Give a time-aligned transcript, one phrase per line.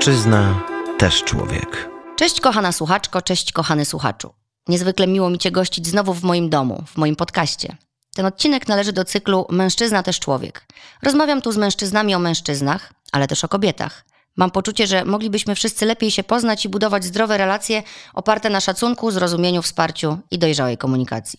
[0.00, 0.62] Mężczyzna
[0.98, 1.90] też człowiek.
[2.16, 4.34] Cześć kochana słuchaczko, cześć kochany słuchaczu.
[4.68, 7.76] Niezwykle miło mi Cię gościć znowu w moim domu, w moim podcaście.
[8.14, 10.66] Ten odcinek należy do cyklu Mężczyzna też człowiek.
[11.02, 14.04] Rozmawiam tu z mężczyznami o mężczyznach, ale też o kobietach.
[14.36, 17.82] Mam poczucie, że moglibyśmy wszyscy lepiej się poznać i budować zdrowe relacje
[18.14, 21.38] oparte na szacunku, zrozumieniu, wsparciu i dojrzałej komunikacji.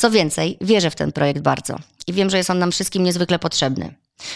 [0.00, 3.38] Co więcej, wierzę w ten projekt bardzo i wiem, że jest on nam wszystkim niezwykle
[3.38, 3.94] potrzebny.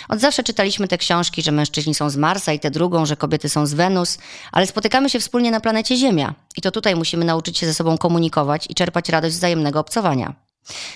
[0.09, 3.49] Od zawsze czytaliśmy te książki, że mężczyźni są z Marsa i tę drugą, że kobiety
[3.49, 4.19] są z Wenus,
[4.53, 7.99] ale spotykamy się wspólnie na planecie Ziemia i to tutaj musimy nauczyć się ze sobą
[7.99, 10.35] komunikować i czerpać radość z wzajemnego obcowania.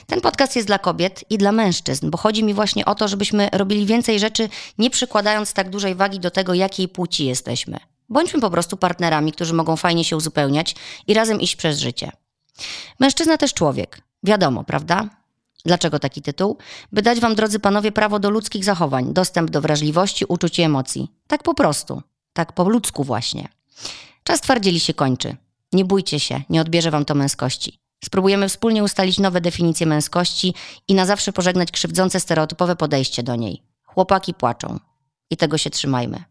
[0.07, 3.49] Ten podcast jest dla kobiet i dla mężczyzn, bo chodzi mi właśnie o to, żebyśmy
[3.53, 7.79] robili więcej rzeczy, nie przykładając tak dużej wagi do tego, jakiej płci jesteśmy.
[8.09, 10.75] Bądźmy po prostu partnerami, którzy mogą fajnie się uzupełniać
[11.07, 12.13] i razem iść przez życie.
[13.01, 14.08] Mężczyzna też człowiek.
[14.23, 15.09] Wiadomo, prawda?
[15.65, 16.57] Dlaczego taki tytuł?
[16.93, 21.11] By dać wam, drodzy panowie, prawo do ludzkich zachowań, dostęp do wrażliwości, uczuć i emocji.
[21.27, 22.03] Tak po prostu.
[22.33, 23.49] Tak po ludzku właśnie.
[24.23, 25.37] Czas twardzieli się kończy.
[25.73, 27.79] Nie bójcie się, nie odbierze wam to męskości.
[28.05, 30.55] Spróbujemy wspólnie ustalić nowe definicje męskości
[30.89, 33.63] i na zawsze pożegnać krzywdzące stereotypowe podejście do niej.
[33.85, 34.79] Chłopaki płaczą.
[35.31, 36.25] I tego się trzymajmy.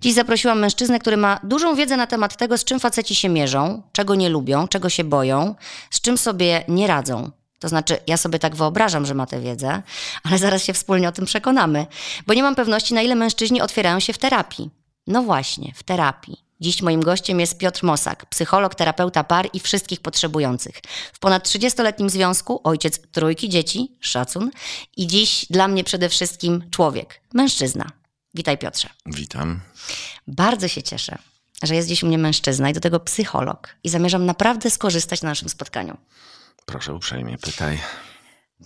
[0.00, 3.82] Dziś zaprosiłam mężczyznę, który ma dużą wiedzę na temat tego, z czym faceci się mierzą,
[3.92, 5.54] czego nie lubią, czego się boją,
[5.90, 7.30] z czym sobie nie radzą.
[7.58, 9.82] To znaczy, ja sobie tak wyobrażam, że ma tę wiedzę,
[10.22, 11.86] ale zaraz się wspólnie o tym przekonamy,
[12.26, 14.70] bo nie mam pewności, na ile mężczyźni otwierają się w terapii.
[15.06, 16.44] No właśnie, w terapii.
[16.60, 20.80] Dziś moim gościem jest Piotr Mosak, psycholog, terapeuta par i wszystkich potrzebujących.
[21.12, 24.50] W ponad 30-letnim związku, ojciec trójki dzieci, szacun,
[24.96, 27.99] i dziś dla mnie przede wszystkim człowiek, mężczyzna.
[28.34, 28.88] Witaj Piotrze.
[29.06, 29.60] Witam.
[30.26, 31.18] Bardzo się cieszę,
[31.62, 35.28] że jest dziś u mnie mężczyzna i do tego psycholog i zamierzam naprawdę skorzystać na
[35.28, 35.96] naszym spotkaniu.
[36.66, 37.80] Proszę uprzejmie, pytaj.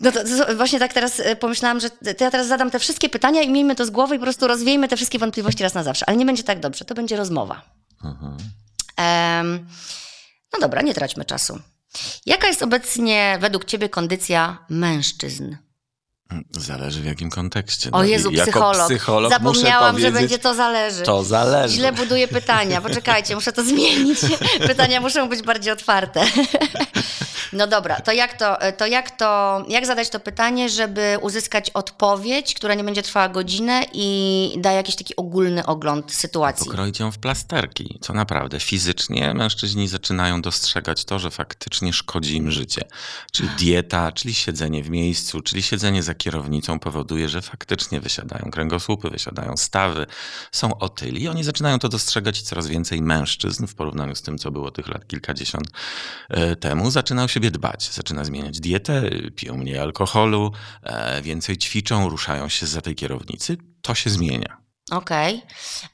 [0.00, 3.08] No to, to, właśnie tak teraz e, pomyślałam, że to ja teraz zadam te wszystkie
[3.08, 5.83] pytania i miejmy to z głowy i po prostu rozwiejmy te wszystkie wątpliwości raz na
[5.83, 6.08] zawsze.
[6.08, 7.62] Ale nie będzie tak dobrze, to będzie rozmowa.
[8.05, 8.36] Mhm.
[8.96, 9.68] Em,
[10.52, 11.60] no dobra, nie traćmy czasu.
[12.27, 15.56] Jaka jest obecnie według Ciebie kondycja mężczyzn?
[16.51, 17.90] Zależy w jakim kontekście.
[17.92, 18.86] O No, Jezu, jako psycholog.
[18.89, 21.02] psycholog Zapomniałam, że będzie to zależy.
[21.02, 21.74] To zależy.
[21.74, 22.80] Źle buduję pytania.
[22.80, 24.18] Poczekajcie, muszę to zmienić.
[24.67, 26.24] Pytania muszą być bardziej otwarte.
[27.54, 32.54] No dobra, to jak to, to jak to, jak zadać to pytanie, żeby uzyskać odpowiedź,
[32.54, 36.66] która nie będzie trwała godzinę i da jakiś taki ogólny ogląd sytuacji?
[36.66, 42.50] Pokroić ją w plasterki, co naprawdę fizycznie mężczyźni zaczynają dostrzegać to, że faktycznie szkodzi im
[42.50, 42.82] życie.
[43.32, 49.10] Czyli dieta, czyli siedzenie w miejscu, czyli siedzenie za kierownicą powoduje, że faktycznie wysiadają kręgosłupy,
[49.10, 50.06] wysiadają stawy,
[50.52, 51.22] są otyli.
[51.22, 54.70] I oni zaczynają to dostrzegać i coraz więcej mężczyzn w porównaniu z tym, co było
[54.70, 55.68] tych lat kilkadziesiąt
[56.28, 57.90] e, temu, zaczyna o siebie dbać.
[57.92, 63.56] Zaczyna zmieniać dietę, piją mniej alkoholu, e, więcej ćwiczą, ruszają się za tej kierownicy.
[63.82, 64.56] To się zmienia.
[64.90, 65.42] Okej.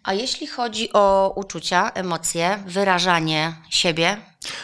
[0.03, 4.17] A jeśli chodzi o uczucia, emocje, wyrażanie siebie,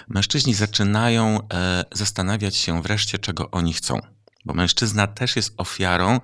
[0.08, 4.00] Mężczyźni zaczynają e, zastanawiać się wreszcie, czego oni chcą.
[4.44, 6.20] Bo mężczyzna też jest ofiarą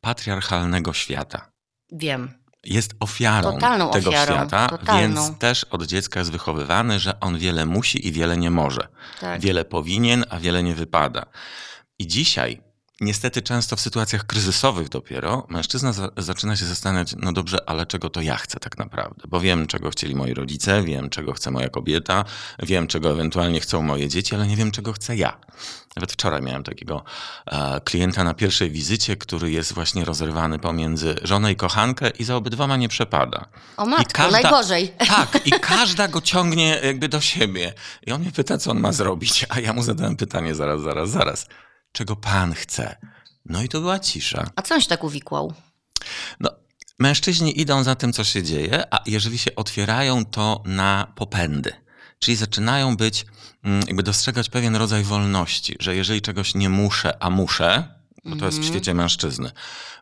[0.00, 1.50] patriarchalnego świata.
[1.92, 2.43] wiem.
[2.66, 5.00] Jest ofiarą Totalną tego ofiarą, świata, totalną.
[5.00, 8.88] więc też od dziecka jest wychowywany, że on wiele musi i wiele nie może.
[9.20, 9.40] Tak.
[9.40, 11.26] Wiele powinien, a wiele nie wypada.
[11.98, 12.60] I dzisiaj,
[13.00, 18.10] niestety często w sytuacjach kryzysowych dopiero, mężczyzna za, zaczyna się zastanawiać, no dobrze, ale czego
[18.10, 19.22] to ja chcę tak naprawdę?
[19.28, 22.24] Bo wiem, czego chcieli moi rodzice, wiem, czego chce moja kobieta,
[22.62, 25.38] wiem, czego ewentualnie chcą moje dzieci, ale nie wiem, czego chcę ja.
[25.96, 27.04] Nawet wczoraj miałem takiego
[27.46, 32.36] e, klienta na pierwszej wizycie, który jest właśnie rozerwany pomiędzy żonę i kochankę i za
[32.36, 33.46] obydwoma nie przepada.
[33.76, 34.92] O matko, najgorzej.
[35.14, 37.74] Tak, i każda go ciągnie jakby do siebie.
[38.06, 41.10] I on mnie pyta, co on ma zrobić, a ja mu zadałem pytanie zaraz, zaraz,
[41.10, 41.46] zaraz.
[41.94, 42.96] Czego pan chce?
[43.44, 44.50] No i to była cisza.
[44.56, 45.54] A co on się tak uwikłał?
[46.40, 46.50] No,
[46.98, 51.72] mężczyźni idą za tym, co się dzieje, a jeżeli się otwierają, to na popędy.
[52.18, 53.26] Czyli zaczynają być,
[53.64, 57.88] mm, jakby dostrzegać pewien rodzaj wolności, że jeżeli czegoś nie muszę, a muszę,
[58.24, 59.50] bo to jest w świecie mężczyzny.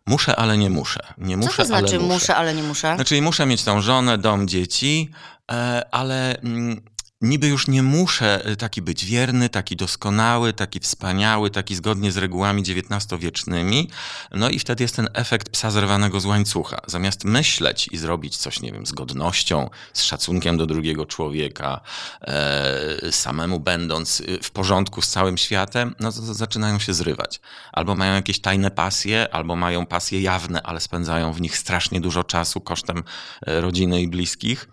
[0.06, 1.00] Muszę, ale nie muszę.
[1.18, 1.40] Nie Mhm.
[1.42, 2.14] Co muszę, to znaczy ale muszę.
[2.14, 2.94] muszę, ale nie muszę?
[2.94, 5.10] Znaczy muszę mieć tą żonę, dom, dzieci,
[5.52, 6.80] e, ale mm,
[7.22, 12.16] niby już nie muszę e, taki być wierny, taki doskonały, taki wspaniały, taki zgodnie z
[12.16, 13.90] regułami XIX-wiecznymi.
[14.30, 16.80] No i wtedy jest ten efekt psa zerwanego z łańcucha.
[16.86, 21.80] Zamiast myśleć i zrobić coś, nie wiem, z godnością, z szacunkiem do drugiego człowieka,
[22.20, 27.40] e, samemu będąc y, w porządku z całym światem, no to, to zaczynają się zrywać.
[27.72, 32.24] Albo mają jakieś tajne pasje, albo mają pasje jawne, ale spędzają w nich strasznie dużo
[32.24, 33.04] czasu kosztem
[33.46, 34.68] e, rodziny i bliskich.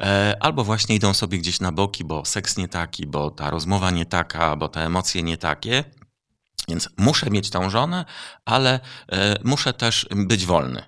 [0.00, 3.90] E, Albo właśnie idą sobie gdzieś na boki, bo seks nie taki, bo ta rozmowa
[3.90, 5.84] nie taka, bo te emocje nie takie.
[6.68, 8.04] Więc muszę mieć tą żonę,
[8.44, 8.80] ale
[9.12, 10.82] e, muszę też być wolny.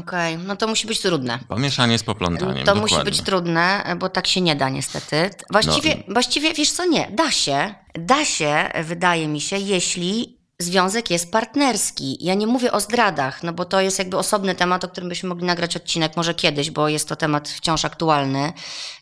[0.00, 1.38] Okej, no to musi być trudne.
[1.48, 3.10] Pomieszanie z poplątaniem, To musi dokładnie.
[3.10, 5.30] być trudne, bo tak się nie da niestety.
[5.50, 6.14] Właściwie, No.
[6.14, 7.74] właściwie wiesz co, nie, da się.
[7.94, 12.24] Da się, wydaje mi się, jeśli związek jest partnerski.
[12.24, 15.28] Ja nie mówię o zdradach, no bo to jest jakby osobny temat, o którym byśmy
[15.28, 18.52] mogli nagrać odcinek może kiedyś, bo jest to temat wciąż aktualny.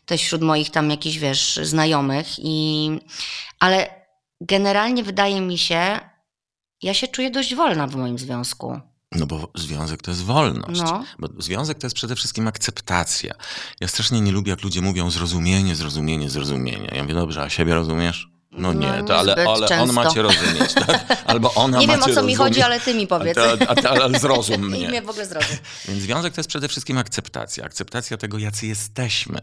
[0.05, 2.27] Też wśród moich tam jakichś, wiesz, znajomych.
[2.37, 2.89] I...
[3.59, 4.05] Ale
[4.41, 5.99] generalnie wydaje mi się,
[6.81, 8.79] ja się czuję dość wolna w moim związku.
[9.11, 10.81] No bo związek to jest wolność.
[10.81, 11.03] No.
[11.19, 13.33] Bo związek to jest przede wszystkim akceptacja.
[13.81, 16.89] Ja strasznie nie lubię, jak ludzie mówią zrozumienie, zrozumienie, zrozumienie.
[16.95, 18.34] Ja mówię, dobrze, a siebie rozumiesz?
[18.57, 19.93] No nie, No, to ale, ale on często.
[19.93, 21.05] ma cię rozumieć, tak?
[21.31, 22.65] Albo ona Nie ma wiem o co mi chodzi, rozumieć.
[22.65, 23.37] ale ty mi powiedz.
[23.37, 24.87] A, a, a, ale zrozum I mnie.
[24.89, 25.57] mnie w ogóle zrozum.
[25.87, 27.65] Więc związek to jest przede wszystkim akceptacja.
[27.65, 29.39] Akceptacja tego, jacy jesteśmy.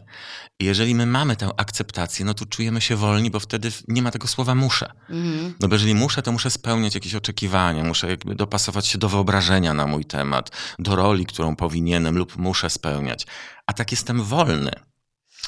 [0.59, 4.11] I jeżeli my mamy tę akceptację, no to czujemy się wolni, bo wtedy nie ma
[4.11, 4.91] tego słowa muszę.
[5.09, 5.53] Mhm.
[5.59, 9.73] No bo jeżeli muszę, to muszę spełniać jakieś oczekiwania, muszę jakby dopasować się do wyobrażenia
[9.73, 10.49] na mój temat,
[10.79, 13.25] do roli, którą powinienem lub muszę spełniać.
[13.67, 14.71] A tak jestem wolny.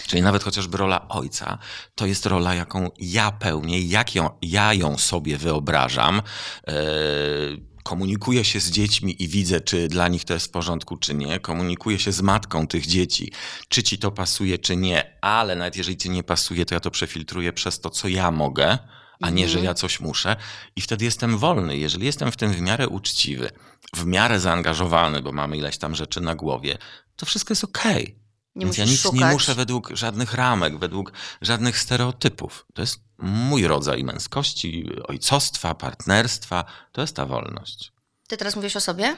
[0.07, 1.57] Czyli nawet chociażby rola ojca,
[1.95, 6.21] to jest rola, jaką ja pełnię, jak ją, ja ją sobie wyobrażam.
[6.68, 11.13] Eee, komunikuję się z dziećmi i widzę, czy dla nich to jest w porządku, czy
[11.13, 11.39] nie.
[11.39, 13.31] Komunikuję się z matką tych dzieci,
[13.69, 15.18] czy ci to pasuje, czy nie.
[15.21, 18.77] Ale nawet jeżeli ci nie pasuje, to ja to przefiltruję przez to, co ja mogę,
[19.21, 20.36] a nie, że ja coś muszę.
[20.75, 21.77] I wtedy jestem wolny.
[21.77, 23.51] Jeżeli jestem w tym w miarę uczciwy,
[23.95, 26.77] w miarę zaangażowany, bo mamy ileś tam rzeczy na głowie,
[27.15, 28.25] to wszystko jest okej.
[28.56, 29.34] Nie Więc ja nic nie szukać.
[29.34, 31.12] muszę według żadnych ramek, według
[31.42, 32.66] żadnych stereotypów.
[32.74, 36.66] To jest mój rodzaj męskości, ojcostwa, partnerstwa.
[36.92, 37.92] To jest ta wolność.
[38.28, 39.16] Ty teraz mówisz o sobie?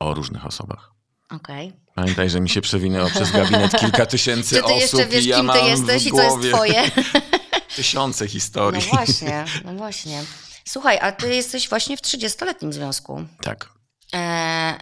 [0.00, 0.90] O różnych osobach.
[1.30, 1.72] Okej.
[1.94, 5.28] Pamiętaj, że mi się przewinęło przez gabinet kilka tysięcy Czy ty osób jeszcze wiesz, i
[5.28, 6.82] ja kim ty jesteś i co jest twoje?
[7.76, 8.82] tysiące No historii.
[8.92, 10.24] właśnie, no właśnie.
[10.64, 13.24] Słuchaj, a ty jesteś właśnie w 30-letnim związku.
[13.42, 13.68] Tak.
[14.14, 14.74] E,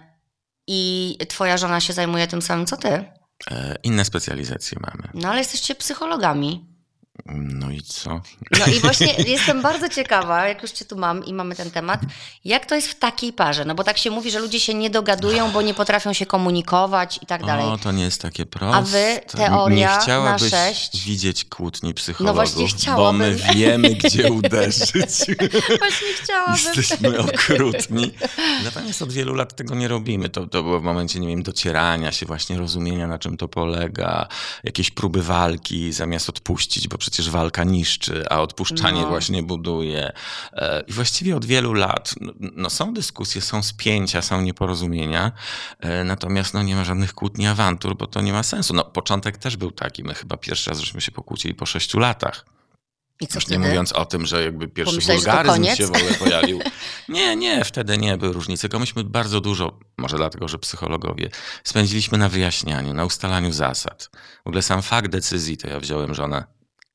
[0.66, 3.04] I twoja żona się zajmuje tym samym, co ty.
[3.50, 5.08] E, inne specjalizacje mamy.
[5.14, 6.64] No ale jesteście psychologami.
[7.26, 8.20] No i co?
[8.58, 12.00] No i właśnie jestem bardzo ciekawa, jak już cię tu mam i mamy ten temat,
[12.44, 13.64] jak to jest w takiej parze?
[13.64, 17.18] No bo tak się mówi, że ludzie się nie dogadują, bo nie potrafią się komunikować
[17.22, 17.66] i tak dalej.
[17.66, 18.76] O, to nie jest takie proste.
[18.76, 21.04] A wy, teoria nie chciałabyś na sześć?
[21.04, 23.20] widzieć kłótni psychologów, właśnie bo chciałabym.
[23.20, 24.92] my wiemy, gdzie uderzyć.
[25.78, 26.56] Właśnie chciałabym.
[26.76, 28.12] Jesteśmy okrutni.
[28.64, 30.28] Natomiast od wielu lat tego nie robimy.
[30.28, 34.28] To, to było w momencie, nie wiem, docierania się, właśnie rozumienia, na czym to polega,
[34.64, 39.08] jakieś próby walki, zamiast odpuścić, bo przecież walka niszczy, a odpuszczanie No.
[39.08, 40.12] właśnie buduje.
[40.52, 45.32] E, I właściwie od wielu lat no, są dyskusje, są spięcia, są nieporozumienia,
[45.80, 48.74] e, natomiast no, nie ma żadnych kłótni, awantur, bo to nie ma sensu.
[48.74, 50.04] No, początek też był taki.
[50.04, 52.44] My chyba pierwszy raz żeśmy się pokłócili po sześciu latach.
[53.20, 56.14] I co Już nie mówiąc o tym, że jakby pierwszy Pomyślałeś, wulgaryzm się w ogóle
[56.14, 56.60] pojawił.
[57.08, 58.60] Nie, nie, wtedy nie były różnice.
[58.60, 61.30] Tylko myśmy bardzo dużo, może dlatego, że psychologowie,
[61.64, 64.10] spędziliśmy na wyjaśnianiu, na ustalaniu zasad.
[64.44, 66.44] W ogóle sam fakt decyzji, to ja wziąłem żonę,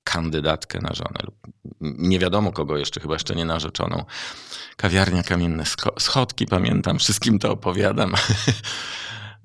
[0.03, 1.35] kandydatkę na żonę, lub
[1.81, 4.05] nie wiadomo kogo jeszcze, chyba jeszcze nie narzeczoną.
[4.77, 8.13] Kawiarnia Kamienne Scho- Schodki, pamiętam, wszystkim to opowiadam.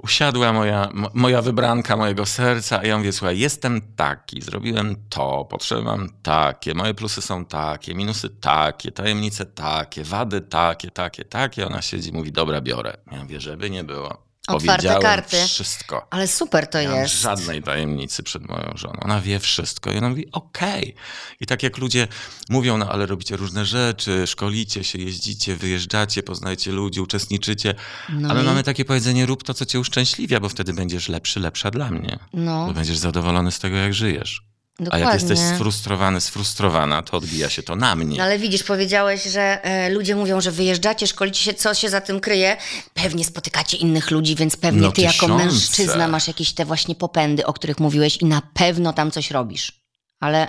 [0.02, 5.44] Usiadła moja, mo- moja wybranka mojego serca, a ja mówię, słuchaj, jestem taki, zrobiłem to,
[5.50, 11.67] potrzeby mam takie, moje plusy są takie, minusy takie, tajemnice takie, wady takie, takie, takie.
[11.67, 12.96] Ona siedzi mówi, dobra, biorę.
[13.12, 14.28] Ja mówię, żeby nie było.
[14.56, 15.36] Otwarte karty.
[15.46, 16.06] wszystko.
[16.10, 17.20] Ale super to Nie jest.
[17.20, 19.00] żadnej tajemnicy przed moją żoną.
[19.00, 20.94] Ona wie wszystko i ona mówi, okej.
[21.40, 22.08] I tak jak ludzie
[22.48, 27.74] mówią, no ale robicie różne rzeczy, szkolicie się, jeździcie, wyjeżdżacie, poznajecie ludzi, uczestniczycie,
[28.08, 31.08] No a my i- mamy takie powiedzenie, rób to, co cię uszczęśliwia, bo wtedy będziesz
[31.08, 32.19] lepszy, lepsza dla mnie.
[32.32, 34.43] No, Bo będziesz zadowolony z tego, jak żyjesz.
[34.81, 35.06] Dokładnie.
[35.06, 38.19] A jak jesteś sfrustrowany, sfrustrowana, to odbija się to na mnie.
[38.19, 42.01] No ale widzisz, powiedziałeś, że e, ludzie mówią, że wyjeżdżacie, szkolicie się, co się za
[42.01, 42.56] tym kryje.
[42.94, 45.44] Pewnie spotykacie innych ludzi, więc pewnie No ty jako tysiące.
[45.44, 49.73] mężczyzna masz jakieś te właśnie popędy, o których mówiłeś i na pewno tam coś robisz.
[50.20, 50.49] Ale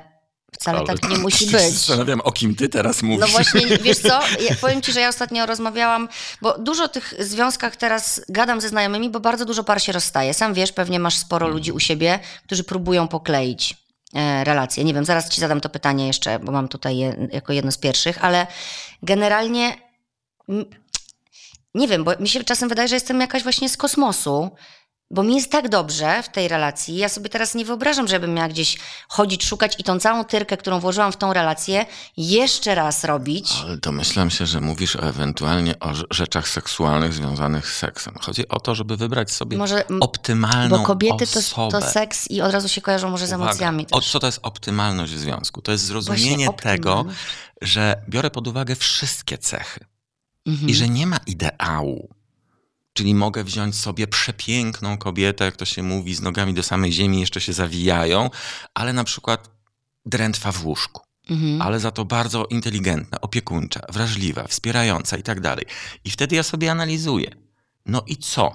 [0.54, 1.62] wcale Ale tak nie musi być.
[1.62, 3.22] Zastanawiam, o kim ty teraz mówisz.
[3.22, 4.20] No właśnie, wiesz co,
[4.50, 6.10] ja powiem ci, że ja ostatnio rozmawiałam,
[6.42, 10.34] bo dużo o tych związkach teraz gadam ze znajomymi, bo bardzo dużo par się rozstaje.
[10.34, 13.76] Sam wiesz, pewnie masz sporo ludzi u siebie, którzy próbują pokleić
[14.44, 14.84] relacje.
[14.84, 17.78] Nie wiem, zaraz ci zadam to pytanie jeszcze, bo mam tutaj je, jako jedno z
[17.78, 18.48] pierwszych, ale
[19.04, 19.76] generalnie
[21.76, 24.52] nie wiem, bo mi się czasem wydaje, że jestem jakaś właśnie z kosmosu,
[25.12, 26.96] bo mi jest tak dobrze w tej relacji.
[26.98, 30.80] Ja sobie teraz nie wyobrażam, żebym miała gdzieś chodzić, szukać i tą całą tyrkę, którą
[30.80, 31.86] włożyłam w tą relację,
[32.18, 33.52] jeszcze raz robić.
[33.64, 38.14] Ale domyślam się, że mówisz o ewentualnie o rze- rzeczach seksualnych związanych z seksem.
[38.22, 41.72] Chodzi o to, żeby wybrać sobie Może, optymalną bo kobiety to, osobę.
[41.82, 44.12] to seks i od razu się kojarzą może z Uwaga, emocjami O, też.
[44.12, 45.62] co to jest optymalność w związku?
[45.62, 47.06] To jest zrozumienie tego,
[47.62, 49.80] że biorę pod uwagę wszystkie cechy
[50.48, 50.70] Mhm.
[50.70, 52.10] i że nie ma ideału.
[53.00, 57.20] Czyli mogę wziąć sobie przepiękną kobietę, jak to się mówi, z nogami do samej ziemi,
[57.20, 58.30] jeszcze się zawijają,
[58.74, 59.50] ale na przykład
[60.06, 61.02] drętwa w łóżku.
[61.30, 61.62] Mhm.
[61.62, 65.66] Ale za to bardzo inteligentna, opiekuńcza, wrażliwa, wspierająca i tak dalej.
[66.04, 67.32] I wtedy ja sobie analizuję.
[67.86, 68.52] No i co?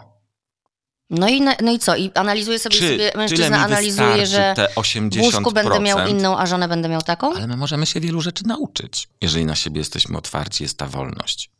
[1.11, 1.97] No i, no i co?
[1.97, 5.21] I analizuje sobie, Czy sobie mężczyzna analizuje, że te w 80%?
[5.21, 7.35] łóżku będę miał inną, a żonę będę miał taką?
[7.35, 11.51] Ale my możemy się wielu rzeczy nauczyć, jeżeli na siebie jesteśmy otwarci, jest ta wolność.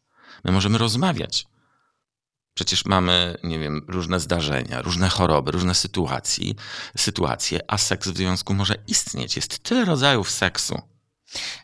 [0.45, 1.47] My możemy rozmawiać.
[2.55, 6.55] Przecież mamy, nie wiem, różne zdarzenia, różne choroby, różne sytuacje,
[6.97, 9.37] sytuacje, a seks w związku może istnieć.
[9.37, 10.83] Jest tyle rodzajów seksu.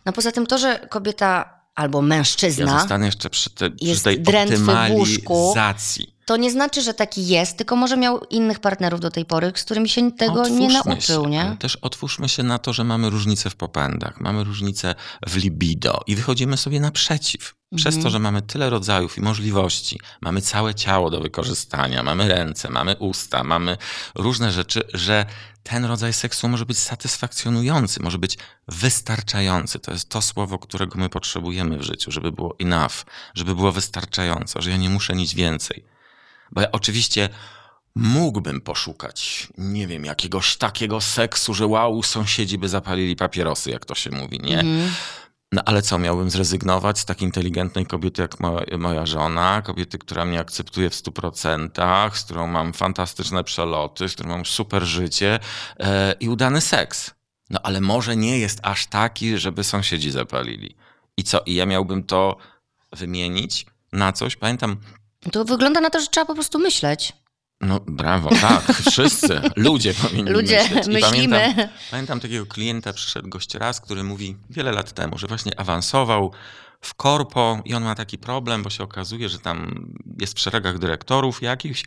[0.06, 4.20] No poza tym to, że kobieta albo Ja mężczyzna, zostanę jeszcze przy, te, przy tej
[4.20, 6.16] drętwy optymalizacji.
[6.30, 9.64] To nie znaczy, że taki jest, tylko może miał innych partnerów do tej pory, z
[9.64, 11.56] którymi się tego nie Otwórzmy nauczył, się, nie?
[11.58, 14.94] Też otwórzmy się na to, że mamy różnice w popędach, mamy różnice
[15.26, 17.54] w libido i wychodzimy sobie naprzeciw.
[17.76, 18.02] Przez Mhm.
[18.02, 22.96] to, że mamy tyle rodzajów i możliwości, mamy całe ciało do wykorzystania, mamy ręce, mamy
[22.96, 23.76] usta, mamy
[24.14, 25.26] różne rzeczy, że
[25.62, 29.78] ten rodzaj seksu może być satysfakcjonujący, może być wystarczający.
[29.78, 34.62] To jest to słowo, którego my potrzebujemy w życiu, żeby było enough, żeby było wystarczająco,
[34.62, 35.99] że ja nie muszę nic więcej.
[36.52, 37.28] Bo ja oczywiście
[37.94, 43.94] mógłbym poszukać, nie wiem, jakiegoś takiego seksu, że wow, sąsiedzi by zapalili papierosy, jak to
[43.94, 44.60] się mówi, nie?
[44.60, 44.90] Mhm.
[45.52, 50.24] No ale co, miałbym zrezygnować z tak inteligentnej kobiety jak moja, moja żona, kobiety, która
[50.24, 55.38] mnie akceptuje w 100%, z którą mam fantastyczne przeloty, z którą mam super życie
[55.80, 57.14] e, i udany seks.
[57.50, 60.76] No ale może nie jest aż taki, żeby sąsiedzi zapalili.
[61.16, 62.36] I co, i ja miałbym to
[62.92, 64.36] wymienić na coś?
[64.36, 64.76] Pamiętam,
[65.32, 67.12] To wygląda na to, że trzeba po prostu myśleć.
[67.60, 70.86] no brawo, tak, wszyscy, ludzie powinni Ludzie, myśleć.
[70.86, 71.40] I myślimy.
[71.40, 76.32] Pamiętam, pamiętam takiego klienta, przyszedł gość raz, który mówi wiele lat temu, że właśnie awansował
[76.80, 79.88] w korpo i on ma taki problem, bo się okazuje, że tam
[80.20, 81.84] jest w szeregach dyrektorów jakichś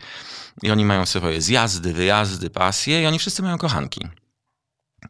[0.64, 4.08] i oni mają swoje zjazdy, wyjazdy, pasje i oni wszyscy mają kochanki.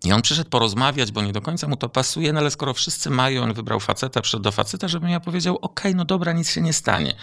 [0.03, 3.09] I on przyszedł porozmawiać, bo nie do końca mu to pasuje, no ale skoro wszyscy
[3.09, 6.61] mają, on wybrał faceta, przyszedł do faceta, żebym ja powiedział, okej, no dobra, nic się
[6.61, 7.15] nie stanie.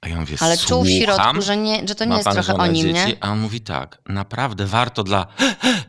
[0.00, 2.66] A ja mówię, Ale czuł w środku, że, nie, że to nie jest trochę o
[2.66, 3.08] nim, dzieci?
[3.08, 3.24] nie?
[3.24, 5.26] A on mówi tak, naprawdę warto dla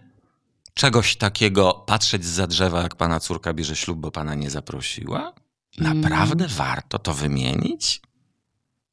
[0.74, 5.34] czegoś takiego patrzeć za drzewa, jak pana córka bierze ślub, bo pana nie zaprosiła?
[5.78, 6.58] Naprawdę Mm.
[6.58, 8.02] warto to wymienić?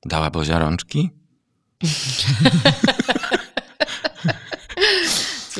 [0.07, 1.11] Dała Bozia rączki?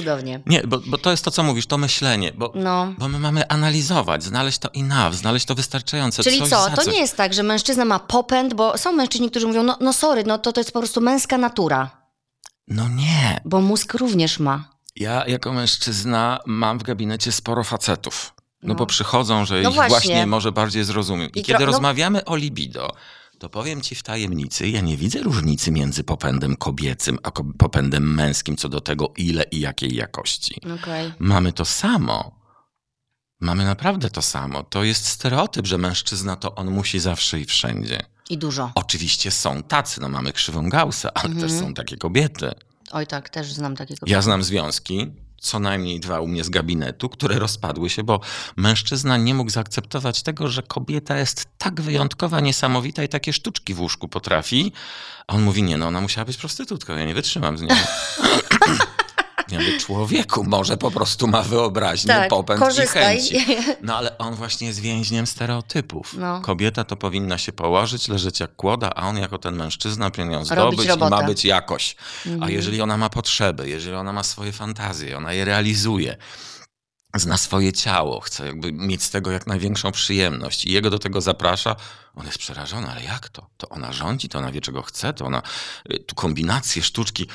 [0.01, 0.41] Cudownie.
[0.47, 2.93] Nie, bo, bo to jest to, co mówisz, to myślenie, bo, No.
[2.99, 6.23] bo my mamy analizować, znaleźć to enough, znaleźć to wystarczające.
[6.23, 6.87] Czyli coś co, to coś.
[6.95, 10.25] nie jest tak, że mężczyzna ma popęd, bo są mężczyźni, którzy mówią, no, no sorry,
[10.25, 11.91] no to, to jest po prostu męska natura,
[12.69, 13.41] No nie.
[13.45, 14.65] bo mózg również ma.
[14.97, 18.33] Ja jako mężczyzna mam w gabinecie sporo facetów.
[18.63, 18.75] No, No.
[18.75, 19.89] bo przychodzą, że No ich właśnie.
[19.89, 20.27] właśnie.
[20.27, 21.31] może bardziej zrozumiem.
[21.35, 22.93] I, I kiedy no- rozmawiamy o libido,
[23.39, 28.57] to powiem ci w tajemnicy, ja nie widzę różnicy między popędem kobiecym a popędem męskim
[28.57, 30.61] co do tego, ile i jakiej jakości.
[30.83, 31.13] Okej.
[31.19, 32.41] Mamy to samo.
[33.41, 34.63] Mamy naprawdę to samo.
[34.63, 38.03] To jest stereotyp, że mężczyzna to on musi zawsze i wszędzie.
[38.31, 38.73] I dużo.
[38.75, 41.49] Oczywiście są tacy, no mamy krzywą Gaussa, ale Mhm.
[41.49, 42.51] też są takie kobiety.
[42.91, 44.07] Oj tak, też znam takiego.
[44.07, 45.07] Ja znam związki,
[45.41, 48.21] co najmniej dwa u mnie z gabinetu, które rozpadły się, bo
[48.57, 53.81] mężczyzna nie mógł zaakceptować tego, że kobieta jest tak wyjątkowa, niesamowita i takie sztuczki w
[53.81, 54.73] łóżku potrafi.
[55.27, 57.69] A on mówi, nie no, ona musiała być prostytutką, ja nie wytrzymam z nią.
[59.49, 63.17] Ja mówię, człowieku, może po prostu ma wyobraźnię, Tak, popęd korzystaj.
[63.17, 63.47] i chęci.
[63.83, 66.15] No ale on właśnie jest więźniem stereotypów.
[66.19, 66.41] No.
[66.41, 70.39] Kobieta to powinna się położyć, leżeć jak kłoda, a on jako ten mężczyzna powinien ją
[70.39, 71.97] Robić zdobyć i ma być jakoś.
[72.27, 72.43] Mhm.
[72.43, 76.17] A jeżeli ona ma potrzeby, jeżeli ona ma swoje fantazje, ona je realizuje,
[77.15, 81.21] zna swoje ciało, chce jakby mieć z tego jak największą przyjemność i jego do tego
[81.21, 81.77] zaprasza,
[82.15, 83.47] on jest przerażony, ale jak to?
[83.57, 85.43] To ona rządzi, to ona wie czego chce, to ona,
[85.93, 87.29] y, tu kombinacje, sztuczki.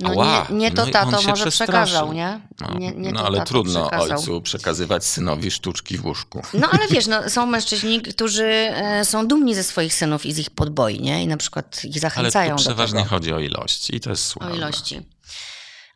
[0.00, 2.40] No Ała, nie, nie to no tato może przekazał, nie?
[2.60, 4.18] No, nie, nie no ale trudno przekazał.
[4.18, 6.42] ojcu przekazywać synowi sztuczki w łóżku.
[6.54, 10.38] No ale wiesz, no, są mężczyźni, którzy e, są dumni ze swoich synów i z
[10.38, 11.22] ich podboi, nie?
[11.22, 13.10] I na przykład ich Ale zachęcają tu do przeważnie tego.
[13.10, 14.56] chodzi o ilości i to jest O słabe.
[14.56, 15.02] ilości.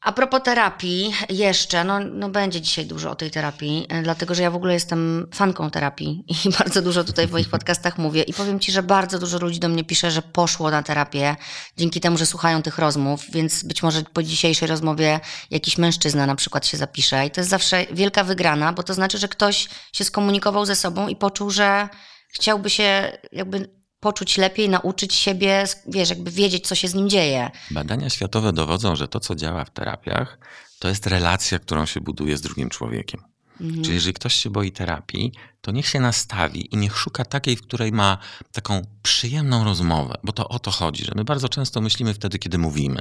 [0.00, 4.42] A propos terapii, jeszcze, no, no będzie dzisiaj dużo o tej terapii, e, dlatego że
[4.42, 8.22] ja w ogóle jestem fanką terapii i bardzo dużo tutaj w moich podcastach mówię.
[8.22, 11.36] I powiem ci, że bardzo dużo ludzi do mnie pisze, że poszło na terapię
[11.76, 16.34] dzięki temu, że słuchają tych rozmów, więc być może po dzisiejszej rozmowie jakiś mężczyzna na
[16.34, 17.26] przykład się zapisze.
[17.26, 21.08] I to jest zawsze wielka wygrana, bo to znaczy, że ktoś się skomunikował ze sobą
[21.08, 21.88] i poczuł, że
[22.34, 27.50] chciałby się jakby poczuć lepiej, nauczyć siebie, wiesz, jakby wiedzieć, co się z nim dzieje.
[27.70, 30.38] Badania światowe dowodzą, że to, co działa w terapiach,
[30.78, 33.20] to jest relacja, którą się buduje z drugim człowiekiem.
[33.60, 33.82] Mhm.
[33.82, 35.32] Czyli jeżeli ktoś się boi terapii,
[35.68, 38.18] to niech się nastawi i niech szuka takiej, w której ma
[38.52, 42.58] taką przyjemną rozmowę, bo to o to chodzi, że my bardzo często myślimy wtedy, kiedy
[42.58, 43.00] mówimy.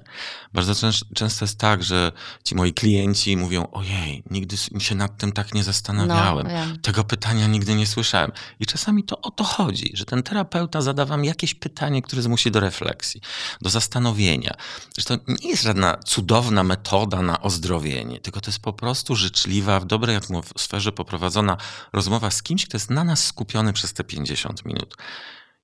[0.53, 2.12] Bardzo często, jest tak, że
[2.43, 6.47] ci moi klienci mówią: Ojej, nigdy się nad tym tak nie zastanawiałem.
[6.47, 6.77] No.
[6.81, 8.31] Tego pytania nigdy nie słyszałem.
[8.59, 12.51] I czasami to o to chodzi, że ten terapeuta zada wam jakieś pytanie, które zmusi
[12.51, 13.21] do refleksji,
[13.62, 14.53] do zastanowienia.
[14.93, 19.86] Zresztą nie jest żadna cudowna metoda na ozdrowienie, tylko to jest po prostu życzliwa, w
[19.86, 21.57] dobrej atmosferze poprowadzona
[21.93, 24.95] rozmowa z kimś, kto jest na nas skupiony przez te 50 minut.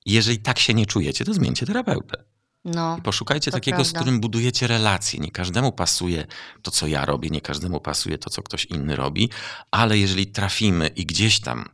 [0.06, 2.24] Jeżeli tak się nie czujecie, to zmieńcie terapeutę.
[2.66, 4.00] No, I poszukajcie takiego, z prawda.
[4.00, 5.20] którym budujecie relacje.
[5.20, 6.26] Nie każdemu pasuje
[6.62, 9.30] to, co ja robię, nie każdemu pasuje to, co ktoś inny robi,
[9.72, 11.70] ale jeżeli trafimy i gdzieś tam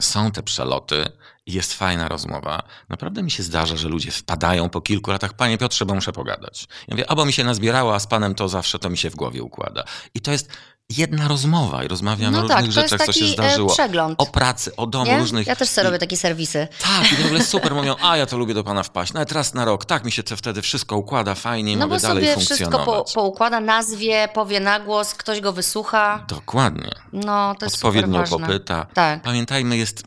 [0.00, 1.04] są te przeloty
[1.46, 5.58] i jest fajna rozmowa, naprawdę mi się zdarza, że ludzie wpadają po kilku latach, panie
[5.58, 6.68] Piotrze, bo muszę pogadać.
[6.88, 9.14] Ja mówię, albo mi się nazbierało, a z panem to zawsze to mi się w
[9.14, 9.84] głowie układa.
[10.14, 10.48] I to jest
[10.90, 13.72] jedna rozmowa i rozmawiam o no różnych tak, to jest rzeczach, co się e, zdarzyło.
[13.72, 14.14] przegląd.
[14.20, 15.18] O pracy, o domu, nie?
[15.18, 15.46] różnych...
[15.46, 16.68] Ja też sobie i- robię takie serwisy.
[16.82, 17.74] tak, i w ogóle super.
[17.84, 19.12] Mówią, a ja to lubię do pana wpaść.
[19.12, 19.84] Nawet raz na rok.
[19.84, 22.70] Tak mi się to wtedy wszystko układa fajnie i No mogę bo dalej sobie wszystko
[22.70, 23.12] po, funkcjonować.
[23.12, 26.24] poukłada, nazwie, powie na głos, ktoś go wysłucha.
[26.28, 26.90] Dokładnie.
[27.12, 28.86] No, to jest Odpowiednio popyta.
[28.94, 29.22] Tak.
[29.22, 30.04] Pamiętajmy, jest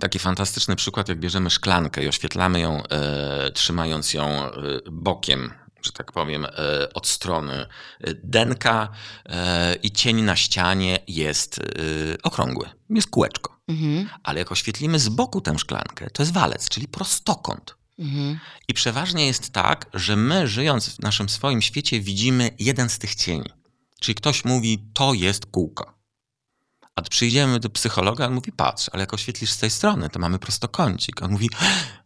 [0.00, 4.50] taki fantastyczny przykład, jak bierzemy szklankę i oświetlamy ją, e, trzymając ją e,
[4.90, 6.48] bokiem, że tak powiem, e,
[6.94, 7.66] od strony e,
[8.14, 8.88] denka
[9.26, 11.60] e, i cień na ścianie jest
[12.22, 13.60] okrągły, jest kółeczko.
[13.68, 17.74] Mhm, Ale jak oświetlimy z boku tę szklankę, to jest walec, czyli prostokąt.
[17.98, 18.38] mhm.
[18.68, 23.14] I przeważnie jest tak, że my, żyjąc w naszym swoim świecie, widzimy jeden z tych
[23.14, 23.50] cieni.
[24.00, 25.99] Czyli ktoś mówi, to jest kółko.
[27.00, 30.38] A przyjdziemy do psychologa, on mówi, patrz, ale jak oświetlisz z tej strony, to mamy
[30.38, 31.22] prostokącik.
[31.22, 31.50] On mówi,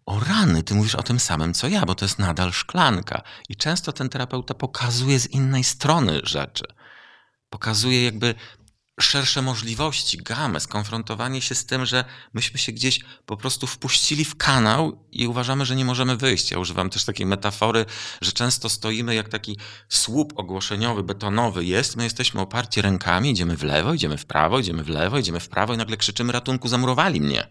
[0.07, 3.23] o rany, ty mówisz o tym samym, co ja, bo to jest nadal szklanka.
[3.49, 6.65] I często ten terapeuta pokazuje z innej strony rzeczy.
[7.51, 8.35] Pokazuje jakby
[9.01, 14.37] szersze możliwości, gamę, skonfrontowanie się z tym, że myśmy się gdzieś po prostu wpuścili w
[14.37, 16.51] kanał i uważamy, że nie możemy wyjść.
[16.51, 17.87] Ja używam też takiej metafory,
[18.21, 23.63] że często stoimy jak taki słup ogłoszeniowy, betonowy jest, my jesteśmy oparci rękami, idziemy w
[23.63, 27.21] lewo, idziemy w prawo, idziemy w lewo, idziemy w prawo i nagle krzyczymy ratunku, zamurowali
[27.21, 27.47] mnie.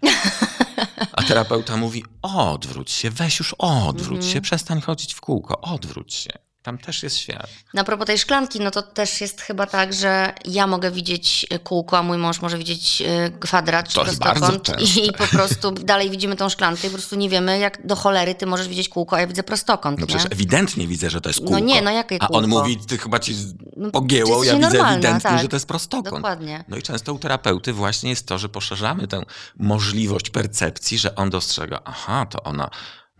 [1.13, 6.52] A terapeuta mówi, odwróć się, weź już odwróć się, przestań chodzić w kółko, odwróć się.
[6.63, 7.47] Tam też jest świat.
[7.73, 11.45] No a propos tej szklanki, no to też jest chyba tak, że ja mogę widzieć
[11.49, 14.69] e, kółko, a mój mąż może widzieć e, kwadrat czy prostokąt
[15.05, 18.35] i po prostu dalej widzimy tą szklankę i po prostu nie wiemy, jak do cholery
[18.35, 20.07] ty możesz widzieć kółko, a ja widzę prostokąt, No nie?
[20.07, 21.63] przecież ewidentnie widzę, że to jest No kółko.
[21.65, 22.59] nie, no jakie A on kółko?
[22.59, 23.35] mówi, ty chyba ci
[23.77, 25.41] No, pogięło, ty ja widzę ewidentnie, tak.
[25.41, 26.15] że to jest prostokąt.
[26.15, 26.63] Dokładnie.
[26.67, 29.23] No i często u terapeuty właśnie jest to, że poszerzamy tę
[29.57, 32.69] możliwość percepcji, że on dostrzega, aha, to ona,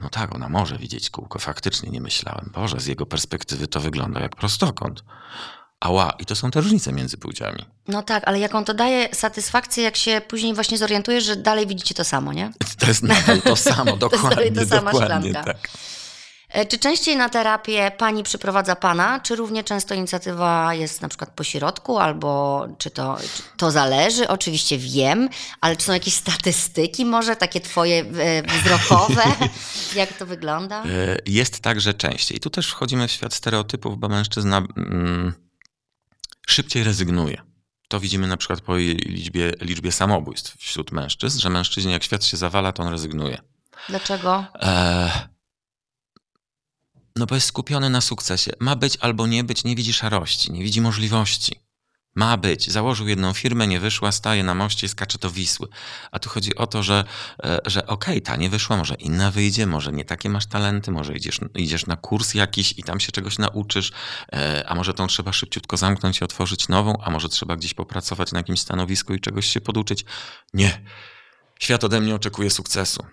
[0.02, 2.52] no tak, ona może widzieć kółko, faktycznie nie myślałem.
[2.54, 5.04] Boże, z jego perspektywy to wygląda jak prostokąt.
[5.80, 7.66] Ała, i to są te różnice między płciami.
[7.88, 11.96] No tak, ale jaką to daje satysfakcję, jak się później właśnie zorientujesz, że dalej widzicie
[11.96, 12.52] to samo, nie?
[12.80, 15.54] To jest nadal to samo, dokładnie, ta sama dokładnie szklanka.
[15.54, 15.70] tak.
[16.54, 21.30] E, Czy częściej na terapię pani przyprowadza pana, czy równie często inicjatywa jest na przykład
[21.30, 24.28] po środku, albo czy to, czy to zależy?
[24.28, 25.30] Oczywiście wiem,
[25.62, 29.24] ale czy są jakieś statystyki może, takie twoje e, wzrokowe?
[29.96, 30.84] Jak to wygląda?
[30.84, 30.88] E,
[31.26, 32.40] Jest tak, że częściej.
[32.40, 35.34] Tu też wchodzimy w świat stereotypów, bo mężczyzna mm,
[36.48, 37.42] szybciej rezygnuje.
[37.88, 42.38] To widzimy na przykład po liczbie, liczbie samobójstw wśród mężczyzn, że mężczyźnie jak świat się
[42.38, 43.38] zawala, to on rezygnuje.
[43.90, 44.46] Dlaczego?
[44.62, 45.33] E,
[47.16, 48.52] no bo jest skupiony na sukcesie.
[48.60, 51.64] Ma być albo nie być, nie widzi szarości, nie widzi możliwości.
[52.16, 52.72] Ma być.
[52.72, 55.68] Założył jedną firmę, nie wyszła, staje na moście i skacze do Wisły.
[56.12, 57.04] A tu chodzi o to, że,
[57.44, 61.14] e, że okej, ta nie wyszła, może inna wyjdzie, może nie takie masz talenty, może
[61.14, 63.92] idziesz, idziesz na kurs jakiś i tam się czegoś nauczysz,
[64.34, 68.32] e, a może tą trzeba szybciutko zamknąć i otworzyć nową, a może trzeba gdzieś popracować
[68.32, 70.06] na jakimś stanowisku i czegoś się poduczyć.
[70.54, 70.82] Nie.
[71.60, 73.06] Świat ode mnie oczekuje sukcesu.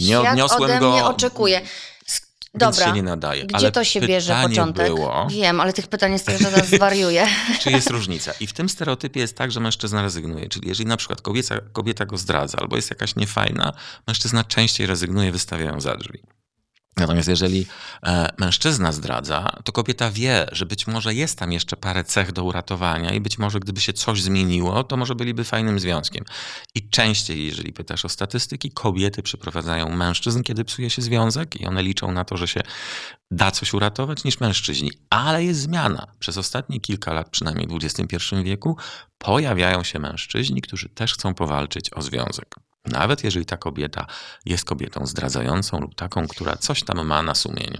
[0.00, 0.92] Nie Świat odniosłem ode go.
[0.92, 1.62] mnie oczekuje.
[2.54, 2.86] S- Więc Dobra.
[2.86, 3.44] się nie nadaje.
[3.46, 4.86] Gdzie Ale to się bierze początek?
[4.86, 7.26] Było, Wiem, ale tych pytań jest tyle, że zaraz zwariuję.
[7.62, 8.32] czy jest różnica.
[8.40, 10.48] I w tym stereotypie jest tak, że mężczyzna rezygnuje.
[10.48, 13.72] Czyli jeżeli na przykład kobieta, kobieta go zdradza albo jest jakaś niefajna,
[14.06, 16.18] mężczyzna częściej rezygnuje, wystawia ją za drzwi.
[16.96, 17.66] Natomiast jeżeli
[18.02, 22.44] e, mężczyzna zdradza, to kobieta wie, że być może jest tam jeszcze parę cech do
[22.44, 26.24] uratowania i być może gdyby się coś zmieniło, to może byliby fajnym związkiem.
[26.74, 31.82] I częściej, jeżeli pytasz o statystyki, kobiety przyprowadzają mężczyzn, kiedy psuje się związek i one
[31.82, 32.60] liczą na to, że się
[33.30, 34.90] da coś uratować, niż mężczyźni.
[35.10, 36.06] Ale jest zmiana.
[36.18, 38.76] Przez ostatnie kilka lat, przynajmniej w XXI wieku,
[39.18, 42.54] pojawiają się mężczyźni, którzy też chcą powalczyć o związek.
[42.84, 44.06] Nawet jeżeli ta kobieta
[44.46, 47.78] jest kobietą zdradzającą lub taką, która coś tam ma na sumieniu.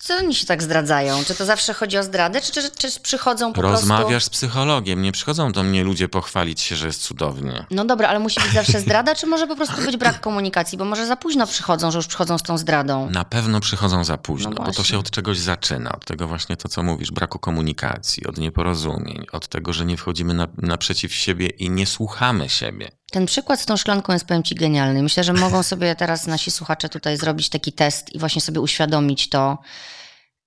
[0.00, 1.24] Co oni się tak zdradzają?
[1.24, 4.26] Czy to zawsze chodzi o zdradę, czy, czy, czy przychodzą po Rozmawiasz prostu...
[4.26, 7.66] z psychologiem, nie przychodzą do mnie ludzie pochwalić się, że jest cudownie.
[7.70, 10.78] No dobra, ale musi być zawsze zdrada, czy może po prostu być brak komunikacji?
[10.78, 13.10] Bo może za późno przychodzą, że już przychodzą z tą zdradą.
[13.10, 15.92] Na pewno przychodzą za późno, No bo to się od czegoś zaczyna.
[15.92, 20.34] Od tego właśnie to, co mówisz, braku komunikacji, od nieporozumień, od tego, że nie wchodzimy
[20.34, 22.90] na, naprzeciw siebie i nie słuchamy siebie.
[23.10, 25.02] Ten przykład z tą szklanką jest, powiem ci, genialny.
[25.02, 29.28] Myślę, że mogą sobie teraz nasi słuchacze tutaj zrobić taki test i właśnie sobie uświadomić
[29.28, 29.58] to,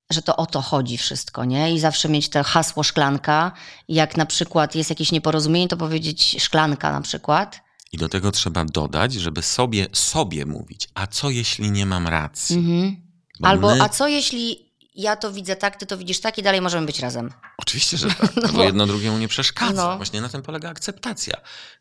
[0.10, 1.74] że to o to chodzi wszystko, nie?
[1.74, 3.52] I zawsze mieć to hasło szklanka.
[3.88, 7.62] Jak na przykład jest jakieś nieporozumienie, to powiedzieć szklanka na przykład.
[7.92, 12.56] I do tego trzeba dodać, żeby sobie, sobie mówić, a co jeśli nie mam racji?
[12.56, 12.96] Mhm.
[13.40, 16.44] Bo Albo, my- a co jeśli ja to widzę tak, ty to widzisz tak i
[16.44, 17.34] dalej możemy być razem?
[17.58, 19.90] Oczywiście, że tak, No bo bo- jedno drugiemu nie przeszkadza.
[19.90, 19.98] No.
[19.98, 21.34] Właśnie na tym polega akceptacja.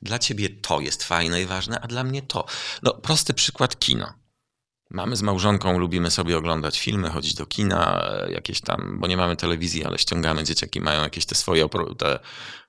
[0.03, 2.45] Dla ciebie to jest fajne i ważne, a dla mnie to.
[2.83, 4.13] No, prosty przykład kino.
[4.91, 9.17] Mamy z małżonką, lubimy sobie oglądać filmy, chodzić do kina, e, jakieś tam, bo nie
[9.17, 12.19] mamy telewizji, ale ściągamy, dzieciaki mają jakieś te swoje, te,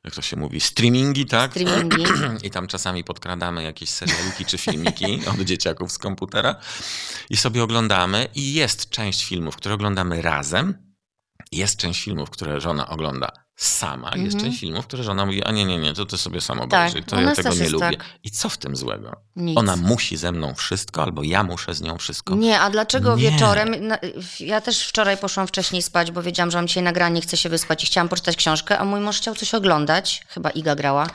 [0.04, 1.52] jak to się mówi, streamingi, tak?
[1.52, 2.04] Streamingi.
[2.48, 6.56] I tam czasami podkradamy jakieś serialiki czy filmiki od dzieciaków z komputera
[7.30, 8.28] i sobie oglądamy.
[8.36, 10.94] I jest część filmów, które oglądamy razem,
[11.52, 14.40] jest część filmów, które żona ogląda sama, jest Mhm.
[14.44, 17.04] część filmów, które żona mówi, a nie, nie, nie, to ty sobie sam Tak, obejrzyj,
[17.04, 17.98] to u ja tego nie jest lubię.
[17.98, 18.06] tak.
[18.24, 19.16] I co w tym złego?
[19.36, 19.58] Nic.
[19.58, 22.36] Ona musi ze mną wszystko, albo ja muszę z nią wszystko.
[22.36, 23.32] Nie, a dlaczego Nie.
[23.32, 23.76] wieczorem?
[24.40, 27.84] Ja też wczoraj poszłam wcześniej spać, bo wiedziałam, że mam dzisiaj nagranie, chcę się wyspać
[27.84, 31.08] i chciałam poczytać książkę, a mój mąż chciał coś oglądać, chyba Iga grała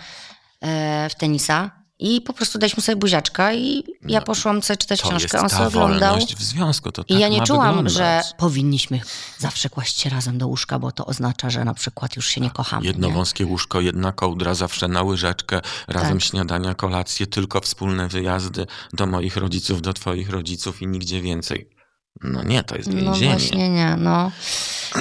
[0.61, 5.00] e, w tenisa i po prostu daliśmy sobie buziaczka i ja No, poszłam sobie czytać
[5.00, 6.16] To książkę, jest on sobie oglądał.
[6.38, 7.92] w związku, to I tak ja nie ma czułam, wyglądać.
[7.94, 9.00] że powinniśmy
[9.38, 12.50] zawsze kłaść się razem do łóżka, bo to oznacza, że na przykład już się nie
[12.50, 12.87] kochamy.
[12.87, 13.14] Jedno nie?
[13.14, 16.22] wąskie łóżko, jedna kołdra, zawsze na łyżeczkę, razem Tak.
[16.28, 21.68] śniadania, kolacje, tylko wspólne wyjazdy do moich rodziców, do twoich rodziców i nigdzie więcej.
[22.22, 23.31] No nie, to jest No więzienie.
[23.33, 24.33] właśnie nie, no.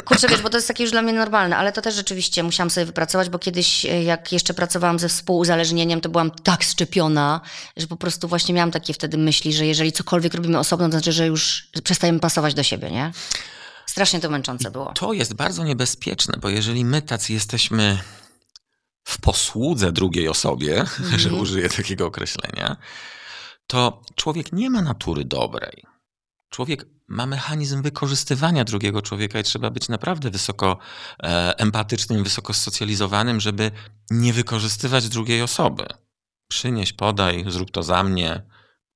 [0.05, 2.69] Kurczę, wiesz, bo to jest takie już dla mnie normalne, ale to też rzeczywiście musiałam
[2.69, 7.41] sobie wypracować, bo kiedyś, e, jak jeszcze pracowałam ze współuzależnieniem, to byłam tak szczepiona,
[7.77, 11.11] że po prostu właśnie miałam takie wtedy myśli, że jeżeli cokolwiek robimy osobno, to znaczy,
[11.11, 13.11] że już przestajemy pasować do siebie, nie?
[13.85, 14.93] Strasznie to męczące było.
[14.93, 17.99] To jest bardzo niebezpieczne, bo jeżeli my tacy jesteśmy
[19.03, 21.19] w posłudze drugiej osobie, Mhm.
[21.19, 22.77] że użyję takiego określenia,
[23.67, 25.83] to człowiek nie ma natury dobrej.
[26.49, 30.77] Człowiek ma mechanizm wykorzystywania drugiego człowieka i trzeba być naprawdę wysoko
[31.23, 33.71] e, empatycznym, wysoko socjalizowanym, żeby
[34.11, 35.85] nie wykorzystywać drugiej osoby.
[36.47, 38.43] Przynieś, podaj, zrób to za mnie,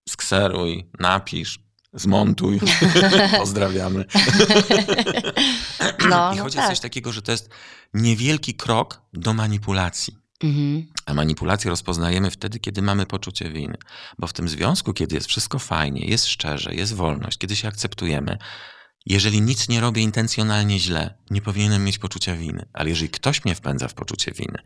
[0.10, 1.60] skseruj, napisz,
[1.94, 2.60] zmontuj.
[3.38, 4.06] Pozdrawiamy.
[6.10, 6.70] No, I no chodzi o tak.
[6.70, 7.50] coś takiego, że to jest
[7.94, 10.18] niewielki krok do manipulacji.
[10.44, 10.88] Mhm.
[11.06, 13.78] A manipulację rozpoznajemy wtedy, kiedy mamy poczucie winy.
[14.20, 18.38] Bo w tym związku, kiedy jest wszystko fajnie, jest szczerze, jest wolność, kiedy się akceptujemy,
[19.06, 22.66] jeżeli nic nie robię intencjonalnie źle, nie powinienem mieć poczucia winy.
[22.74, 24.58] Ale jeżeli ktoś mnie wpędza w poczucie winy,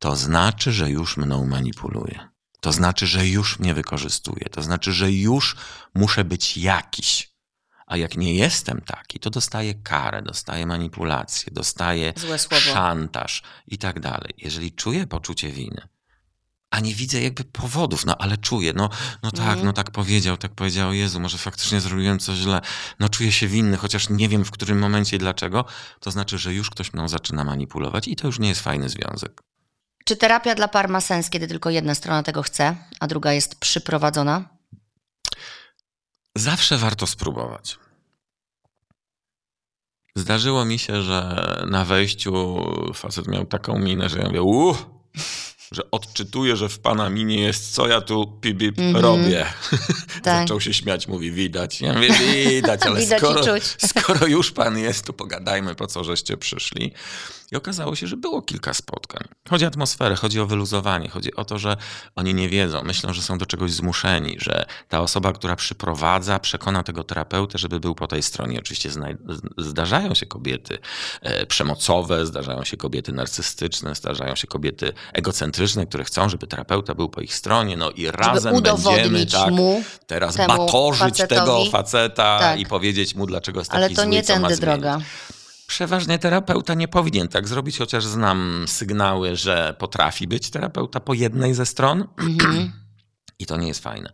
[0.00, 2.28] to znaczy, że już mną manipuluje.
[2.60, 4.48] To znaczy, że już mnie wykorzystuje.
[4.50, 5.56] To znaczy, że już
[5.94, 7.33] muszę być jakiś.
[7.86, 12.12] A jak nie jestem taki, to dostaję karę, dostaję manipulację, dostaję
[12.72, 14.34] szantaż i tak dalej.
[14.38, 15.88] Jeżeli czuję poczucie winy,
[16.70, 18.90] a nie widzę jakby powodów, no ale czuję, no,
[19.22, 19.64] no tak, Mhm.
[19.64, 22.60] no tak powiedział, tak powiedział, Jezu, może faktycznie zrobiłem coś źle,
[23.00, 25.64] no czuję się winny, chociaż nie wiem w którym momencie i dlaczego,
[26.00, 29.40] to znaczy, że już ktoś mną zaczyna manipulować i to już nie jest fajny związek.
[30.04, 33.54] Czy terapia dla par ma sens, kiedy tylko jedna strona tego chce, a druga jest
[33.60, 34.53] przyprowadzona?
[36.36, 37.78] Zawsze warto spróbować.
[40.16, 42.56] Zdarzyło mi się, że na wejściu
[42.94, 44.86] facet miał taką minę, że ja mówię, uff,
[45.72, 48.96] że odczytuję, że w pana minie jest, co ja tu pip, Mhm.
[48.96, 49.46] robię.
[50.22, 50.40] Tak.
[50.42, 51.80] Zaczął się śmiać, mówi, widać.
[51.80, 53.42] Ja mówię, widać, ale Widać skoro,
[53.78, 56.92] skoro już pan jest, to pogadajmy, po co żeście przyszli.
[57.52, 59.28] I okazało się, że było kilka spotkań.
[59.50, 61.76] Chodzi o atmosferę, chodzi o wyluzowanie, chodzi o to, że
[62.16, 66.82] oni nie wiedzą, myślą, że są do czegoś zmuszeni, że ta osoba, która przyprowadza, przekona
[66.82, 68.58] tego terapeutę, żeby był po tej stronie.
[68.58, 68.90] Oczywiście
[69.58, 70.78] zdarzają się kobiety
[71.22, 77.08] e, przemocowe, zdarzają się kobiety narcystyczne, zdarzają się kobiety egocentryczne, które chcą, żeby terapeuta był
[77.08, 81.40] po ich stronie, no i razem będziemy tak, mu, teraz batorzyć facetowi.
[81.40, 82.60] tego faceta Tak.
[82.60, 84.84] i powiedzieć mu, dlaczego jest ale taki to zły, nie tędy zmienić.
[85.74, 91.54] Przeważnie terapeuta nie powinien tak zrobić, chociaż znam sygnały, że potrafi być terapeuta po jednej
[91.54, 92.72] ze stron Mhm.
[93.38, 94.12] i to nie jest fajne.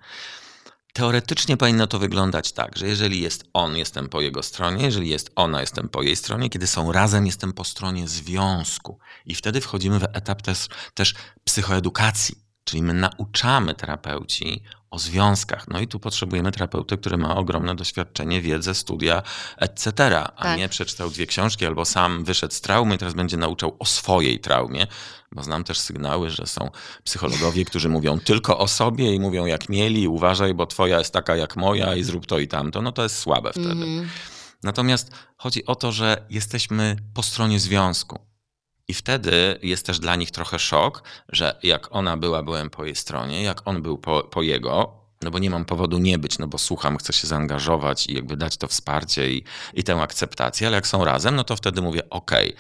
[0.93, 5.31] Teoretycznie powinno to wyglądać tak, że jeżeli jest on, jestem po jego stronie, jeżeli jest
[5.37, 8.99] ona, jestem po jej stronie, kiedy są razem, jestem po stronie związku.
[9.27, 15.69] I wtedy wchodzimy w etap też, też psychoedukacji, czyli my nauczamy terapeuci o związkach.
[15.69, 19.23] No i tu potrzebujemy terapeuty, który ma ogromne doświadczenie, wiedzę, studia,
[19.59, 19.93] etc.,
[20.37, 20.59] a Tak.
[20.59, 24.39] nie przeczytał dwie książki albo sam wyszedł z traumy i teraz będzie nauczał o swojej
[24.41, 24.87] traumie,
[25.33, 26.71] bo znam też sygnały, że są
[27.05, 31.37] psychologowie, którzy mówią tylko o sobie i mówią jak mieli, uważaj, bo twoja jest taka
[31.37, 32.83] jak moja i zrób to i tamto.
[32.83, 33.71] No to jest słabe wtedy.
[33.71, 34.09] Mhm.
[34.63, 38.30] Natomiast chodzi o to, że jesteśmy po stronie związku.
[38.91, 42.97] I wtedy jest też dla nich trochę szok, że jak ona była, byłem po jej
[42.97, 46.47] stronie, jak on był po, po jego, no bo nie mam powodu nie być, no
[46.47, 50.77] bo słucham, chcę się zaangażować i jakby dać to wsparcie i, i tę akceptację, ale
[50.77, 52.55] jak są razem, no to wtedy mówię, okej,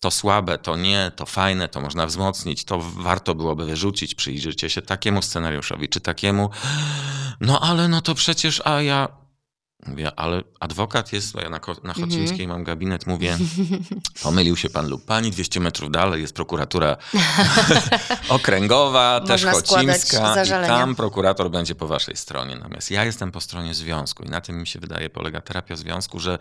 [0.00, 4.82] to słabe, to nie, to fajne, to można wzmocnić, to warto byłoby wyrzucić, przyjrzyjcie się
[4.82, 6.50] takiemu scenariuszowi, czy takiemu,
[7.40, 9.08] no ale no to przecież, a ja,
[9.86, 13.38] mówię, ale adwokat jest, ja na, na Chocińskiej mam gabinet, mówię,
[14.22, 16.96] pomylił się pan lub pani, 200 metrów dalej jest prokuratura
[18.28, 22.56] okręgowa, też Można składać Chocimska i tam prokurator będzie po waszej stronie.
[22.56, 26.20] Natomiast ja jestem po stronie związku i na tym mi się wydaje polega terapia związku,
[26.20, 26.38] że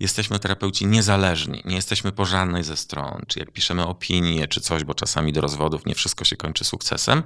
[0.00, 4.84] jesteśmy terapeuci niezależni, nie jesteśmy po żadnej ze stron, czy jak piszemy opinię, czy coś,
[4.84, 7.22] bo czasami do rozwodów nie wszystko się kończy sukcesem.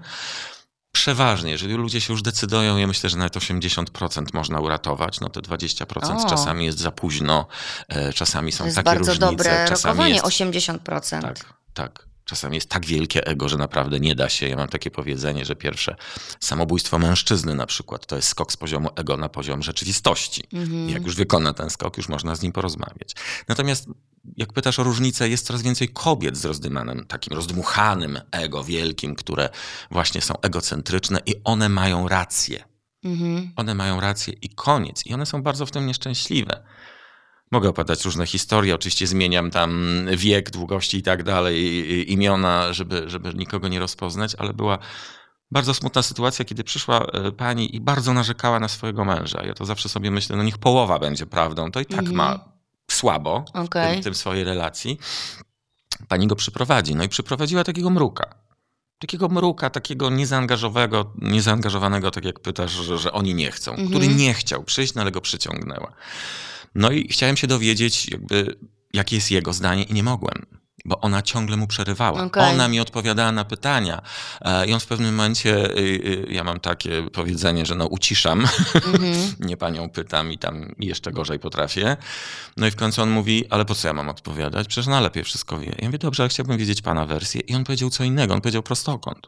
[0.95, 5.41] Przeważnie, jeżeli ludzie się już decydują, ja myślę, że nawet 80% można uratować, no te
[5.41, 6.29] 20% O.
[6.29, 7.47] czasami jest za późno,
[7.89, 11.23] e, czasami są To jest takie bardzo różnice, dobre czasami jest 80%.
[11.23, 12.07] tak, tak.
[12.25, 14.49] Czasami jest tak wielkie ego, że naprawdę nie da się.
[14.49, 15.97] Ja mam takie powiedzenie, że pierwsze
[16.41, 20.45] samobójstwo mężczyzny na przykład to jest skok z poziomu ego na poziom rzeczywistości.
[20.53, 20.89] Mhm.
[20.89, 23.15] Jak już wykona ten skok, już można z nim porozmawiać.
[23.49, 23.89] Natomiast
[24.37, 29.49] jak pytasz o różnicę, jest coraz więcej kobiet z rozdymanym, takim rozdmuchanym ego wielkim, które
[29.91, 32.65] właśnie są egocentryczne i one mają rację.
[33.05, 33.53] Mhm.
[33.57, 35.07] One mają rację i koniec.
[35.07, 36.65] I one są bardzo w tym nieszczęśliwe.
[37.51, 43.35] Mogę opowiadać różne historie, oczywiście zmieniam tam wiek, długości i tak dalej, imiona, żeby, żeby
[43.35, 44.79] nikogo nie rozpoznać, ale była
[45.51, 49.47] bardzo smutna sytuacja, kiedy przyszła e, pani i bardzo narzekała na swojego męża.
[49.47, 52.17] Ja to zawsze sobie myślę, no niech połowa będzie prawdą, to i tak Mhm.
[52.17, 52.54] ma
[53.05, 53.95] słabo w Okej.
[53.95, 54.99] tym, tym swojej relacji.
[56.09, 58.35] Pani go przyprowadzi, no i przyprowadziła takiego mruka.
[58.99, 63.89] Takiego mruka, takiego niezaangażowanego, niezaangażowanego, tak jak pytasz, że, że oni nie chcą, Mhm.
[63.89, 65.93] który nie chciał przyjść, no ale go przyciągnęła.
[66.75, 68.59] No i chciałem się dowiedzieć, jakby,
[68.93, 70.47] jakie jest jego zdanie, i nie mogłem,
[70.85, 72.23] bo ona ciągle mu przerywała.
[72.25, 72.51] Okej.
[72.55, 74.03] Ona mi odpowiadała na pytania.
[74.41, 78.41] e, I on w pewnym momencie, y, y, ja mam takie powiedzenie, że no uciszam,
[78.41, 79.15] Mhm.
[79.49, 81.97] nie panią pytam i tam jeszcze gorzej potrafię.
[82.57, 84.67] No i w końcu on mówi, ale po co ja mam odpowiadać?
[84.69, 85.75] Przecież ona lepiej wszystko wie.
[85.79, 87.41] Ja mówię, dobrze, ale chciałbym wiedzieć pana wersję.
[87.41, 89.27] I on powiedział co innego, on powiedział prostokąt.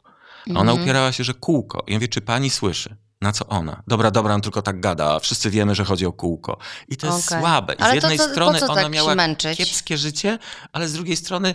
[0.54, 0.82] A ona Mhm.
[0.82, 1.84] upierała się, że kółko.
[1.86, 2.96] I ja mówię, czy pani słyszy?
[3.20, 3.82] Na co ona?
[3.86, 6.58] Dobra, dobra, on tylko tak gada, a wszyscy wiemy, że chodzi o kółko.
[6.88, 7.40] I to jest Okej.
[7.40, 7.74] słabe.
[7.74, 9.58] I Ale z to jednej co- po strony ona tak miała męczyć?
[9.58, 10.38] kiepskie życie,
[10.72, 11.54] ale z drugiej strony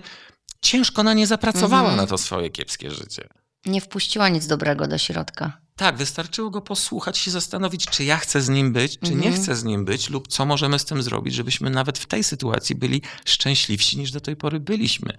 [0.61, 1.97] ciężko na nie zapracowała Mhm.
[1.97, 3.27] na to swoje kiepskie życie.
[3.65, 5.57] Nie wpuściła nic dobrego do środka.
[5.81, 9.35] Tak, wystarczyło go posłuchać, się zastanowić, czy ja chcę z nim być, czy nie Mhm.
[9.35, 12.75] chcę z nim być, lub co możemy z tym zrobić, żebyśmy nawet w tej sytuacji
[12.75, 15.17] byli szczęśliwsi niż do tej pory byliśmy.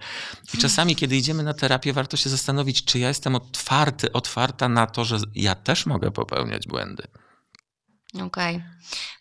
[0.53, 4.87] I czasami, kiedy idziemy na terapię, warto się zastanowić, czy ja jestem otwarty, otwarta na
[4.87, 7.03] to, że ja też mogę popełniać błędy.
[8.21, 8.63] Okej.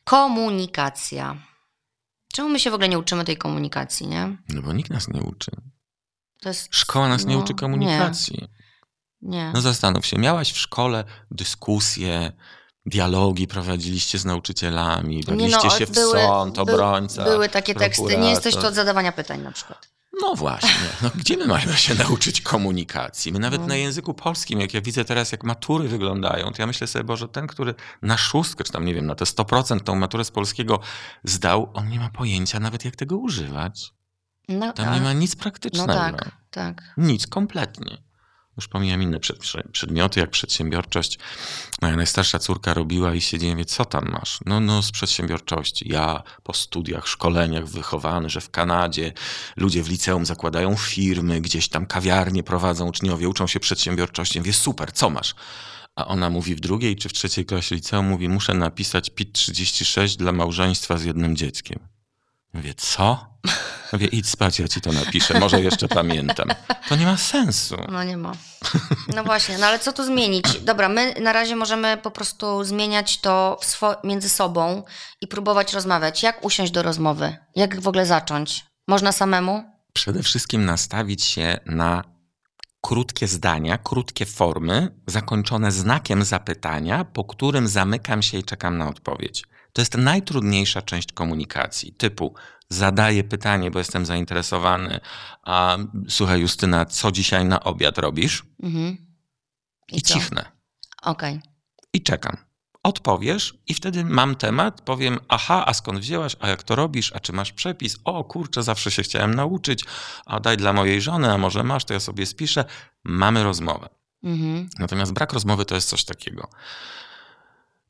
[0.05, 1.37] Komunikacja.
[2.33, 4.37] Czemu my się w ogóle nie uczymy tej komunikacji, nie?
[4.49, 5.51] No bo nikt nas nie uczy.
[6.45, 8.39] Jest, Szkoła nas nie no, uczy komunikacji.
[8.41, 8.62] Nie.
[9.23, 12.33] No zastanów się, miałaś w szkole dyskusje,
[12.87, 17.25] dialogi prowadziliście z nauczycielami, Nie bawiliście no, się w były- sąd, obrońca.
[17.25, 18.03] Były takie teksty.
[18.03, 18.31] Nie prokurator.
[18.35, 19.89] jesteś tu od zadawania pytań na przykład.
[20.21, 20.71] No właśnie,
[21.03, 23.33] no, gdzie my mamy się nauczyć komunikacji?
[23.33, 23.67] My nawet No.
[23.67, 27.29] na języku polskim, jak ja widzę teraz, jak matury wyglądają, to ja myślę sobie, Boże,
[27.29, 30.81] ten, który na szóstkę, czy tam nie wiem, na te 100% tą maturę z polskiego
[31.25, 33.95] zdał, on nie ma pojęcia nawet jak tego używać.
[34.49, 34.95] No, Tam tak.
[34.95, 35.93] nie ma nic no praktycznego.
[35.95, 36.83] tak, tak.
[36.97, 38.03] Nic, kompletnie.
[38.57, 41.19] Już pomijam inne przed, prze- przedmioty, jak przedsiębiorczość.
[41.83, 44.39] Moja najstarsza córka robiła i siedziałem, wie, co tam masz?
[44.47, 45.89] No, no, z przedsiębiorczości.
[45.93, 49.13] Ja po studiach, szkoleniach wychowany, że w Kanadzie
[49.57, 54.43] ludzie w liceum zakładają firmy, gdzieś tam kawiarnie prowadzą uczniowie, uczą się przedsiębiorczości.
[54.43, 55.35] Wie, super, co masz?
[55.97, 60.17] A ona mówi w drugiej czy w trzeciej klasie liceum, mówi, muszę napisać PIT 36
[60.17, 61.79] dla małżeństwa z jednym dzieckiem.
[62.55, 63.32] Mówię, co?
[63.93, 66.49] Mówię, idź spać, ja ci to napiszę, może jeszcze pamiętam.
[66.89, 67.77] To nie ma sensu.
[67.89, 68.33] No nie ma.
[69.15, 70.61] No właśnie, no ale co tu zmienić?
[70.61, 73.61] Dobra, my na razie możemy po prostu zmieniać to
[74.05, 74.83] między sobą
[75.21, 76.23] i próbować rozmawiać.
[76.23, 77.37] Jak usiąść do rozmowy?
[77.57, 78.65] Jak w ogóle zacząć?
[78.89, 79.65] Można samemu?
[79.93, 82.05] Przede wszystkim nastawić się na
[82.81, 89.45] krótkie zdania, krótkie formy, zakończone znakiem zapytania, po którym zamykam się i czekam na odpowiedź.
[89.73, 92.35] To jest najtrudniejsza część komunikacji, typu
[92.73, 95.01] zadaję pytanie, bo jestem zainteresowany,
[95.43, 95.77] a
[96.09, 98.43] słuchaj Justyna, co dzisiaj na obiad robisz?
[98.63, 98.97] Mhm.
[99.93, 100.15] I, co?
[100.15, 100.45] cichnę.
[101.03, 101.41] Okej.
[101.93, 102.37] i czekam.
[102.83, 107.21] Odpowiesz i wtedy mam temat, powiem, aha, a skąd wzięłaś, a jak to robisz, a
[107.21, 107.97] czy masz przepis?
[108.05, 109.85] O kurczę, zawsze się chciałem nauczyć,
[110.27, 112.65] a daj dla mojej żony, a może masz, to ja sobie spiszę.
[113.05, 113.89] Mamy rozmowę.
[114.23, 114.69] Mhm.
[114.79, 116.49] Natomiast brak rozmowy to jest coś takiego.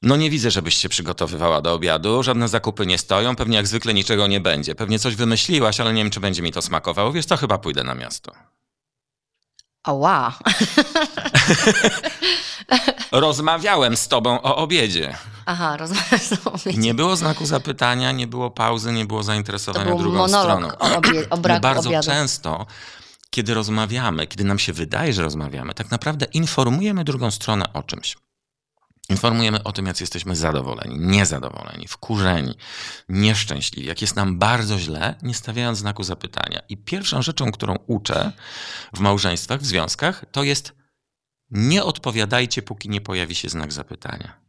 [0.03, 3.95] No nie widzę, żebyś się przygotowywała do obiadu, żadne zakupy nie stoją, pewnie jak zwykle
[3.95, 4.75] niczego nie będzie.
[4.75, 7.13] Pewnie coś wymyśliłaś, ale nie wiem, czy będzie mi to smakowało.
[7.13, 8.33] Wiesz, to chyba pójdę na miasto.
[9.83, 10.33] Ała.
[13.13, 15.17] Rozmawiałem z tobą o obiedzie.
[15.47, 16.77] Aha, rozmawiam sobie.
[16.77, 20.69] Nie było znaku zapytania, nie było pauzy, nie było To zainteresowania był drugą stroną.
[20.79, 22.07] o, obie, o braku bardzo obiadu.
[22.07, 22.67] często,
[23.31, 28.17] kiedy rozmawiamy, kiedy nam się wydaje, że rozmawiamy, tak naprawdę informujemy drugą stronę o czymś.
[29.09, 32.55] Informujemy o tym, jak jesteśmy zadowoleni, niezadowoleni, wkurzeni,
[33.09, 36.61] nieszczęśliwi, jak jest nam bardzo źle, nie stawiając znaku zapytania.
[36.69, 38.33] I pierwszą rzeczą, którą uczę
[38.95, 40.73] w małżeństwach, w związkach, to jest
[41.51, 44.43] nie odpowiadajcie, póki nie pojawi się znak zapytania.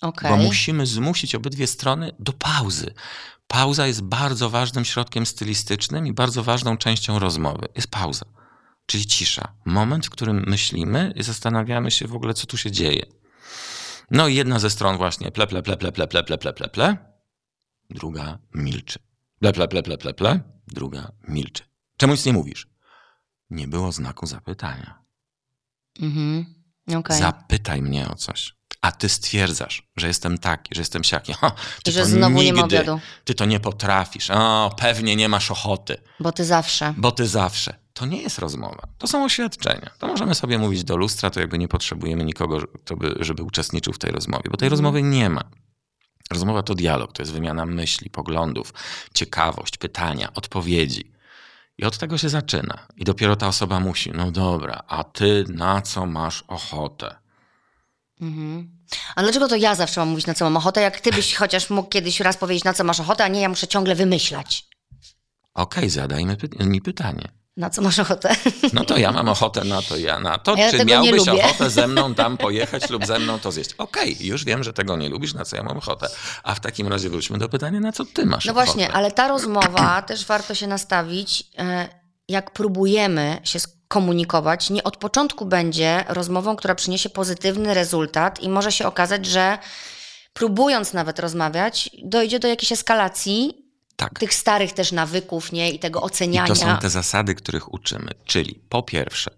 [0.00, 0.30] Okej.
[0.30, 2.94] Bo musimy zmusić obydwie strony do pauzy.
[3.46, 7.68] Pauza jest bardzo ważnym środkiem stylistycznym i bardzo ważną częścią rozmowy.
[7.74, 8.24] Jest pauza,
[8.86, 9.54] czyli cisza.
[9.64, 13.06] Moment, w którym myślimy i zastanawiamy się w ogóle, co tu się dzieje.
[14.10, 16.68] No i jedna ze stron właśnie ple, ple, ple, ple, ple, ple, ple, ple, ple,
[16.68, 16.96] ple.
[17.90, 18.98] Druga milczy.
[19.40, 20.40] Ple, ple, ple, ple, ple, ple.
[20.66, 21.62] Druga milczy.
[21.96, 22.66] Czemu nic nie mówisz?
[23.50, 25.02] Nie było znaku zapytania.
[26.00, 26.54] Mhm.
[26.96, 27.18] Okej.
[27.18, 28.56] Zapytaj mnie o coś.
[28.82, 31.32] A ty stwierdzasz, że jestem taki, że jestem siaki.
[31.40, 31.52] Ha,
[31.84, 33.00] ty że to znowu nie ma nigdy, obiadu.
[33.24, 34.30] Ty to nie potrafisz.
[34.30, 36.94] O, pewnie nie masz ochoty, Bo ty zawsze.
[36.96, 37.74] bo ty zawsze.
[37.94, 38.88] To nie jest rozmowa.
[38.98, 39.90] To są oświadczenia.
[39.98, 43.92] To możemy sobie mówić do lustra, to jakby nie potrzebujemy nikogo, kto by, żeby uczestniczył
[43.92, 44.70] w tej rozmowie, bo tej Mhm.
[44.70, 45.42] rozmowy nie ma.
[46.30, 48.74] Rozmowa to dialog, to jest wymiana myśli, poglądów,
[49.14, 51.12] ciekawość, pytania, odpowiedzi.
[51.78, 52.86] I od tego się zaczyna.
[52.96, 57.16] I dopiero ta osoba musi, no dobra, a ty na co masz ochotę?
[58.22, 58.78] Mhm.
[59.16, 61.70] A dlaczego to ja zawsze mam mówić, na co mam ochotę, jak ty byś chociaż
[61.70, 64.64] mógł kiedyś raz powiedzieć, na co masz ochotę, a nie ja muszę ciągle wymyślać.
[65.54, 67.28] Okej, zadajmy py- mi pytanie.
[67.56, 68.36] Na co masz ochotę?
[68.72, 70.56] No to ja mam ochotę na to, ja na to.
[70.56, 73.70] Ja Czy miałbyś ochotę ze mną tam pojechać lub ze mną to zjeść?
[73.78, 76.06] Okej, już wiem, że tego nie lubisz, na co ja mam ochotę.
[76.42, 78.66] A w takim razie wróćmy do pytania, na co ty masz No ochotę?
[78.66, 81.88] właśnie, ale ta rozmowa też warto się nastawić, e,
[82.28, 83.58] jak próbujemy się
[83.92, 89.58] komunikować, nie od początku będzie rozmową, która przyniesie pozytywny rezultat i może się okazać, że
[90.32, 93.54] próbując nawet rozmawiać, dojdzie do jakiejś eskalacji
[93.96, 94.18] Tak.
[94.18, 95.70] tych starych też nawyków, nie?
[95.70, 96.46] I tego I oceniania.
[96.46, 98.10] to są te zasady, których uczymy.
[98.24, 99.30] Czyli po pierwsze,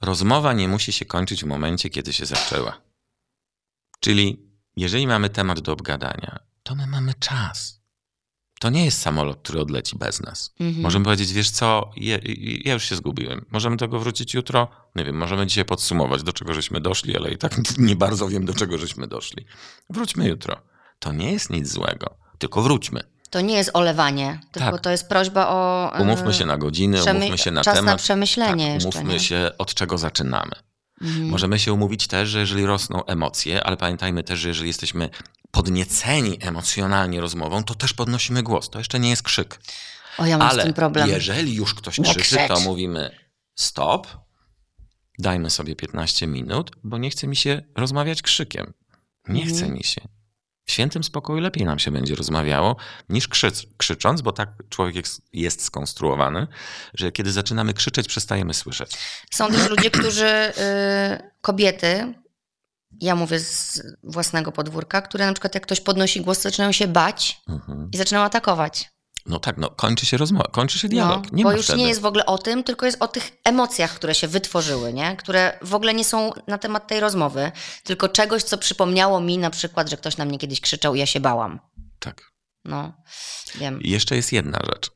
[0.00, 2.80] rozmowa nie musi się kończyć w momencie, kiedy się zaczęła.
[4.00, 7.79] Czyli jeżeli mamy temat do obgadania, to my mamy czas.
[8.60, 10.54] To nie jest samolot, który odleci bez nas.
[10.60, 10.82] Mhm.
[10.82, 12.18] Możemy powiedzieć, wiesz co, je,
[12.64, 13.44] ja już się zgubiłem.
[13.50, 14.68] Możemy do tego wrócić jutro?
[14.96, 18.44] Nie wiem, możemy dzisiaj podsumować, do czego żeśmy doszli, ale i tak nie bardzo wiem,
[18.44, 19.46] do czego żeśmy doszli.
[19.90, 20.56] Wróćmy jutro.
[20.98, 23.00] To nie jest nic złego, tylko wróćmy.
[23.30, 24.80] To nie jest olewanie, tylko Tak.
[24.80, 25.90] to jest prośba o.
[25.98, 27.92] e, Umówmy się na godziny, przemy- umówmy się na czas temat.
[27.92, 30.52] na przemyślenie tak, jeszcze, umówmy się, od czego zaczynamy.
[31.02, 31.28] Mhm.
[31.28, 35.10] Możemy się umówić też, że jeżeli rosną emocje, ale pamiętajmy też, że jeżeli jesteśmy
[35.50, 38.70] podnieceni emocjonalnie rozmową, to też podnosimy głos.
[38.70, 39.60] To jeszcze nie jest krzyk.
[40.18, 41.08] O, ja mam z Ale tym problem.
[41.08, 42.64] jeżeli już ktoś Nie krzyczy, to krzycz.
[42.66, 43.10] mówimy
[43.54, 44.06] stop,
[45.18, 48.72] dajmy sobie 15 minut, bo nie chce mi się rozmawiać krzykiem.
[49.28, 49.56] Nie Mhm.
[49.58, 50.00] chce mi się.
[50.66, 52.76] W świętym spokoju lepiej nam się będzie rozmawiało
[53.08, 56.46] niż krzyc, krzycząc, bo tak człowiek jest, jest skonstruowany,
[56.94, 58.92] że kiedy zaczynamy krzyczeć, przestajemy słyszeć.
[59.32, 60.52] Są też ludzie, którzy, y,
[61.40, 62.14] kobiety,
[63.00, 67.40] ja mówię z własnego podwórka, które na przykład jak ktoś podnosi głos, zaczynają się bać
[67.48, 67.88] Mhm.
[67.92, 68.90] i zaczynają atakować.
[69.26, 71.24] No tak, no kończy się rozmowa, kończy się dialog.
[71.24, 71.78] No, nie bo już wtedy.
[71.78, 75.16] nie jest w ogóle o tym, tylko jest o tych emocjach, które się wytworzyły, nie?
[75.16, 77.52] które w ogóle nie są na temat tej rozmowy,
[77.84, 81.06] tylko czegoś, co przypomniało mi na przykład, że ktoś na mnie kiedyś krzyczał i ja
[81.06, 81.60] się bałam.
[81.98, 82.22] Tak.
[82.64, 82.92] No,
[83.54, 83.82] wiem.
[83.82, 84.90] I jeszcze jest jedna rzecz.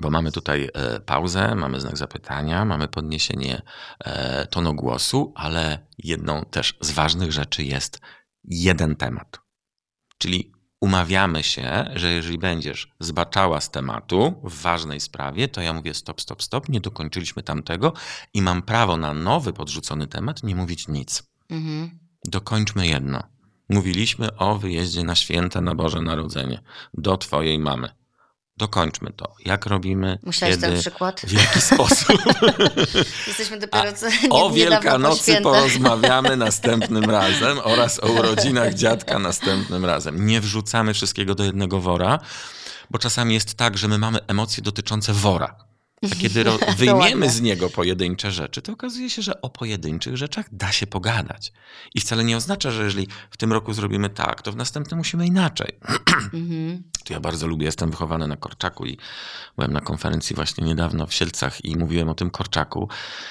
[0.00, 3.62] Bo mamy tutaj e, pauzę, mamy znak zapytania, mamy podniesienie
[4.00, 8.00] e, tonu głosu, ale jedną też z ważnych rzeczy jest
[8.44, 9.38] jeden temat.
[10.18, 15.94] Czyli umawiamy się, że jeżeli będziesz zbaczała z tematu w ważnej sprawie, to ja mówię
[15.94, 17.92] stop, stop, stop, nie dokończyliśmy tamtego
[18.34, 21.22] i mam prawo na nowy podrzucony temat nie mówić nic.
[21.50, 21.98] Mhm.
[22.24, 23.22] Dokończmy jedno.
[23.68, 26.60] Mówiliśmy o wyjeździe na święta na Boże Narodzenie
[26.94, 27.88] do twojej mamy.
[28.58, 29.34] Dokończmy to.
[29.44, 30.18] Jak robimy?
[30.26, 31.20] Musiałeś kiedy, ten przykład?
[31.20, 32.08] W jaki sposób?
[33.28, 35.42] Jesteśmy dopiero co o nie- po Wielkanocy świętach.
[35.42, 40.26] porozmawiamy następnym razem oraz o urodzinach dziadka następnym razem.
[40.26, 42.18] Nie wrzucamy wszystkiego do jednego wora,
[42.90, 45.54] bo czasami jest tak, że my mamy emocje dotyczące wora.
[46.02, 50.46] A kiedy ro- wyjmiemy z niego pojedyncze rzeczy, to okazuje się, że o pojedynczych rzeczach
[50.52, 51.52] da się pogadać.
[51.94, 55.26] I wcale nie oznacza, że jeżeli w tym roku zrobimy tak, to w następnym musimy
[55.26, 55.78] inaczej.
[56.32, 56.82] Mhm.
[57.04, 58.98] To ja bardzo lubię, jestem wychowany na Korczaku i
[59.56, 62.88] byłem na konferencji właśnie niedawno w Sielcach i mówiłem o tym Korczaku,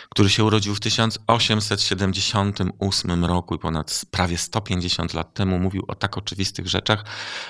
[0.09, 6.17] który się urodził w 1878 roku i ponad prawie 150 lat temu mówił o tak
[6.17, 7.05] oczywistych rzeczach,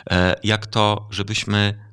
[0.09, 1.86] e, jak to, żebyśmy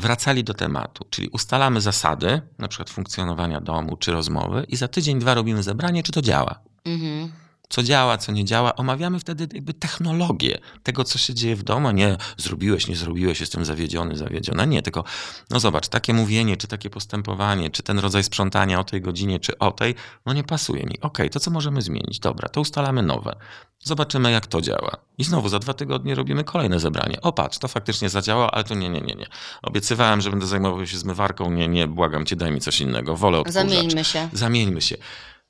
[0.00, 5.18] wracali do tematu, czyli ustalamy zasady, na przykład funkcjonowania domu czy rozmowy i za tydzień,
[5.18, 7.32] dwa robimy zebranie, czy to działa Mhm.
[7.70, 8.76] Co działa, co nie działa.
[8.76, 13.64] Omawiamy wtedy jakby technologię tego, co się dzieje w domu, nie zrobiłeś, nie zrobiłeś, jestem
[13.64, 14.64] zawiedziony, zawiedziona.
[14.64, 15.04] Nie, tylko
[15.50, 19.58] no zobacz, takie mówienie, czy takie postępowanie, czy ten rodzaj sprzątania o tej godzinie, czy
[19.58, 19.94] o tej,
[20.26, 21.00] no nie pasuje mi.
[21.00, 22.18] Okej, to co możemy zmienić?
[22.18, 23.36] Dobra, to ustalamy nowe.
[23.82, 24.96] Zobaczymy, jak to działa.
[25.18, 27.20] I znowu za dwa tygodnie robimy kolejne zebranie.
[27.20, 29.26] O patrz, to faktycznie zadziałało, ale to nie, nie, nie, nie.
[29.62, 31.50] Obiecywałem, że będę zajmował się zmywarką.
[31.50, 33.16] Nie, nie, błagam cię, daj mi coś innego.
[33.16, 33.68] Wolę odkurzacz.
[33.68, 34.28] Zamieńmy się.
[34.32, 34.96] Zamieńmy się.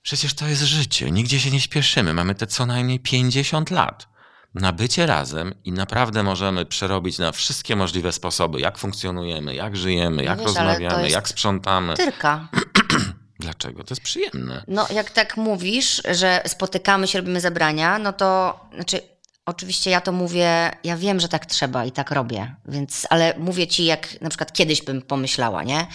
[0.02, 2.14] Przecież to jest życie, nigdzie się nie śpieszymy.
[2.14, 4.10] Mamy te co najmniej 50 lat
[4.54, 10.24] na bycie razem i naprawdę możemy przerobić na wszystkie możliwe sposoby, jak funkcjonujemy, jak żyjemy,
[10.24, 11.94] jak wiesz, rozmawiamy, jak sprzątamy.
[11.94, 12.48] Tyrka.
[13.40, 13.84] Dlaczego?
[13.84, 14.64] To jest przyjemne.
[14.68, 19.00] No, jak tak mówisz, że spotykamy się, robimy zebrania, no to znaczy,
[19.46, 23.66] oczywiście ja to mówię, ja wiem, że tak trzeba i tak robię, więc, ale mówię
[23.66, 25.86] ci, jak na przykład kiedyś bym pomyślała, nie?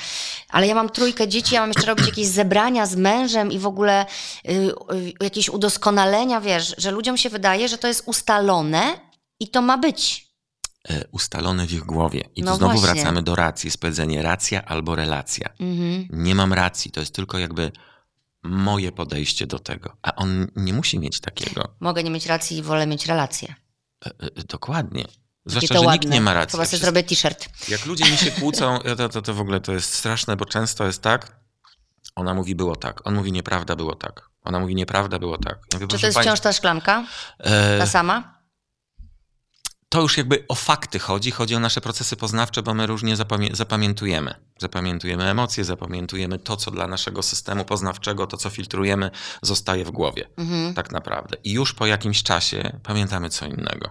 [0.50, 3.68] Ale ja mam trójkę dzieci, ja mam jeszcze robić jakieś zebrania z mężem i w
[3.68, 4.06] ogóle
[4.50, 9.00] y, y, jakieś udoskonalenia, wiesz, że ludziom się wydaje, że to jest ustalone
[9.40, 10.26] i to ma być.
[10.90, 12.24] E, ustalone w ich głowie.
[12.36, 12.94] I tu No znowu właśnie.
[12.94, 13.68] wracamy do racji.
[13.68, 15.50] Jest powiedzenie racja albo relacja.
[15.60, 16.08] Mhm.
[16.10, 17.72] Nie mam racji, to jest tylko jakby
[18.46, 19.98] moje podejście do tego.
[20.02, 21.76] A on nie musi mieć takiego.
[21.80, 23.56] Mogę nie mieć racji i wolę mieć relacje.
[24.06, 25.06] E, e, dokładnie.
[25.46, 25.94] Zwłaszcza, to że ładne.
[26.00, 26.52] nikt nie ma racji.
[26.52, 27.70] Chyba sobie zrobię t-shirt.
[27.70, 30.86] Jak ludzie mi się kłócą, to, to, to w ogóle to jest straszne, bo często
[30.86, 31.40] jest tak,
[32.16, 34.30] ona mówi było tak, on mówi nieprawda, było tak.
[34.44, 35.60] Ona mówi nieprawda, było tak.
[35.74, 37.06] Ja mówię, Czy to jest pani- wciąż ta szklanka?
[37.40, 38.35] e, Ta sama?
[39.90, 43.56] To już jakby o fakty chodzi, chodzi o nasze procesy poznawcze, bo my różnie zapamię-
[43.56, 44.36] zapamiętujemy.
[44.60, 49.12] Zapamiętujemy emocje, zapamiętujemy to, co dla naszego systemu poznawczego, to, co filtrujemy,
[49.42, 50.30] zostaje w głowie.
[50.38, 50.74] Mhm.
[50.74, 51.38] Tak naprawdę.
[51.44, 53.90] I już po jakimś czasie pamiętamy co innego.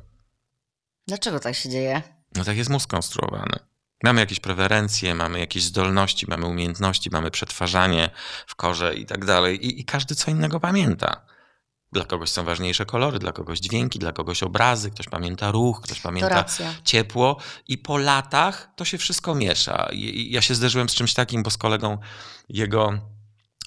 [1.06, 2.02] Dlaczego tak się dzieje?
[2.36, 3.58] No tak jest mózg konstruowany.
[4.04, 8.10] Mamy jakieś preferencje, mamy jakieś zdolności, mamy umiejętności, mamy przetwarzanie
[8.46, 9.66] w korze i tak dalej.
[9.66, 11.26] I, I każdy co innego pamięta.
[11.94, 16.00] Dla kogoś są ważniejsze kolory, dla kogoś dźwięki, dla kogoś obrazy, ktoś pamięta ruch, ktoś
[16.00, 16.44] To pamięta
[16.84, 17.36] ciepło.
[17.68, 19.88] I po latach to się wszystko miesza.
[19.92, 21.98] I, i ja się zderzyłem z czymś takim, bo z kolegą
[22.48, 22.98] jego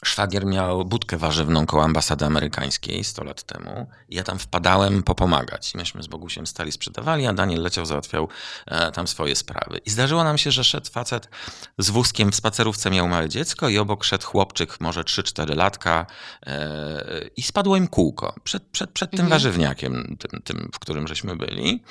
[0.06, 3.88] szwagier miał budkę warzywną koło ambasady amerykańskiej 100 lat temu.
[4.10, 5.76] Ja tam wpadałem popomagać.
[5.76, 8.28] Myśmy z Bogusiem stali sprzedawali, a Daniel leciał, załatwiał
[8.66, 9.80] e, tam swoje sprawy.
[9.86, 11.30] I zdarzyło nam się, że szedł facet
[11.78, 16.06] z wózkiem w spacerówce, miał małe dziecko i obok szedł chłopczyk, może 3-4 latka
[16.46, 19.30] e, i spadło im kółko przed, przed, przed tym Mhm.
[19.30, 21.84] warzywniakiem, tym, tym, w którym żeśmy byli.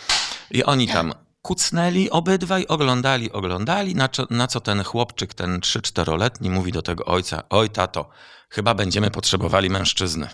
[0.51, 1.15] I oni tam
[1.47, 7.05] kucnęli obydwaj, oglądali, oglądali, na co, na co ten chłopczyk, ten 3-4-letni mówi do tego
[7.05, 8.09] ojca, oj tato,
[8.51, 10.29] chyba będziemy potrzebowali mężczyzny.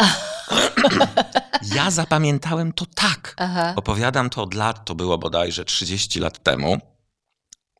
[1.76, 3.34] ja zapamiętałem to tak.
[3.36, 3.72] Aha.
[3.76, 6.78] Opowiadam to od lat, to było bodajże 30 lat temu,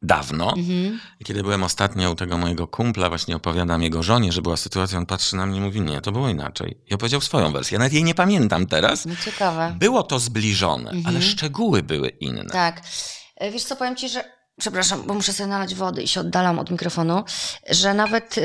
[0.07, 0.55] dawno.
[0.57, 1.01] Mhm.
[1.25, 5.07] Kiedy byłem ostatnio u tego mojego kumpla, właśnie opowiadam jego żonie, że była sytuacja, on
[5.07, 6.77] patrzy na mnie i mówi, nie, to było inaczej.
[6.91, 7.75] I opowiedział swoją wersję.
[7.75, 9.07] Ja nawet jej nie pamiętam teraz.
[9.07, 9.77] No ciekawe.
[9.79, 11.07] Było to zbliżone, Mhm.
[11.07, 12.45] ale szczegóły były inne.
[12.45, 12.83] Tak.
[13.37, 14.25] E, Wiesz co, powiem ci, że
[14.61, 17.25] przepraszam, bo muszę sobie nalać wody i się oddalam od mikrofonu,
[17.71, 18.41] że nawet y,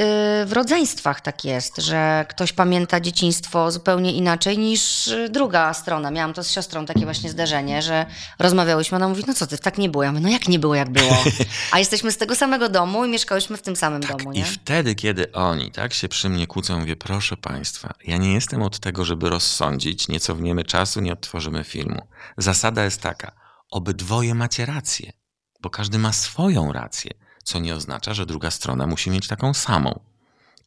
[0.45, 6.11] w rodzeństwach tak jest, że ktoś pamięta dzieciństwo zupełnie inaczej niż y, druga strona.
[6.11, 8.05] Miałam to z siostrą takie właśnie zderzenie, że
[8.39, 10.03] rozmawiałyśmy, ona mówi, no co ty, tak nie było.
[10.03, 11.23] Ja mówię, no jak nie było, jak było?
[11.71, 14.45] A jesteśmy z tego samego domu i mieszkałyśmy w tym samym domu, Tak, I nie?
[14.45, 18.79] wtedy, kiedy oni tak się przy mnie kłócą, mówię, proszę państwa, ja nie jestem od
[18.79, 22.07] tego, żeby rozsądzić, nie cofniemy czasu, nie odtworzymy filmu.
[22.37, 23.31] Zasada jest taka,
[23.71, 25.11] obydwoje macie rację,
[25.61, 27.11] bo każdy ma swoją rację,
[27.43, 29.99] co nie oznacza, że druga strona musi mieć taką samą.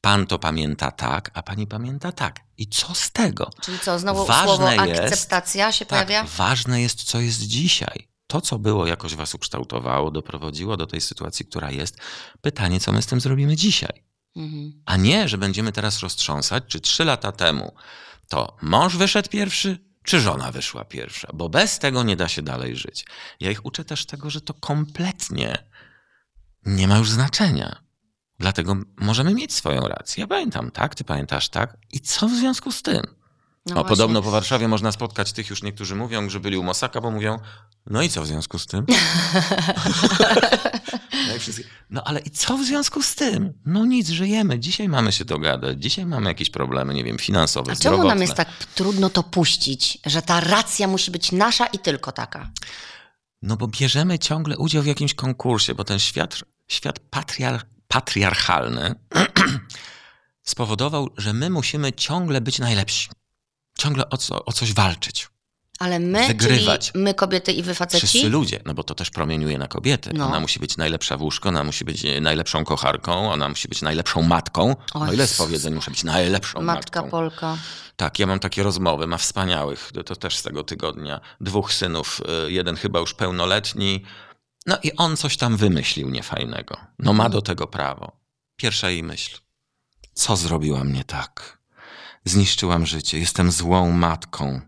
[0.00, 2.40] Pan to pamięta tak, a pani pamięta tak.
[2.58, 3.50] I co z tego?
[3.62, 6.28] Czyli co, znowu Ważne słowo jest- akceptacja się Tak, pojawia?
[6.36, 8.08] ważne jest, co jest dzisiaj.
[8.26, 11.96] To, co było, jakoś was ukształtowało, doprowadziło do tej sytuacji, która jest.
[12.40, 14.04] Pytanie, co my z tym zrobimy dzisiaj.
[14.36, 14.82] Mhm.
[14.86, 17.74] A nie, że będziemy teraz roztrząsać, czy trzy lata temu
[18.28, 22.76] to mąż wyszedł pierwszy, czy żona wyszła pierwsza, bo bez tego nie da się dalej
[22.76, 23.04] żyć.
[23.40, 25.58] Ja ich uczę też tego, że to kompletnie
[26.66, 27.82] nie ma już znaczenia.
[28.38, 30.20] Dlatego możemy mieć swoją rację.
[30.20, 31.76] Ja pamiętam tak, ty pamiętasz tak.
[31.92, 33.02] I co w związku z tym?
[33.66, 33.88] No o, właśnie.
[33.88, 37.38] podobno po Warszawie można spotkać tych, już niektórzy mówią, że byli u Mosaka, bo mówią,
[37.86, 38.86] no i co w związku z tym?
[41.32, 41.66] Jak wszystkich.
[41.90, 43.52] No ale i co w związku z tym?
[43.66, 44.58] No nic, żyjemy.
[44.58, 45.82] Dzisiaj mamy się dogadać.
[45.82, 48.08] Dzisiaj mamy jakieś problemy, nie wiem, finansowe, A czemu zdrowotne.
[48.08, 52.50] nam jest tak trudno to puścić, że ta racja musi być nasza i tylko taka?
[53.42, 58.94] No bo bierzemy ciągle udział w jakimś konkursie, bo ten świat, świat patriar, patriarchalny
[60.42, 63.08] spowodował, że my musimy ciągle być najlepsi.
[63.78, 65.28] Ciągle o, co, o coś walczyć.
[65.78, 66.92] Ale my, Wygrywać.
[66.94, 68.06] my kobiety i wy faceci?
[68.06, 70.10] Wszyscy ludzie, no bo to też promieniuje na kobietę.
[70.14, 70.26] No.
[70.26, 73.82] Ona musi być najlepsza w łóżko, ona musi być e, najlepszą kocharką, ona musi być
[73.82, 74.76] najlepszą matką.
[74.94, 77.10] O No ile z powiedzeń muszę być najlepszą Matka matką.
[77.10, 77.56] Polka.
[77.96, 82.52] Tak, ja mam takie rozmowy, ma wspaniałych, to, też z tego tygodnia, dwóch synów, y,
[82.52, 84.04] jeden chyba już pełnoletni,
[84.66, 86.76] no i on coś tam wymyślił niefajnego.
[86.98, 88.12] No ma do tego prawo.
[88.56, 89.38] Pierwsza jej myśl.
[90.14, 91.58] Co zrobiłam nie tak?
[92.24, 94.60] Zniszczyłam życie, jestem złą matką.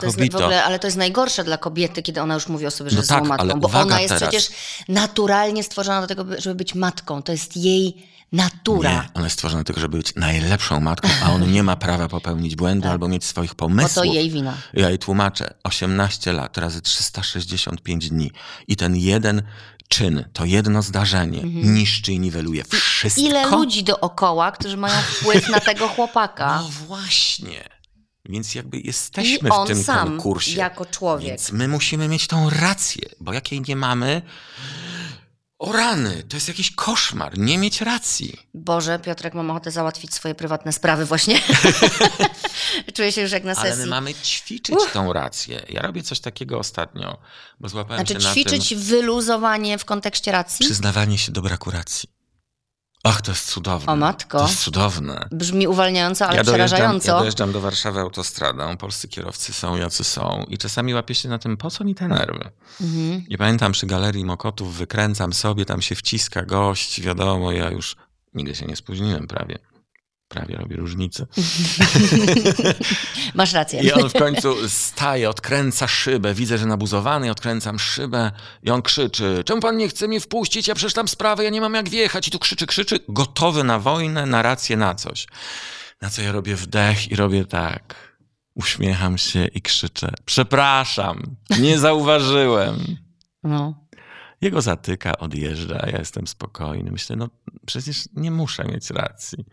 [0.00, 2.90] To jest ogóle, ale to jest najgorsze dla kobiety, kiedy ona już mówi o sobie,
[2.90, 4.28] że No jest tak, matką, bo ona jest teraz.
[4.28, 4.50] przecież
[4.88, 7.22] naturalnie stworzona do tego, by- żeby być matką.
[7.22, 8.90] To jest jej natura.
[8.92, 12.56] Nie, ona jest stworzona tylko, żeby być najlepszą matką, a on nie ma prawa popełnić
[12.56, 13.56] błędu albo mieć swoich Tak.
[13.58, 13.94] Bo pomysłów.
[13.94, 14.54] to jej wina.
[14.72, 18.30] Ja jej tłumaczę, 18 lat razy 365 dni
[18.68, 19.42] i ten jeden
[19.88, 23.22] czyn, to jedno zdarzenie niszczy i niweluje wszystko.
[23.22, 23.44] Mhm.
[23.46, 26.58] Ile ludzi dookoła, którzy mają wpływ na tego chłopaka.
[26.62, 27.73] No właśnie.
[28.28, 30.56] Więc jakby jesteśmy w tym sam, konkursie.
[30.56, 31.28] jako człowiek.
[31.28, 34.22] Więc my musimy mieć tą rację, bo jak jej nie mamy,
[35.58, 38.38] o rany, to jest jakiś koszmar, nie mieć racji.
[38.54, 41.40] Boże, Piotrek, mam ochotę załatwić swoje prywatne sprawy właśnie.
[42.94, 43.84] Czuję się już jak na Ale sesji.
[43.84, 45.66] my mamy ćwiczyć tą rację.
[45.68, 47.18] Ja robię coś takiego ostatnio,
[47.60, 48.44] bo złapałem Znaczy się na tym...
[48.44, 50.66] ćwiczyć wyluzowanie w kontekście racji?
[50.66, 52.08] Przyznawanie się do braku racji.
[53.06, 53.92] Ach, to jest cudowne.
[53.92, 54.38] O matko.
[54.38, 55.28] To jest cudowne.
[55.30, 57.12] Brzmi uwalniająco, ale ja przerażająco.
[57.12, 61.38] ja dojeżdżam do Warszawy autostradą, polscy kierowcy są jacy są i czasami łapię się na
[61.38, 62.50] tym, po co mi te nerwy.
[62.80, 63.24] Mhm.
[63.28, 67.96] I pamiętam przy Galerii Mokotów wykręcam sobie, tam się wciska gość, wiadomo, ja już
[68.34, 69.58] nigdy się nie spóźniłem prawie.
[70.28, 71.26] Prawie robi różnicę.
[73.34, 73.82] Masz rację.
[73.82, 76.34] I on w końcu staje, odkręca szybę.
[76.34, 78.30] Widzę, że nabuzowany, odkręcam szybę
[78.62, 80.68] i on krzyczy, czemu pan nie chce mnie wpuścić?
[80.68, 82.28] Ja przecież tam sprawę, ja nie mam jak wjechać.
[82.28, 85.26] I tu krzyczy, krzyczy, gotowy na wojnę, na rację, na coś.
[86.02, 88.14] Na co ja robię wdech i robię tak.
[88.54, 92.96] Uśmiecham się i krzyczę, przepraszam, nie zauważyłem.
[93.42, 93.83] No.
[94.40, 96.90] Jego zatyka, odjeżdża, a ja jestem spokojny.
[96.92, 97.28] Myślę, no
[97.66, 99.44] przecież nie muszę mieć racji.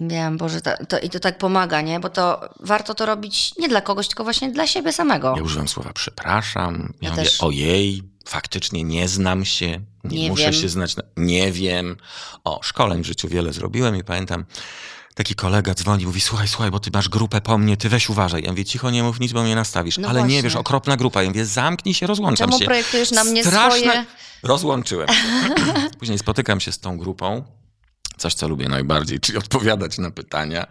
[0.00, 2.00] Wiem, Boże, to, to, i to tak pomaga, nie?
[2.00, 5.34] Bo to warto to robić nie dla kogoś, tylko właśnie dla siebie samego.
[5.36, 6.92] Ja używam słowa przepraszam.
[7.00, 7.40] Ja, Ja mówię, też.
[7.42, 10.52] ojej, faktycznie nie znam się, nie, Nie muszę wiem.
[10.52, 11.02] się znać, na...
[11.16, 11.96] nie wiem.
[12.44, 14.44] O, szkoleń w życiu wiele zrobiłem i pamiętam,
[15.14, 18.42] taki kolega dzwoni, mówi, słuchaj, słuchaj, bo ty masz grupę po mnie, ty weź uważaj.
[18.42, 19.98] Ja mówię, cicho, nie mów nic, bo mnie nastawisz.
[19.98, 20.42] No Ale nie właśnie.
[20.42, 21.22] wiesz, okropna grupa.
[21.22, 22.64] Ja mówię, zamknij się, rozłączam Czemu się.
[22.64, 23.78] projektujesz na mnie Straszne...
[23.78, 24.04] swoje...
[24.42, 25.14] Rozłączyłem się.
[25.98, 27.44] Później spotykam się z tą grupą.
[28.16, 30.66] Coś, co lubię najbardziej, czyli odpowiadać na pytania.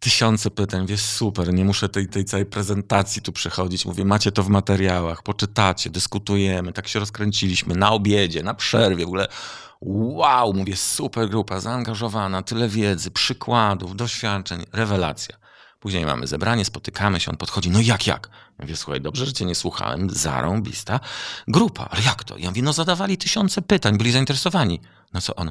[0.00, 3.86] Tysiące pytań, wiesz, super, nie muszę tej, tej całej prezentacji tu przechodzić.
[3.86, 9.08] Mówię, macie to w materiałach, poczytacie, dyskutujemy, tak się rozkręciliśmy na obiedzie, na przerwie, w
[9.08, 9.28] ogóle
[9.80, 15.36] wow, mówię, super grupa, zaangażowana, tyle wiedzy, przykładów, doświadczeń, rewelacja.
[15.80, 18.28] Później mamy zebranie, spotykamy się, on podchodzi, no jak, jak?
[18.58, 21.00] Ja mówię, słuchaj, dobrze, że cię nie słuchałem, zarąbista
[21.48, 22.38] grupa, ale jak to?
[22.38, 24.80] Ja mówię, no zadawali tysiące pytań, byli zainteresowani.
[25.12, 25.50] No co on?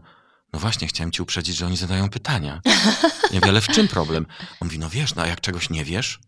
[0.53, 2.61] No właśnie, chciałem ci uprzedzić, że oni zadają pytania.
[2.65, 4.25] Ja mówię, ale w czym problem?
[4.59, 6.19] On mówi, no wiesz, no a jak czegoś nie wiesz?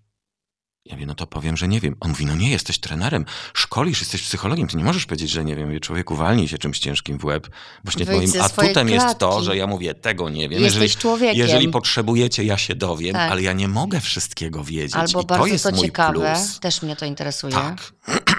[0.86, 1.96] Ja mówię, no to powiem, że nie wiem.
[2.00, 5.56] On mówi, no nie, jesteś trenerem, szkolisz, jesteś psychologiem, ty nie możesz powiedzieć, że nie
[5.56, 5.66] wiem.
[5.68, 7.48] Mówię, człowieku, walnij się czymś ciężkim w łeb.
[7.84, 10.62] Właśnie moim atutem jest to, że ja mówię, tego nie wiem.
[10.62, 11.38] Jesteś jeżeli, człowiekiem.
[11.38, 13.32] jeżeli potrzebujecie, ja się dowiem, Tak.
[13.32, 14.96] ale ja nie mogę wszystkiego wiedzieć.
[14.96, 16.60] Albo I bardzo to jest to mój ciekawe, plus.
[16.60, 17.54] też mnie to interesuje.
[17.54, 17.94] Tak.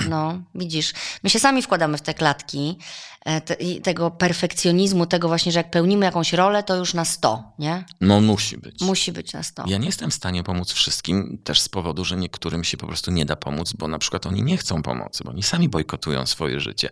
[0.08, 2.78] No, widzisz, my się sami wkładamy w te klatki
[3.44, 7.52] te, i tego perfekcjonizmu, tego właśnie, że jak pełnimy jakąś rolę, to już na 100,
[7.58, 7.84] nie?
[8.00, 8.80] No musi być.
[8.80, 9.64] Musi być na 100.
[9.66, 13.10] Ja nie jestem w stanie pomóc wszystkim, też z powodu, że niektórym się po prostu
[13.10, 16.60] nie da pomóc, bo na przykład oni nie chcą pomocy, bo oni sami bojkotują swoje
[16.60, 16.90] życie,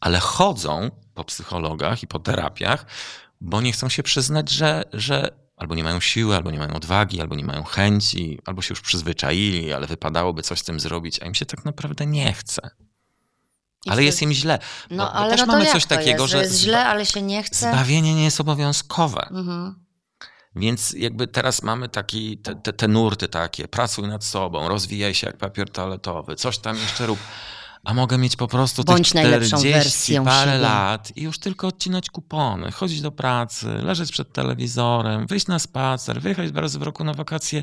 [0.00, 2.86] ale chodzą po psychologach i po terapiach,
[3.40, 7.20] bo nie chcą się przyznać, że, że albo nie mają siły, albo nie mają odwagi,
[7.20, 11.26] albo nie mają chęci, albo się już przyzwyczaili, ale wypadałoby coś z tym zrobić, a
[11.26, 12.70] im się tak naprawdę nie chce.
[13.84, 14.58] I Ale jest im źle.
[14.90, 17.06] No, bo, bo ale też no to mamy coś takiego, jest, że jest źle, ale
[17.06, 17.70] się nie chce.
[17.70, 19.28] zbawienie nie jest obowiązkowe.
[19.30, 19.86] Mhm.
[20.56, 25.26] Więc jakby teraz mamy taki, te, te, te nurty takie, pracuj nad sobą, rozwijaj się
[25.26, 27.18] jak papier toaletowy, coś tam jeszcze rób.
[27.86, 30.62] A mogę mieć po prostu Bądź najlepszą 40 wersją parę siebie.
[30.62, 36.20] lat i już tylko odcinać kupony, chodzić do pracy, leżeć przed telewizorem, wyjść na spacer,
[36.20, 37.62] wyjechać dwa razy w roku na wakacje.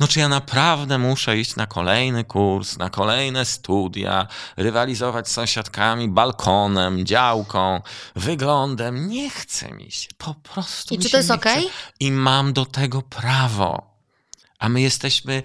[0.00, 6.08] No czy ja naprawdę muszę iść na kolejny kurs, na kolejne studia, rywalizować z sąsiadkami,
[6.08, 7.82] balkonem, działką,
[8.16, 9.08] wyglądem?
[9.08, 10.08] Nie chce mi się.
[10.18, 11.34] Po prostu I czy to jest chce.
[11.34, 11.68] okej?
[12.00, 13.96] I mam do tego prawo.
[14.58, 15.42] A my jesteśmy,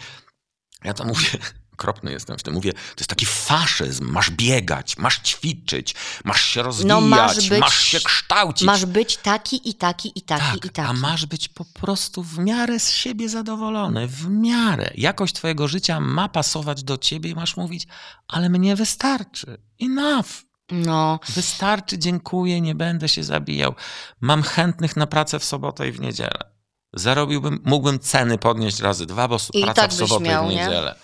[0.84, 1.30] ja to mówię,
[1.76, 4.06] okropny jestem w tym, mówię, to jest taki faszyzm.
[4.12, 8.66] Masz biegać, masz ćwiczyć, masz się rozwijać, No, masz być- masz się kształcić.
[8.66, 10.90] Masz być taki i taki i taki tak, i taki.
[10.90, 14.92] a masz być po prostu w miarę z siebie zadowolony, w miarę.
[14.96, 17.88] Jakość twojego życia ma pasować do ciebie i masz mówić,
[18.28, 19.58] ale mnie wystarczy.
[19.82, 20.28] Enough.
[20.72, 23.76] No, Wystarczy, dziękuję, nie będę się zabijał.
[24.22, 26.56] Mam chętnych na pracę w sobotę i w niedzielę.
[26.94, 30.56] Zarobiłbym, mógłbym ceny podnieść razy dwa, bo I praca tak w sobotę miał, i w
[30.56, 30.96] nie?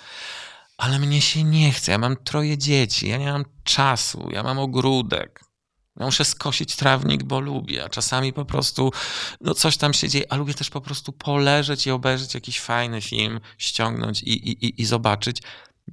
[0.82, 1.92] Ale mnie się nie chce.
[1.92, 5.42] Ja mam troje dzieci, ja nie mam czasu, ja mam ogródek.
[6.00, 8.92] Ja muszę skosić trawnik, bo lubię, a czasami po prostu
[9.42, 13.02] no coś tam się dzieje, a lubię też po prostu poleżeć i obejrzeć jakiś fajny
[13.02, 15.42] film, ściągnąć i, i, i, i zobaczyć.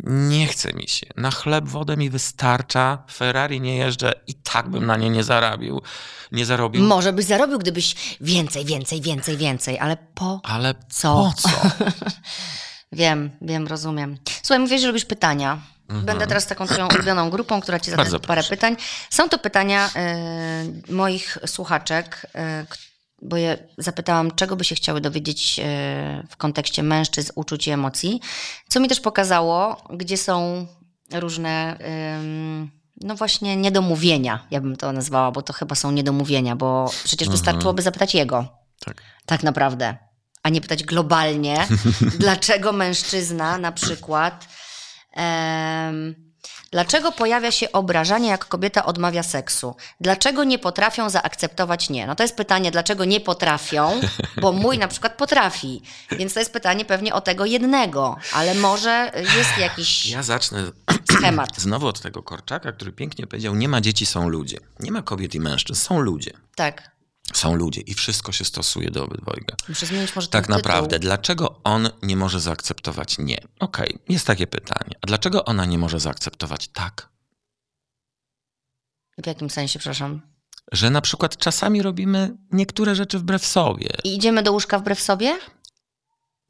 [0.05, 1.07] Nie chce mi się.
[1.17, 3.05] Na chleb, wodę mi wystarcza.
[3.11, 5.83] Ferrari nie jeżdżę i tak bym na nie nie zarabił.
[6.33, 6.85] Nie zarobił.
[6.85, 11.15] może byś zarobił, gdybyś więcej, więcej, więcej, więcej, ale po Ale Co?
[11.15, 11.49] po co?
[12.93, 14.17] Wiem, wiem, rozumiem.
[14.43, 15.59] Słuchaj, mówię, że lubisz pytania.
[15.89, 18.13] Będę teraz taką twoją ulubioną grupą, która ci zada Mhm.
[18.13, 18.57] Bardzo parę proszę.
[18.57, 18.77] pytań.
[19.11, 22.27] Są to pytania e, moich słuchaczek,
[22.69, 22.77] k-
[23.23, 25.65] bo je zapytałam, czego by się chciały dowiedzieć e,
[26.31, 28.21] w kontekście mężczyzn, uczuć i emocji.
[28.69, 30.67] Co mi też pokazało, gdzie są
[31.13, 31.79] różne,
[33.01, 37.33] no właśnie, niedomówienia, ja bym to nazwała, bo to chyba są niedomówienia, bo przecież Mhm.
[37.33, 38.49] wystarczyłoby zapytać jego
[38.85, 39.03] Tak.
[39.27, 39.97] tak naprawdę,
[40.43, 41.67] a nie pytać globalnie,
[42.19, 44.49] dlaczego mężczyzna na przykład.
[45.13, 46.15] em,
[46.73, 49.77] dlaczego pojawia się obrażanie, jak kobieta odmawia seksu?
[50.01, 52.07] Dlaczego nie potrafią zaakceptować nie?
[52.07, 54.01] No to jest pytanie, dlaczego nie potrafią,
[54.41, 55.83] bo mój na przykład potrafi.
[56.11, 60.63] Więc to jest pytanie pewnie o tego jednego, ale może jest jakiś Ja zacznę
[61.19, 61.61] schemat.
[61.61, 64.59] znowu od tego Korczaka, który pięknie powiedział: Nie ma dzieci, są ludzie.
[64.81, 66.31] Nie ma kobiet i mężczyzn, są ludzie.
[66.57, 66.98] Tak.
[67.35, 69.57] Są ludzie i wszystko się stosuje do obydwojga.
[69.69, 70.57] Muszę zmienić może Tak tytuł.
[70.57, 73.39] naprawdę, dlaczego on nie może zaakceptować nie?
[73.61, 74.97] Okej, jest takie pytanie.
[75.03, 77.09] A dlaczego ona nie może zaakceptować tak?
[79.23, 80.21] W jakim sensie, przepraszam?
[80.73, 85.39] Że na przykład czasami robimy niektóre rzeczy wbrew sobie I idziemy do łóżka wbrew sobie?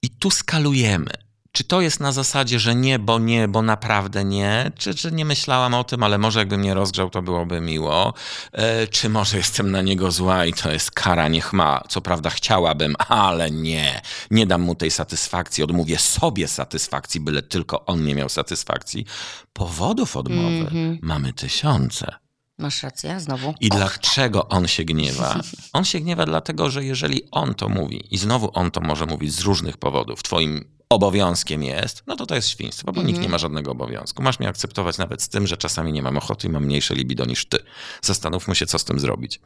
[0.02, 1.10] i tu skalujemy.
[1.58, 4.72] Czy to jest na zasadzie, że nie, bo nie, bo naprawdę nie?
[4.76, 8.14] Czy, czy nie myślałam o tym, ale może jakbym nie rozgrzał, to byłoby miło?
[8.52, 11.82] E, czy może jestem na niego zła i to jest kara, niech ma.
[11.88, 14.00] Co prawda chciałabym, ale nie.
[14.30, 19.06] Nie dam mu tej satysfakcji, odmówię sobie satysfakcji, byle tylko on nie miał satysfakcji.
[19.52, 20.98] Powodów odmowy Mhm.
[21.02, 22.14] mamy tysiące.
[22.58, 23.54] Masz rację, znowu.
[23.60, 25.40] I dlaczego on się gniewa?
[25.72, 29.32] On się gniewa dlatego, że jeżeli on to mówi i znowu on to może mówić
[29.32, 33.38] z różnych powodów, twoim obowiązkiem jest, no to to jest świństwo, bo nikt nie ma
[33.38, 34.22] żadnego obowiązku.
[34.22, 37.24] Masz mnie akceptować nawet z tym, że czasami nie mam ochoty i mam mniejsze libido
[37.24, 37.58] niż ty.
[38.02, 39.40] Zastanówmy się, co z tym zrobić.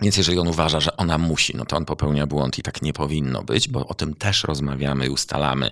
[0.00, 2.92] Więc jeżeli on uważa, że ona musi, no to on popełnia błąd i tak nie
[2.92, 5.70] powinno być, bo o tym też rozmawiamy i ustalamy,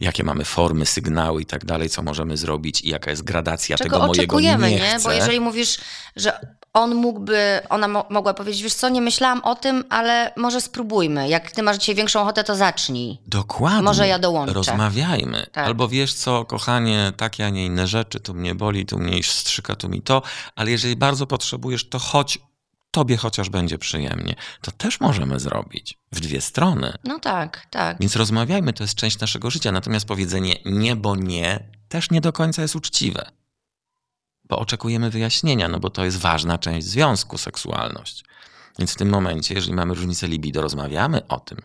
[0.00, 3.90] jakie mamy formy, sygnały i tak dalej, co możemy zrobić i jaka jest gradacja Czego
[3.90, 4.96] tego mojego oczekujemy, nie, nie?
[5.04, 5.78] Bo jeżeli mówisz,
[6.16, 6.40] że
[6.72, 11.28] on mógłby, ona mo- mogła powiedzieć, wiesz co, nie myślałam o tym, ale może spróbujmy.
[11.28, 13.18] Jak ty masz dzisiaj większą ochotę, to zacznij.
[13.26, 13.82] Dokładnie.
[13.82, 14.54] Może ja dołączę.
[14.54, 15.46] Rozmawiajmy.
[15.52, 15.66] Tak.
[15.66, 19.76] Albo wiesz co, kochanie, takie, a nie inne rzeczy, tu mnie boli, tu mnie strzyka,
[19.76, 20.22] tu mi to,
[20.56, 22.38] ale jeżeli bardzo potrzebujesz, to chodź,
[22.94, 24.34] tobie chociaż będzie przyjemnie.
[24.60, 26.98] To też możemy zrobić w dwie strony.
[27.04, 27.96] No tak, tak.
[28.00, 29.72] Więc rozmawiajmy, to jest część naszego życia.
[29.72, 33.30] Natomiast powiedzenie nie, bo nie, też nie do końca jest uczciwe.
[34.44, 38.24] Bo oczekujemy wyjaśnienia, no bo to jest ważna część związku, seksualność.
[38.78, 41.58] Więc w tym momencie, jeżeli mamy różnicę libido, rozmawiamy o tym.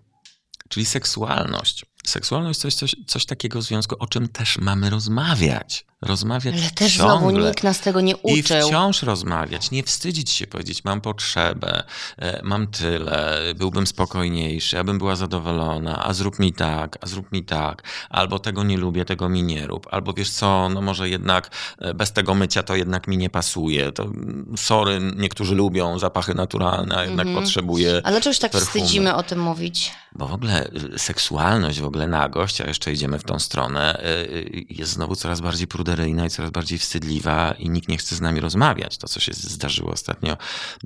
[0.69, 1.85] Czyli seksualność.
[2.09, 5.85] Seksualność to jest coś, coś takiego w związku, o czym też mamy rozmawiać.
[6.01, 7.17] Rozmawiać Ale też ciągle.
[7.19, 8.67] znowu nikt nas tego nie I uczył.
[8.67, 11.83] wciąż rozmawiać, nie wstydzić się powiedzieć, mam potrzebę,
[12.17, 17.31] e, mam tyle, byłbym spokojniejszy, ja bym była zadowolona, a zrób mi tak, a zrób
[17.31, 21.09] mi tak, albo tego nie lubię, tego mi nie rób, albo wiesz co, no może
[21.09, 25.99] jednak e, bez tego mycia to jednak mi nie pasuje, to mm, sorry, niektórzy lubią
[25.99, 27.43] zapachy naturalne, a jednak Mhm.
[27.45, 28.83] potrzebuję Ale czegoś tak perfumy.
[28.83, 29.91] wstydzimy o tym mówić?
[30.15, 34.07] Bo w ogóle y, seksualność, w ogóle nagość, a jeszcze idziemy w tą stronę, y,
[34.07, 38.21] y, jest znowu coraz bardziej pruderyjna i coraz bardziej wstydliwa i nikt nie chce z
[38.21, 38.97] nami rozmawiać.
[38.97, 40.37] To, co się zdarzyło ostatnio,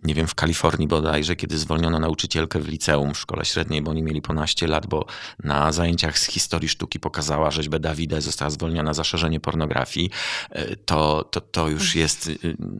[0.03, 4.03] nie wiem, w Kalifornii bodajże, kiedy zwolniono nauczycielkę w liceum w szkole średniej, bo oni
[4.03, 5.05] mieli ponaście lat, bo
[5.43, 10.09] na zajęciach z historii sztuki pokazała rzeźbę Dawida i została zwolniona za szerzenie pornografii,
[10.55, 12.31] y, to, to, to już jest,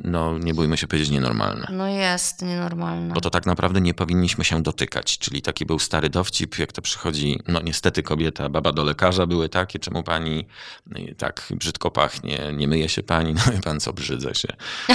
[0.04, 1.68] no nie bójmy się powiedzieć, nienormalne.
[1.72, 3.14] No jest nienormalne.
[3.14, 5.18] Bo to tak naprawdę nie powinniśmy się dotykać.
[5.18, 9.50] Czyli taki był stary dowcip, jak to przychodzi, no niestety kobieta, baba do lekarza były
[9.50, 10.46] takie, czemu pani
[10.98, 14.48] y, tak brzydko pachnie, nie myje się pani, no i pan co, brzydzę się.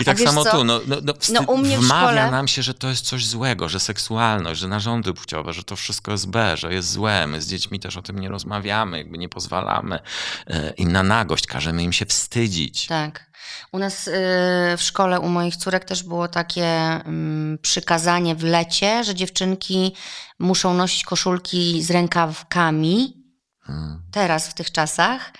[0.00, 0.50] I tak samo co?
[0.50, 3.04] tu, no, no, no, No, u mnie w wmawia szkole- nam się, że to jest
[3.06, 7.26] coś złego, że seksualność, że narządy płciowe, że to wszystko jest B, że jest złe.
[7.26, 9.98] My z dziećmi też o tym nie rozmawiamy, jakby nie pozwalamy
[10.46, 12.86] e, im na nagość, każemy im się wstydzić.
[12.86, 13.27] Tak.
[13.72, 14.12] U nas y,
[14.76, 19.94] w szkole u moich córek też było takie mm, przykazanie w lecie, że dziewczynki
[20.38, 23.18] muszą nosić koszulki z rękawkami,
[23.68, 24.02] Hmm.
[24.10, 25.32] teraz w tych czasach,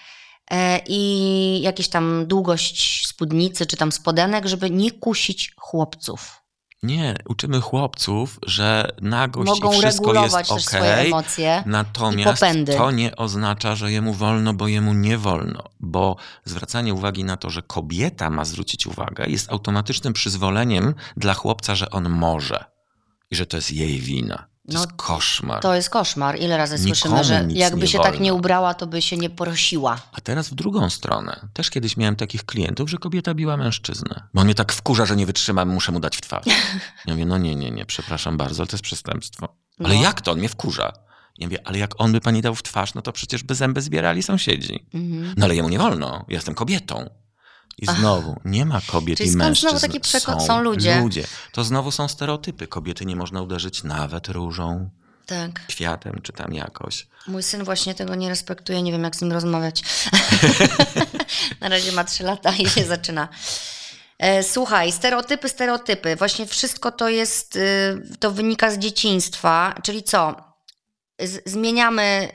[0.51, 6.43] e, i jakieś tam długość spódnicy czy tam spodenek, żeby nie kusić chłopców.
[6.83, 11.63] Nie, uczymy chłopców, że nagość Mogą i wszystko regulować jest okej, emocje.
[11.67, 12.43] natomiast
[12.77, 15.63] to nie oznacza, że jemu wolno, bo jemu nie wolno.
[15.81, 21.75] Bo zwracanie uwagi na to, że kobieta ma zwrócić uwagę, jest automatycznym przyzwoleniem dla chłopca,
[21.75, 22.65] że on może
[23.31, 24.49] i że to jest jej wina.
[24.69, 25.63] To No, jest koszmar.
[25.63, 26.39] To jest koszmar.
[26.41, 28.21] Ile razy Nikomu słyszymy, że jakby się tak wolno.
[28.25, 29.99] nie ubrała, to by się nie prosiła.
[30.13, 31.49] A teraz w drugą stronę.
[31.53, 34.23] Też kiedyś miałem takich klientów, że kobieta biła mężczyznę.
[34.35, 36.45] Bo on mnie tak wkurza, że nie wytrzymam, muszę mu dać w twarz.
[37.07, 39.49] Ja mówię, no nie, nie, nie, przepraszam bardzo, ale to jest przestępstwo.
[39.85, 40.03] Ale No.
[40.03, 40.33] jak to?
[40.33, 40.93] On mnie wkurza.
[41.39, 43.83] Ja mówię, ale jak on by pani dał w twarz, no to przecież by zęby
[43.83, 44.87] zbierali sąsiedzi.
[44.95, 45.35] Mhm.
[45.37, 47.11] No ale jemu nie wolno, ja jestem kobietą.
[47.79, 49.69] I znowu, nie ma kobiet Czyli i mężczyzn.
[49.69, 50.41] znowu taki przekład?
[50.41, 51.01] Są, Są ludzie.
[51.01, 51.25] ludzie.
[51.53, 52.67] To znowu są stereotypy.
[52.67, 54.91] Kobiety nie można uderzyć nawet różą,
[55.27, 55.67] Tak.
[55.67, 57.07] kwiatem czy tam jakoś.
[57.29, 59.83] Mój syn właśnie tego nie respektuje, nie wiem jak z nim rozmawiać.
[61.61, 63.29] Na razie ma 3 lata i się zaczyna.
[64.19, 66.17] E, Słuchaj, stereotypy, stereotypy.
[66.17, 69.75] Właśnie wszystko to jest, y, to wynika z dzieciństwa.
[69.83, 70.48] Czyli co?
[71.47, 72.29] Zmieniamy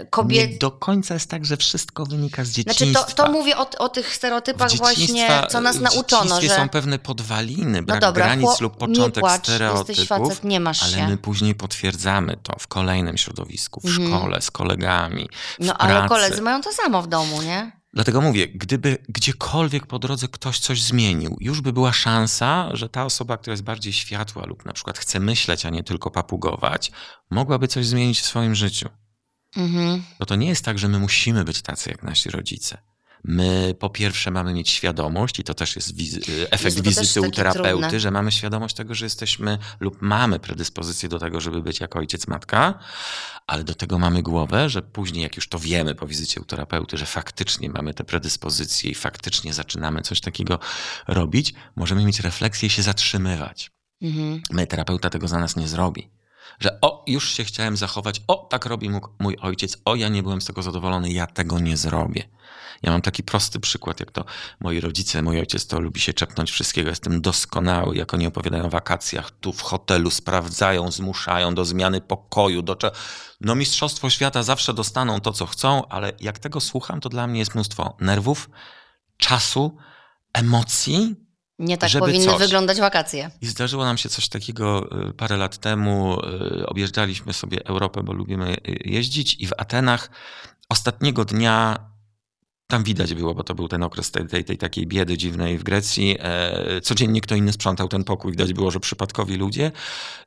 [0.00, 0.50] y, kobiet.
[0.52, 3.04] Nie do końca jest tak, że wszystko wynika z Znaczy dzieciństwa.
[3.04, 6.98] to, to mówię o, o tych stereotypach właśnie, co nas w nauczono, że są pewne
[6.98, 10.06] podwaliny, no brak dobra, granic lub początek płacz, stereotypów.
[10.08, 11.08] facet, nie masz ale się.
[11.08, 14.08] my później potwierdzamy to w kolejnym środowisku, w Mhm.
[14.08, 15.28] szkole, z kolegami,
[15.60, 15.94] w No pracy.
[15.94, 17.79] ale koledzy mają to samo w domu, nie?
[17.92, 23.04] Dlatego mówię, gdyby gdziekolwiek po drodze ktoś coś zmienił, już by była szansa, że ta
[23.04, 26.92] osoba, która jest bardziej światła lub na przykład chce myśleć, a nie tylko papugować,
[27.30, 28.88] mogłaby coś zmienić w swoim życiu.
[29.56, 30.02] Mhm.
[30.18, 32.78] Bo to nie jest tak, że my musimy być tacy jak nasi rodzice.
[33.24, 37.30] My po pierwsze mamy mieć świadomość, i to też jest wizy- efekt Jezu, wizyty u
[37.30, 38.00] terapeuty, trudne.
[38.00, 42.26] że mamy świadomość tego, że jesteśmy lub mamy predyspozycję do tego, żeby być jako ojciec,
[42.26, 42.78] matka,
[43.46, 46.96] ale do tego mamy głowę, że później, jak już to wiemy po wizycie u terapeuty,
[46.96, 50.58] że faktycznie mamy te predyspozycje i faktycznie zaczynamy coś takiego
[51.08, 53.70] robić, możemy mieć refleksję i się zatrzymywać.
[54.02, 54.42] Mhm.
[54.50, 56.10] My, terapeuta tego za nas nie zrobi.
[56.60, 60.22] Że o, już się chciałem zachować, o, tak robi mój, mój ojciec, o, ja nie
[60.22, 62.22] byłem z tego zadowolony, ja tego nie zrobię.
[62.82, 64.24] Ja mam taki prosty przykład, jak to
[64.60, 68.70] moi rodzice, mój ojciec to lubi się czepnąć wszystkiego, jestem doskonały, jak oni opowiadają o
[68.70, 72.90] wakacjach, tu w hotelu sprawdzają, zmuszają do zmiany pokoju, do cze...
[73.40, 77.38] No mistrzostwo świata zawsze dostaną to, co chcą, ale jak tego słucham, to dla mnie
[77.38, 78.50] jest mnóstwo nerwów,
[79.16, 79.76] czasu,
[80.32, 81.16] emocji,
[81.58, 82.38] Nie tak Żeby powinny coś.
[82.38, 83.30] wyglądać wakacje.
[83.40, 86.20] i zdarzyło nam się coś takiego y, parę lat temu.
[86.60, 90.10] y, Objeżdżaliśmy sobie Europę, bo lubimy y, jeździć, i w Atenach
[90.68, 91.90] ostatniego dnia.
[92.70, 95.62] Tam widać było, bo to był ten okres tej, tej, tej takiej biedy dziwnej w
[95.62, 96.16] Grecji.
[96.20, 98.30] E, codziennie kto inny sprzątał ten pokój.
[98.30, 99.72] Widać było, że przypadkowi ludzie.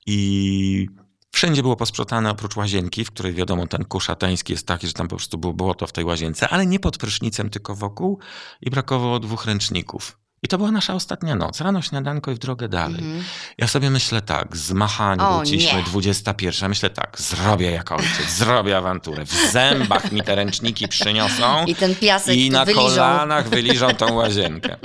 [0.06, 0.88] I
[1.32, 5.08] wszędzie było posprzątane oprócz łazienki, w której wiadomo, ten kurz ateński jest taki, że tam
[5.08, 8.20] po prostu było błoto w tej łazience, ale nie pod prysznicem, tylko wokół.
[8.62, 10.23] I brakowało dwóch ręczników.
[10.44, 11.62] I to była nasza ostatnia noc.
[11.62, 13.00] Rano śniadanko i w drogę dalej.
[13.00, 13.24] Mhm.
[13.58, 15.84] Ja sobie myślę tak, zmachani O, wróciliśmy, nie.
[15.84, 16.70] 21.
[16.70, 19.26] Myślę tak, zrobię jak ojciec, zrobię awanturę.
[19.26, 22.82] W zębach mi te ręczniki przyniosą I ten piasek i na wyliżą.
[22.86, 24.76] kolanach wyliżą tą łazienkę.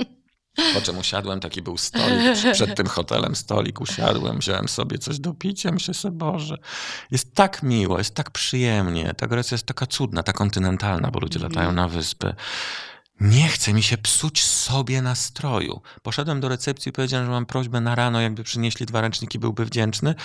[0.73, 5.33] Po czym usiadłem, taki był stolik przed tym hotelem, stolik, usiadłem, wziąłem sobie coś do
[5.33, 6.57] picia, myślę sobie, Boże,
[7.11, 11.39] jest tak miło, jest tak przyjemnie, ta Grecja jest taka cudna, ta kontynentalna, bo ludzie
[11.39, 11.53] Mhm.
[11.53, 12.35] latają na wyspy.
[13.21, 15.81] Nie chce mi się psuć sobie nastroju.
[16.03, 19.65] Poszedłem do recepcji i powiedziałem, że mam prośbę na rano, jakby przynieśli dwa ręczniki, byłby
[19.65, 20.15] wdzięczny.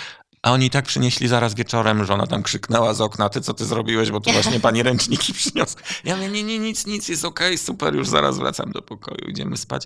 [0.41, 3.53] A oni i tak przynieśli zaraz wieczorem, że ona tam krzyknęła z okna, ty co
[3.53, 5.81] ty zrobiłeś, bo tu właśnie pani ręczniki przyniosła.
[6.03, 9.57] Ja mówię, nie, nie, nic, nic, jest okej, super, już zaraz wracam do pokoju, idziemy
[9.57, 9.83] spać.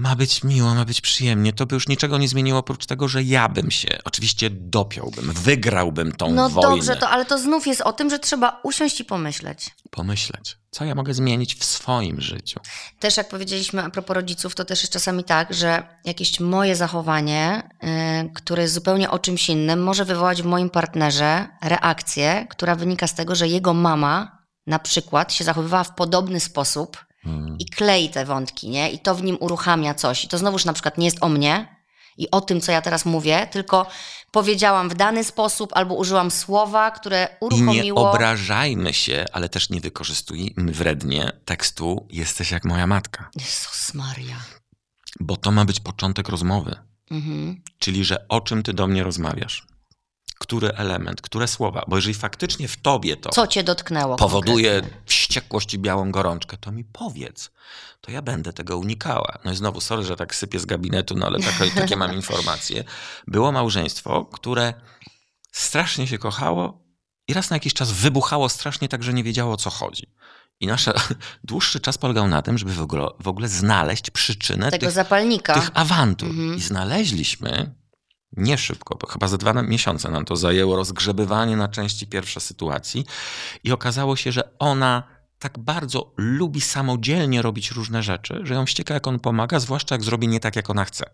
[0.00, 1.52] Ma być miło, ma być przyjemnie.
[1.52, 6.12] To by już niczego nie zmieniło, oprócz tego, że ja bym się oczywiście dopiąłbym, wygrałbym
[6.12, 6.76] tą No wojnę.
[6.76, 9.70] dobrze, to, ale to znów jest o tym, że trzeba usiąść i pomyśleć.
[9.90, 12.60] Pomyśleć, co ja mogę zmienić w swoim życiu.
[13.00, 17.70] Też jak powiedzieliśmy a propos rodziców, to też jest czasami tak, że jakieś moje zachowanie,
[18.24, 23.06] y, które jest zupełnie o czymś innym, może wywołać w moim partnerze reakcję, która wynika
[23.06, 27.56] z tego, że jego mama na przykład się zachowywała w podobny sposób Hmm.
[27.58, 28.90] i klei te wątki, nie?
[28.90, 30.24] I to w nim uruchamia coś.
[30.24, 31.76] I to znowuż na przykład nie jest o mnie
[32.18, 33.86] i o tym, co ja teraz mówię, tylko
[34.30, 38.10] powiedziałam w dany sposób albo użyłam słowa, które I nie uruchomiło...
[38.10, 43.30] obrażajmy się, ale też nie wykorzystujmy wrednie tekstu jesteś jak moja matka.
[43.34, 44.36] Jezus Maria.
[45.20, 46.76] Bo to ma być początek rozmowy.
[47.10, 47.62] Mhm.
[47.78, 49.66] Czyli, że o czym ty do mnie rozmawiasz?
[50.40, 51.84] Który element, które słowa?
[51.88, 54.16] Bo jeżeli faktycznie w tobie to Co cię dotknęło?
[54.16, 55.00] powoduje konkretnie?
[55.06, 57.50] wściekłość i białą gorączkę, to mi powiedz.
[58.00, 59.38] To ja będę tego unikała.
[59.44, 62.84] No i znowu, sorry, że tak sypię z gabinetu, no ale takie, takie mam informacje.
[63.26, 64.74] Było małżeństwo, które
[65.52, 66.84] strasznie się kochało
[67.28, 70.06] i raz na jakiś czas wybuchało strasznie tak, że nie wiedziało o co chodzi.
[70.60, 70.84] I nasz
[71.44, 75.54] dłuższy czas polegał na tym, żeby w ogóle, w ogóle znaleźć przyczynę Tego tych, zapalnika.
[75.54, 76.28] tych awantur.
[76.28, 76.54] Mhm.
[76.56, 77.74] I znaleźliśmy
[78.36, 83.04] nie szybko, bo chyba za dwa miesiące nam to zajęło rozgrzebywanie na części pierwsze sytuacji
[83.64, 85.02] i okazało się, że ona
[85.38, 90.02] tak bardzo lubi samodzielnie robić różne rzeczy, że ją ścieka jak on pomaga, zwłaszcza jak
[90.02, 91.04] zrobi nie tak jak ona chce.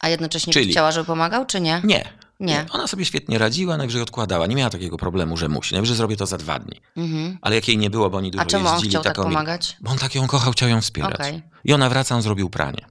[0.00, 1.80] A jednocześnie Czyli- chciała, żeby pomagał, czy nie?
[1.84, 2.12] Nie.
[2.40, 2.66] Nie.
[2.70, 4.46] Ona sobie świetnie radziła, najwyżej odkładała.
[4.46, 5.74] Nie miała takiego problemu, że musi.
[5.74, 6.80] Najwyżej zrobię to za dwa dni.
[6.96, 7.38] Mhm.
[7.42, 9.76] Ale jak jej nie było, bo oni dużo A czemu on jeździli, chciał tak pomagać?
[9.80, 11.14] Bo on tak ją kochał, chciał ją wspierać.
[11.14, 11.42] Okej.
[11.64, 12.86] I ona wraca, on zrobił pranie.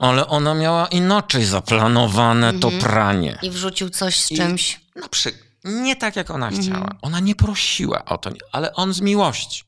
[0.00, 2.82] Ale ona miała inaczej zaplanowane to Mhm.
[2.92, 3.38] pranie.
[3.42, 4.80] I wrzucił coś z I- czymś.
[4.96, 6.64] Na przykład, nie tak jak ona Mhm.
[6.66, 6.90] chciała.
[7.02, 9.62] Ona nie prosiła o to, ale on z miłości.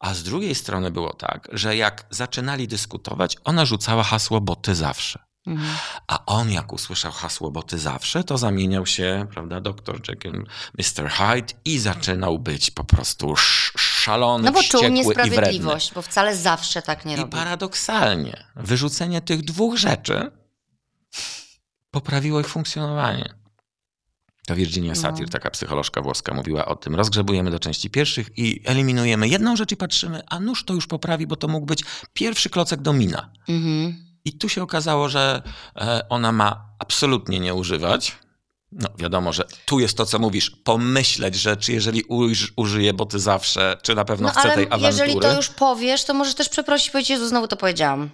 [0.00, 4.74] A z drugiej strony było tak, że jak zaczynali dyskutować, ona rzucała hasło, bo ty
[4.74, 5.18] zawsze.
[5.46, 5.76] Mhm.
[6.06, 10.46] A on jak usłyszał hasło, bo ty zawsze, to zamieniał się, prawda, doktor Jekyll,
[10.78, 11.10] Mr.
[11.10, 16.36] Hyde i zaczynał być po prostu sz- szalony, No bo czuł i niesprawiedliwość, bo wcale
[16.36, 17.32] zawsze tak nie I robi.
[17.32, 20.30] paradoksalnie, wyrzucenie tych dwóch rzeczy
[21.90, 23.34] poprawiło ich funkcjonowanie.
[24.46, 25.00] To Virginia No.
[25.00, 26.94] Satir, taka psycholożka włoska, mówiła o tym.
[26.94, 31.26] Rozgrzebujemy do części pierwszych i eliminujemy jedną rzecz i patrzymy, a nuż to już poprawi,
[31.26, 33.32] bo to mógł być pierwszy klocek domina.
[33.48, 34.11] Mhm.
[34.24, 35.42] I tu się okazało, że
[35.76, 38.18] e, ona ma absolutnie nie używać.
[38.72, 43.06] No wiadomo, że tu jest to, co mówisz, pomyśleć, że czy jeżeli uż, użyję, bo
[43.06, 44.92] ty zawsze, czy na pewno No chcę ale tej awantury.
[44.92, 48.10] jeżeli to już powiesz, to możesz też przeprosić i powiedzieć, Jezu, znowu to powiedziałam.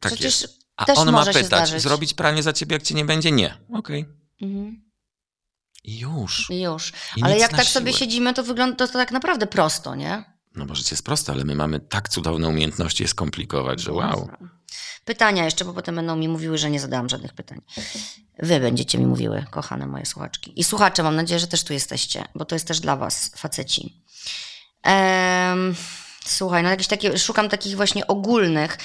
[0.00, 0.62] tak Przecież jest.
[0.76, 1.82] A też on ma może pytać, zdarzyć.
[1.82, 3.32] zrobić pranie za ciebie, jak cię nie będzie?
[3.32, 3.58] Nie.
[3.74, 4.04] Okej.
[4.42, 4.82] Mhm.
[5.84, 6.50] I już.
[6.50, 6.92] I już.
[7.16, 10.24] I ale jak tak sobie siedzimy, to wygląda to, to tak naprawdę prosto, nie?
[10.56, 14.28] No bo życie jest proste, ale my mamy tak cudowne umiejętności je skomplikować, że wow.
[15.04, 17.60] Pytania jeszcze, bo potem będą mi mówiły, że nie zadałam żadnych pytań.
[18.38, 20.60] Wy będziecie mi mówiły, kochane moje słuchaczki.
[20.60, 24.02] I słuchacze, mam nadzieję, że też tu jesteście, bo to jest też dla was, faceci.
[24.82, 25.74] Em,
[26.24, 28.78] słuchaj, no jakieś takie, szukam takich właśnie ogólnych.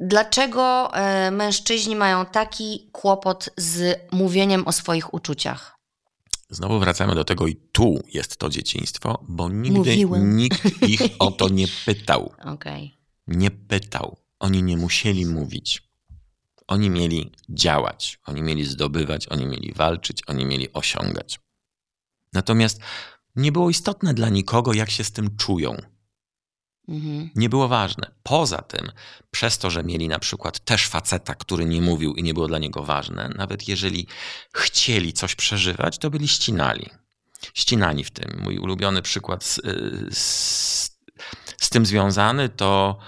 [0.00, 5.78] Dlaczego e, mężczyźni mają taki kłopot z mówieniem o swoich uczuciach?
[6.50, 10.36] Znowu wracamy do tego i tu jest to dzieciństwo, bo nigdy Mówiłem.
[10.36, 12.32] nikt ich o to nie pytał.
[12.54, 12.98] Okej.
[13.26, 14.16] Nie pytał.
[14.42, 15.82] Oni nie musieli mówić.
[16.66, 21.40] Oni mieli działać, oni mieli zdobywać, oni mieli walczyć, oni mieli osiągać.
[22.32, 22.80] Natomiast
[23.36, 25.76] nie było istotne dla nikogo, jak się z tym czują.
[26.88, 27.30] Mhm.
[27.34, 28.10] Nie było ważne.
[28.22, 28.92] Poza tym,
[29.30, 32.58] przez to, że mieli na przykład też faceta, który nie mówił i nie było dla
[32.58, 34.06] niego ważne, nawet jeżeli
[34.54, 36.90] chcieli coś przeżywać, to byli ścinali.
[37.54, 38.40] Ścinani w tym.
[38.42, 39.60] Mój ulubiony przykład z,
[40.18, 40.98] z,
[41.60, 42.98] z tym związany to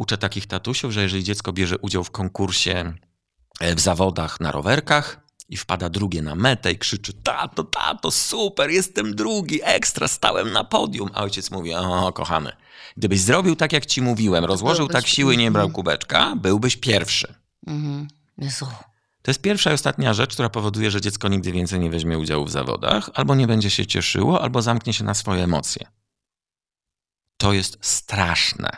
[0.00, 2.94] uczę takich tatusiów, że jeżeli dziecko bierze udział w konkursie
[3.60, 8.70] e, w zawodach na rowerkach i wpada drugie na metę i krzyczy tato, tato, super,
[8.70, 11.08] jestem drugi, ekstra, stałem na podium.
[11.14, 12.52] A ojciec mówi, o kochany,
[12.96, 15.74] gdybyś zrobił tak, jak ci mówiłem, rozłożył byłbyś- tak siły, nie brał Mhm.
[15.74, 17.34] kubeczka, byłbyś pierwszy.
[17.66, 18.08] Mhm.
[18.38, 18.66] Jezu.
[19.22, 22.44] To jest pierwsza i ostatnia rzecz, która powoduje, że dziecko nigdy więcej nie weźmie udziału
[22.44, 25.86] w zawodach, albo nie będzie się cieszyło, albo zamknie się na swoje emocje.
[27.36, 28.70] To jest straszne.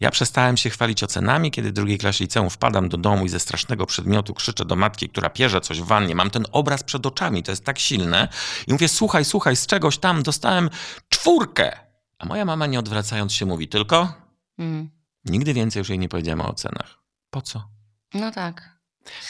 [0.00, 3.86] Ja przestałem się chwalić ocenami, kiedy drugiej klasie liceum wpadam do domu i ze strasznego
[3.86, 6.14] przedmiotu krzyczę do matki, która pierze coś w wannie.
[6.14, 8.28] Mam ten obraz przed oczami, to jest tak silne.
[8.66, 10.70] I mówię, słuchaj, słuchaj, z czegoś tam dostałem
[11.08, 11.78] czwórkę.
[12.18, 14.14] A moja mama nie odwracając się mówi, tylko
[14.58, 14.90] Mhm.
[15.24, 16.98] nigdy więcej już jej nie powiedziałem o ocenach.
[17.30, 17.68] Po co?
[18.14, 18.77] No tak.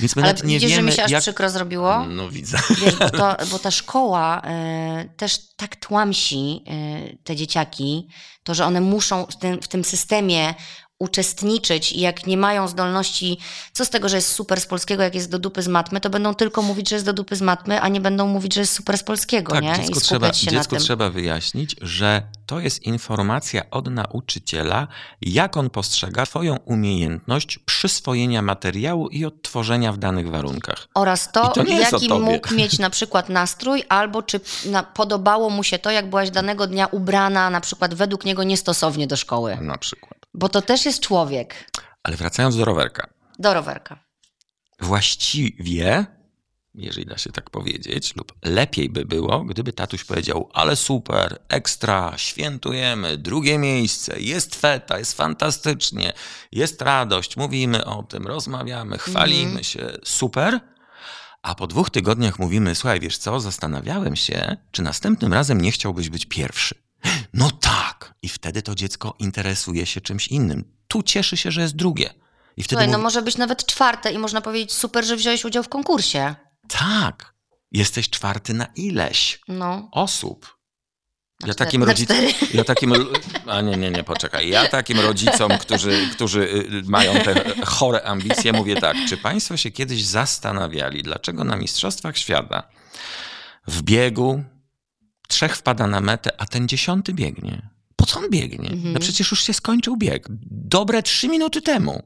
[0.00, 1.22] Więc my Ale nawet nie widzisz, że wiemy, mi się aż jak...
[1.22, 2.06] przykro zrobiło?
[2.06, 2.58] No widzę.
[2.84, 8.08] Wiesz, bo, to, bo ta szkoła e, też tak tłamsi e, te dzieciaki,
[8.42, 10.54] to, że one muszą w tym, w tym systemie
[10.98, 13.38] uczestniczyć i jak nie mają zdolności,
[13.72, 16.10] co z tego, że jest super z polskiego, jak jest do dupy z matmy, to
[16.10, 18.72] będą tylko mówić, że jest do dupy z matmy, a nie będą mówić, że jest
[18.72, 19.72] super z polskiego, Tak, nie?
[19.72, 24.88] I dziecku, skupiać trzeba, się dziecku trzeba wyjaśnić, że to jest informacja od nauczyciela,
[25.20, 30.88] jak on postrzega Twoją umiejętność przyswojenia materiału i odtworzenia w danych warunkach.
[30.94, 35.64] Oraz to, I to jaki mógł mieć na przykład nastrój, albo czy na, podobało mu
[35.64, 39.58] się to, jak byłaś danego dnia ubrana, na przykład według niego niestosownie do szkoły.
[39.60, 40.17] Na przykład.
[40.38, 41.70] Bo to też jest człowiek.
[42.02, 43.08] Ale wracając do rowerka.
[43.38, 44.04] Do rowerka.
[44.80, 46.06] Właściwie,
[46.74, 52.12] jeżeli da się tak powiedzieć, lub lepiej by było, gdyby tatuś powiedział, ale super, ekstra,
[52.16, 56.12] świętujemy, drugie miejsce, jest feta, jest fantastycznie,
[56.52, 60.60] jest radość, mówimy o tym, rozmawiamy, chwalimy się, super.
[61.42, 66.08] A po dwóch tygodniach mówimy, słuchaj, wiesz co, zastanawiałem się, czy następnym razem nie chciałbyś
[66.08, 66.87] być pierwszy.
[67.32, 68.14] No tak.
[68.22, 70.64] I wtedy to dziecko interesuje się czymś innym.
[70.88, 72.14] Tu cieszy się, że jest drugie.
[72.56, 75.44] I wtedy Słuchaj, no mówi, może być nawet czwarte i można powiedzieć super, że wziąłeś
[75.44, 76.34] udział w konkursie.
[76.68, 77.34] Tak.
[77.72, 79.88] Jesteś czwarty na ileś No.
[79.92, 80.58] osób.
[81.46, 82.34] Ja takim cztery.
[82.54, 82.92] Ja takim.
[83.46, 84.48] A nie, nie, nie, poczekaj.
[84.48, 88.96] Ja takim rodzicom, którzy, którzy y, mają te chore ambicje, mówię tak.
[89.08, 92.62] Czy Państwo się kiedyś zastanawiali, dlaczego na Mistrzostwach Świata
[93.66, 94.44] w biegu
[95.28, 97.68] trzech wpada na metę, a ten dziesiąty biegnie?
[97.96, 98.70] Po co on biegnie?
[98.70, 98.92] Mhm.
[98.92, 100.26] No przecież już się skończył bieg.
[100.50, 102.02] Dobre trzy minuty temu.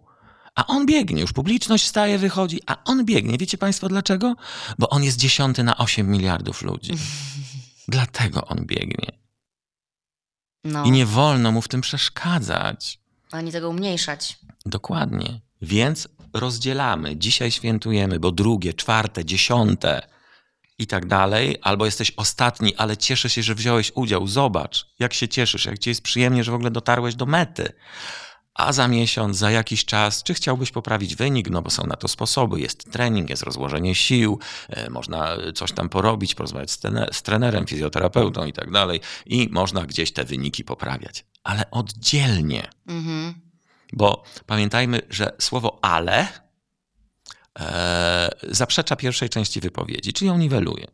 [0.54, 3.38] A on biegnie, już publiczność staje, wychodzi, a on biegnie.
[3.38, 4.34] Wiecie Państwo dlaczego?
[4.78, 6.92] Bo on jest dziesiąty na 8 miliardów ludzi.
[7.88, 9.12] Dlatego on biegnie.
[10.64, 10.84] no.
[10.84, 13.00] I nie wolno mu w tym przeszkadzać.
[13.32, 14.38] Ani tego umniejszać.
[14.66, 15.40] Dokładnie.
[15.62, 17.16] Więc rozdzielamy.
[17.16, 20.11] Dzisiaj świętujemy, bo drugie, czwarte, dziesiąte
[20.78, 21.56] i tak dalej.
[21.62, 24.26] Albo jesteś ostatni, ale cieszę się, że wziąłeś udział.
[24.26, 27.72] Zobacz, jak się cieszysz, jak ci jest przyjemnie, że w ogóle dotarłeś do mety.
[28.54, 31.50] A za miesiąc, za jakiś czas, czy chciałbyś poprawić wynik?
[31.50, 32.60] No bo są na to sposoby.
[32.60, 36.80] Jest trening, jest rozłożenie sił, e, można coś tam porobić, porozmawiać z,
[37.12, 39.00] z trenerem, fizjoterapeutą i tak dalej.
[39.26, 41.24] I można gdzieś te wyniki poprawiać.
[41.44, 42.70] Ale oddzielnie.
[42.86, 43.34] Mhm.
[43.92, 46.28] Bo pamiętajmy, że słowo ale
[47.60, 48.21] e,
[48.54, 50.86] zaprzecza pierwszej części wypowiedzi, czyli ją niweluje.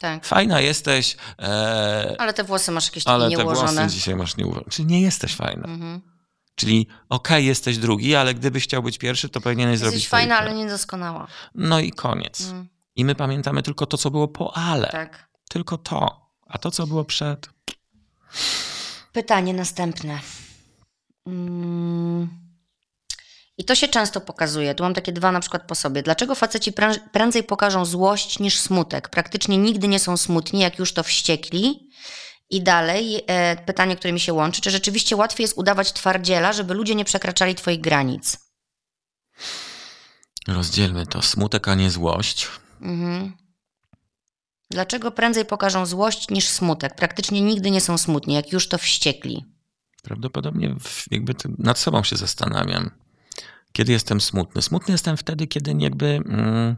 [0.00, 0.24] Tak.
[0.26, 3.72] Fajna jesteś, e, Ale te włosy masz jakieś takie ale te nieułożone.
[3.72, 4.66] włosy dzisiaj masz nieułożone.
[4.70, 5.64] Czyli nie jesteś fajna.
[5.64, 6.00] Mhm.
[6.54, 10.54] Czyli okej, jesteś drugi, ale gdybyś chciał być pierwszy, to powinieneś zrobić Jesteś fajna, ale
[10.54, 11.26] niedoskonała.
[11.54, 12.40] No i koniec.
[12.50, 14.88] Mm, I my pamiętamy tylko to, co było po ale.
[14.88, 15.30] tak.
[15.48, 16.30] Tylko to.
[16.46, 17.48] A to, co było przed...
[19.12, 20.20] Pytanie następne.
[21.26, 22.28] Mm.
[23.60, 24.74] I to się często pokazuje.
[24.74, 26.02] Tu mam takie dwa na przykład po sobie.
[26.02, 29.08] Dlaczego faceci prę- prędzej pokażą złość niż smutek?
[29.08, 31.90] Praktycznie nigdy nie są smutni, jak już to wściekli.
[32.50, 34.60] I dalej e, pytanie, które mi się łączy.
[34.60, 38.36] Czy rzeczywiście łatwiej jest udawać twardziela, żeby ludzie nie przekraczali twoich granic?
[40.48, 41.22] Rozdzielmy to.
[41.22, 42.48] Smutek, a nie złość.
[42.80, 43.32] Mhm.
[44.70, 46.94] Dlaczego prędzej pokażą złość niż smutek?
[46.94, 49.44] Praktycznie nigdy nie są smutni, jak już to wściekli.
[50.02, 50.76] Prawdopodobnie
[51.10, 52.90] jakby nad sobą się zastanawiam.
[53.72, 54.62] Kiedy jestem smutny?
[54.62, 56.76] Smutny jestem wtedy, kiedy jakby mm,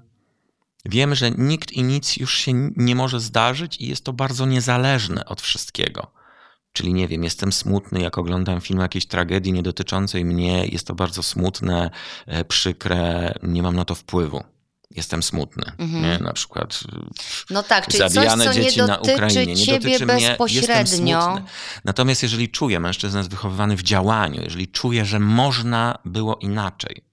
[0.84, 5.24] wiem, że nikt i nic już się nie może zdarzyć i jest to bardzo niezależne
[5.24, 6.12] od wszystkiego.
[6.72, 10.94] Czyli nie wiem, jestem smutny, jak oglądam film jakiejś tragedii nie dotyczącej mnie, jest to
[10.94, 11.90] bardzo smutne,
[12.26, 14.44] e, przykre, nie mam na to wpływu.
[14.96, 15.72] Jestem smutny.
[15.78, 16.02] Mhm.
[16.02, 16.18] Nie?
[16.18, 16.80] Na przykład
[17.50, 19.46] No tak, czyli coś, zabijane co nie dzieci na Ukrainie.
[19.46, 21.22] Nie dotyczy mnie, jestem bezpośrednio.
[21.22, 21.42] smutny.
[21.84, 27.04] Natomiast jeżeli czuję, mężczyzna jest wychowywany w działaniu, jeżeli czuję, że można było inaczej,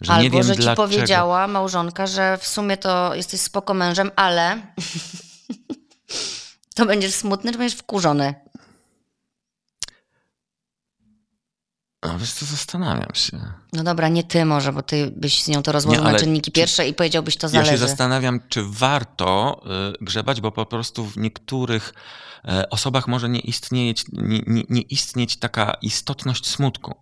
[0.00, 0.82] że Albo, nie wiem że ci dlaczego.
[0.88, 4.62] powiedziała małżonka, że w sumie to jesteś spoko mężem, ale
[6.76, 8.34] to będziesz smutny, czy będziesz wkurzony?
[12.08, 13.52] No wiesz co, zastanawiam się.
[13.72, 16.50] No dobra, nie ty może, bo ty byś z nią to rozłożył Nie, na czynniki
[16.52, 17.70] czy- pierwsze i powiedziałbyś, to Ja zależy.
[17.70, 19.60] się zastanawiam, czy warto
[20.00, 21.94] y, grzebać, bo po prostu w niektórych
[22.48, 26.94] e, osobach może nie istnieć, nie, nie, nie istnieć taka istotność smutku.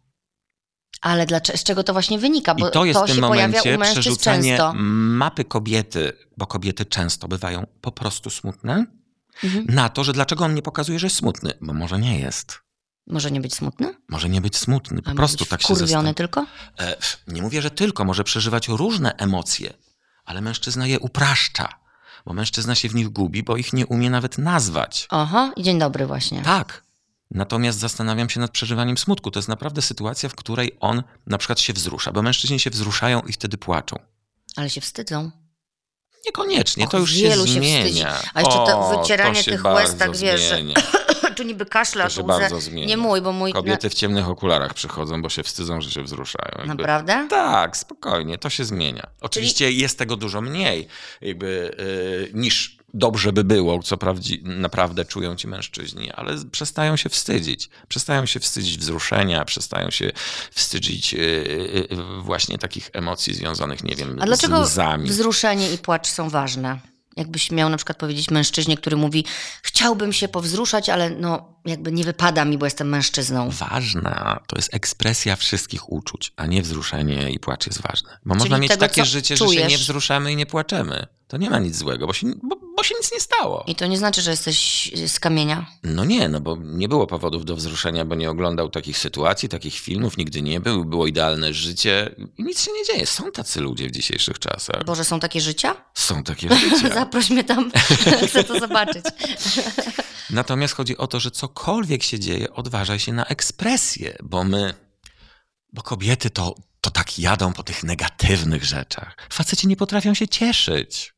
[1.01, 2.55] Ale dlaczego, z czego to właśnie wynika?
[2.55, 4.73] Bo I to jest w się tym momencie przerzucenie często.
[4.77, 8.87] mapy kobiety, bo kobiety często bywają po prostu smutne,
[9.45, 9.65] Mhm.
[9.69, 12.61] na to, że dlaczego on nie pokazuje, że jest smutny, bo może nie jest.
[13.07, 13.95] Może nie być smutny?
[14.09, 16.15] Może nie być smutny, po A prostu tak się zastanawia.
[16.15, 16.47] tylko?
[16.79, 16.97] E,
[17.29, 19.73] nie mówię, że tylko, może przeżywać różne emocje,
[20.25, 21.69] ale mężczyzna je upraszcza,
[22.27, 25.07] bo mężczyzna się w nich gubi, bo ich nie umie nawet nazwać.
[25.11, 26.43] Oho, i dzień dobry właśnie.
[26.43, 26.85] Tak.
[27.31, 29.31] Natomiast zastanawiam się nad przeżywaniem smutku.
[29.31, 33.21] To jest naprawdę sytuacja, w której on na przykład się wzrusza, bo mężczyźni się wzruszają
[33.21, 33.97] i wtedy płaczą.
[34.57, 35.31] Ale się wstydzą.
[36.27, 37.85] Niekoniecznie, Och, to już się wielu się zmienia.
[37.85, 38.31] wstydzi.
[38.35, 40.63] A jeszcze to O, wycieranie to tych łez, tak wiesz, że-
[41.35, 42.27] tu niby kaszle, a To się łzę.
[42.29, 42.71] bardzo.
[42.71, 43.53] Nie mój, bo mój...
[43.53, 46.51] Kobiety w ciemnych okularach przychodzą, bo się wstydzą, że się wzruszają.
[46.59, 47.27] Jakby- naprawdę?
[47.31, 49.07] Tak, spokojnie, to się zmienia.
[49.21, 50.89] Oczywiście jest tego dużo mniej,
[51.21, 51.77] jakby,
[52.33, 57.69] yy, niż dobrze by było, co prawdzi, naprawdę czują ci mężczyźni, ale przestają się wstydzić.
[57.89, 60.11] Przestają się wstydzić wzruszenia, przestają się
[60.51, 61.19] wstydzić yy,
[61.91, 65.09] yy, właśnie takich emocji związanych, nie wiem, A dlaczego z łzami.
[65.09, 66.79] wzruszenie i płacz są ważne?
[67.17, 69.25] Jakbyś miał na przykład powiedzieć mężczyźnie, który mówi,
[69.63, 73.51] chciałbym się powzruszać, ale no jakby nie wypada mi, bo jestem mężczyzną.
[73.51, 78.19] Ważna to jest ekspresja wszystkich uczuć, a nie wzruszenie i płacz jest ważne.
[78.25, 79.71] Bo Czyli można mieć tego, takie życie, że się czujesz.
[79.71, 81.07] nie wzruszamy i nie płaczemy.
[81.27, 83.65] To nie ma nic złego, bo się, bo, bo się nic nie stało.
[83.67, 85.67] I to nie znaczy, że jesteś z kamienia.
[85.83, 89.75] No nie, no bo nie było powodów do wzruszenia, bo nie oglądał takich sytuacji, takich
[89.75, 93.07] filmów, nigdy nie był, było idealne życie i nic się nie dzieje.
[93.07, 94.85] Są tacy ludzie w dzisiejszych czasach.
[94.85, 95.77] Boże, są takie życia?
[95.95, 96.95] Są takie życia.
[96.95, 97.71] Zaproś mnie tam,
[98.29, 99.05] chcę to zobaczyć.
[100.31, 104.75] Natomiast chodzi o to, że cokolwiek się dzieje, odważaj się na ekspresję, bo my,
[105.73, 109.17] bo kobiety to, to tak jadą po tych negatywnych rzeczach.
[109.31, 111.14] Faceci nie potrafią się cieszyć.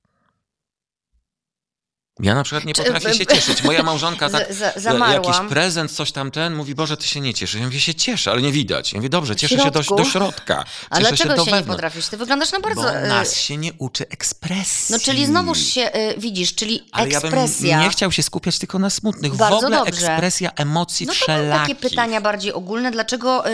[2.21, 3.63] Ja na przykład nie potrafię się cieszyć.
[3.63, 7.35] Moja małżonka tak, Z, za, jakiś prezent, coś tam ten, mówi, Boże, ty się nie
[7.35, 7.61] cieszysz.
[7.61, 8.93] Ja mówię, się cieszę, ale nie widać.
[8.93, 10.65] Ja mówię, dobrze, W cieszę się do, do środka.
[10.91, 12.07] A cieszę dlaczego do się, nie potrafisz?
[12.09, 12.83] Ty wyglądasz na bardzo...
[12.83, 14.93] Bo y, nas się nie uczy ekspresji.
[14.93, 17.77] No czyli znowuż się, y, widzisz, czyli Ale ja ekspresja.
[17.77, 19.35] bym nie chciał się skupiać tylko na smutnych.
[19.35, 19.93] w Bardzo ogóle dobrze.
[19.93, 21.77] ekspresja emocji No to wszelakich.
[21.77, 22.91] takie pytania bardziej ogólne.
[22.91, 23.53] Dlaczego y,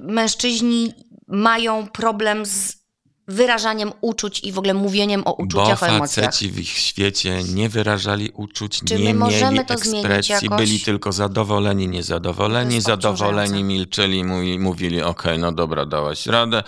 [0.00, 0.94] mężczyźni
[1.28, 2.85] mają problem z
[3.28, 6.26] wyrażaniem uczuć i w ogóle mówieniem o Bo uczuciach, o emocjach?
[6.26, 12.80] faceci w ich świecie nie wyrażali uczuć, Czy nie mieli ekspresji, byli tylko zadowoleni, niezadowoleni,
[12.80, 16.62] zadowoleni, milczeli, mówi, mówili, okej, no dobra, dałaś radę.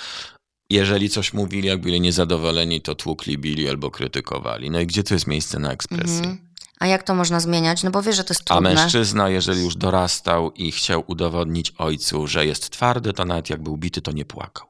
[0.71, 4.71] Jeżeli coś mówili, jak byli niezadowoleni, to tłukli, bili albo krytykowali.
[4.71, 6.19] No i gdzie tu jest miejsce na ekspresję?
[6.19, 6.39] Mhm.
[6.81, 7.83] A jak to można zmieniać?
[7.83, 8.75] No bo wiesz, że to jest A trudne.
[8.75, 13.77] mężczyzna, jeżeli już dorastał i chciał udowodnić ojcu, że jest twardy, to nawet jak był
[13.77, 14.68] bity, to nie płakał.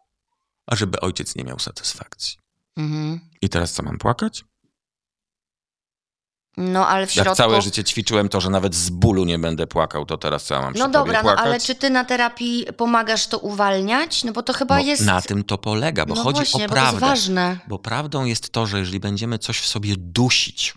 [0.68, 2.38] A żeby ojciec nie miał satysfakcji.
[2.76, 3.20] Mhm.
[3.42, 4.44] I teraz co mam płakać?
[6.56, 7.28] No ale w środku...
[7.28, 10.54] Jak całe życie ćwiczyłem to, że nawet z bólu nie będę płakał, to teraz co
[10.54, 11.44] ja mam przy No dobra, no płakać?
[11.44, 14.24] ale czy ty na terapii pomagasz to uwalniać?
[14.24, 15.02] No bo to chyba No, jest...
[15.02, 17.06] Na tym to polega, bo no chodzi właśnie, o bo to jest prawdę.
[17.06, 17.58] ważne.
[17.68, 20.74] Bo prawdą jest to, że jeżeli będziemy coś w sobie dusić,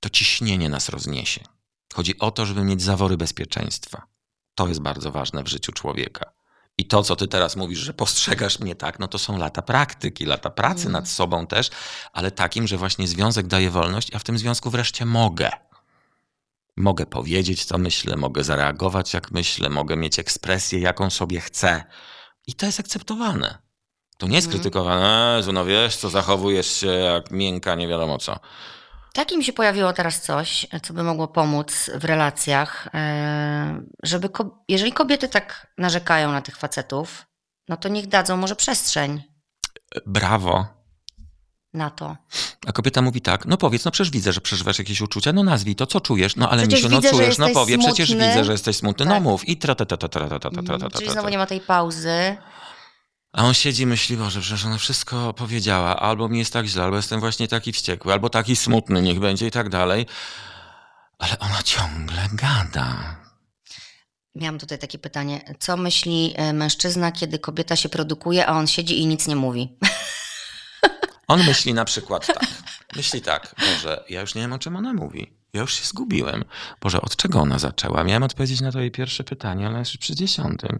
[0.00, 1.40] to ciśnienie nas rozniesie.
[1.94, 4.06] Chodzi o to, żeby mieć zawory bezpieczeństwa.
[4.54, 6.32] To jest bardzo ważne w życiu człowieka.
[6.78, 10.24] I to, co ty teraz mówisz, że postrzegasz mnie tak, no to są lata praktyki,
[10.26, 10.92] lata pracy Mhm.
[10.92, 11.70] nad sobą też,
[12.12, 15.50] ale takim, że właśnie związek daje wolność, a w tym związku wreszcie mogę.
[16.76, 21.84] Mogę powiedzieć, co myślę, mogę zareagować, jak myślę, mogę mieć ekspresję, jaką sobie chcę.
[22.46, 23.58] I to jest akceptowane.
[24.18, 24.62] To nie jest Mhm.
[24.62, 28.38] krytykowane, Jezu, no wiesz, co zachowujesz się jak miękka, nie wiadomo co.
[29.16, 34.28] Takim się pojawiło teraz coś, co by mogło pomóc w relacjach, e, żeby,
[34.68, 37.26] jeżeli kobiety tak narzekają na tych facetów,
[37.68, 39.22] no to niech dadzą może przestrzeń
[40.06, 40.66] Brawo.
[41.74, 42.16] na to.
[42.66, 45.74] A kobieta mówi tak, no powiedz, no przecież widzę, że przeżywasz jakieś uczucia, no nazwij
[45.74, 48.52] to, co czujesz, no ale Przecież Misiu, no widzę, czujesz, no powie, przecież widzę, że
[48.52, 49.22] jesteś smutny, no Tak.
[49.22, 51.38] mów i tra ta ta ta ta ta ta ta ta ta Czyli znowu nie
[51.38, 52.36] ma tej pauzy.
[53.36, 56.84] A on siedzi i myśli, Boże, przecież ona wszystko powiedziała, albo mi jest tak źle,
[56.84, 60.06] albo jestem właśnie taki wściekły, albo taki smutny, niech będzie i tak dalej.
[61.18, 63.16] Ale ona ciągle gada.
[64.34, 65.54] Miałam tutaj takie pytanie.
[65.58, 69.78] Co myśli e, mężczyzna, kiedy kobieta się produkuje, a on siedzi i nic nie mówi?
[71.28, 72.46] On myśli na przykład tak.
[72.96, 75.38] Myśli tak, Boże, ja już nie wiem, o czym ona mówi.
[75.56, 76.44] Ja już się zgubiłem.
[76.80, 78.04] Boże, od czego ona zaczęła?
[78.04, 80.78] Miałem odpowiedzieć na to jej pierwsze pytanie, ale już przy dziesiątym.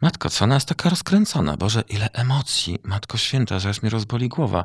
[0.00, 1.56] Matko, co ona jest taka rozkręcona?
[1.56, 2.78] Boże, ile emocji.
[2.82, 4.64] Matko święta, że aż mi rozboli głowa.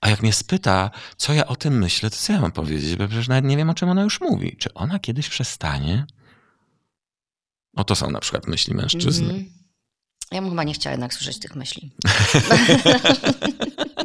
[0.00, 2.96] A jak mnie spyta, co ja o tym myślę, to co ja mam powiedzieć?
[2.96, 4.56] Bo przecież nawet nie wiem, o czym ona już mówi.
[4.58, 6.06] Czy ona kiedyś przestanie?
[7.76, 9.34] O to są na przykład myśli mężczyzny.
[9.34, 9.52] Mhm.
[10.32, 11.90] Ja bym chyba nie chciała jednak słyszeć tych myśli.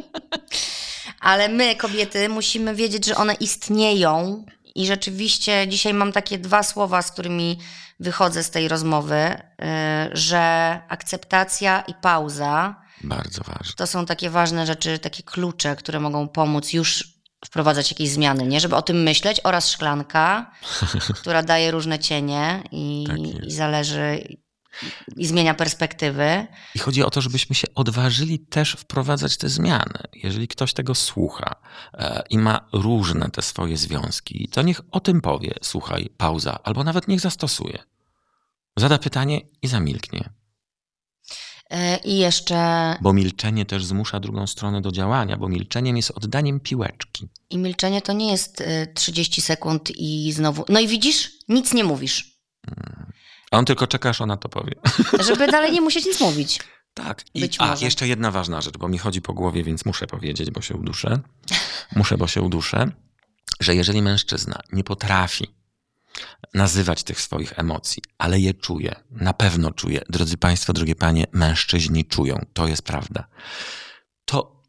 [1.20, 4.44] Ale my, kobiety, musimy wiedzieć, że one istnieją.
[4.74, 7.58] I rzeczywiście dzisiaj mam takie dwa słowa, z którymi
[8.00, 9.36] wychodzę z tej rozmowy, y,
[10.12, 13.74] że akceptacja i pauza Bardzo ważne.
[13.76, 18.60] to są takie ważne rzeczy, takie klucze, które mogą pomóc już wprowadzać jakieś zmiany, nie?
[18.60, 20.50] Żeby o tym myśleć oraz szklanka,
[21.14, 24.24] która daje różne cienie i, Tak i zależy
[25.16, 26.46] i zmienia perspektywy.
[26.74, 30.02] I chodzi o to, żebyśmy się odważyli też wprowadzać te zmiany.
[30.14, 31.56] Jeżeli ktoś tego słucha
[31.94, 36.84] e, i ma różne te swoje związki, to niech o tym powie, słuchaj, pauza, albo
[36.84, 37.78] nawet niech zastosuje.
[38.76, 40.30] Zada pytanie i zamilknie.
[41.70, 46.60] E, I jeszcze Bo milczenie też zmusza drugą stronę do działania, bo milczeniem jest oddaniem
[46.60, 47.28] piłeczki.
[47.50, 50.64] i milczenie to nie jest e, 30 sekund i znowu.
[50.68, 52.40] No i widzisz, nic nie mówisz.
[53.50, 54.74] A on tylko czeka, aż ona to powie.
[55.28, 56.60] Żeby dalej nie musieć nic mówić.
[56.94, 57.24] Tak.
[57.34, 57.84] I, Być a, może.
[57.84, 61.20] jeszcze jedna ważna rzecz, bo mi chodzi po głowie, więc muszę powiedzieć, bo się uduszę.
[61.96, 62.90] Muszę, bo się uduszę,
[63.60, 65.54] że jeżeli mężczyzna nie potrafi
[66.54, 72.04] nazywać tych swoich emocji, ale je czuje, na pewno czuje, drodzy Państwo, drogie Panie, mężczyźni
[72.04, 73.28] czują, to jest prawda,
[74.24, 74.62] to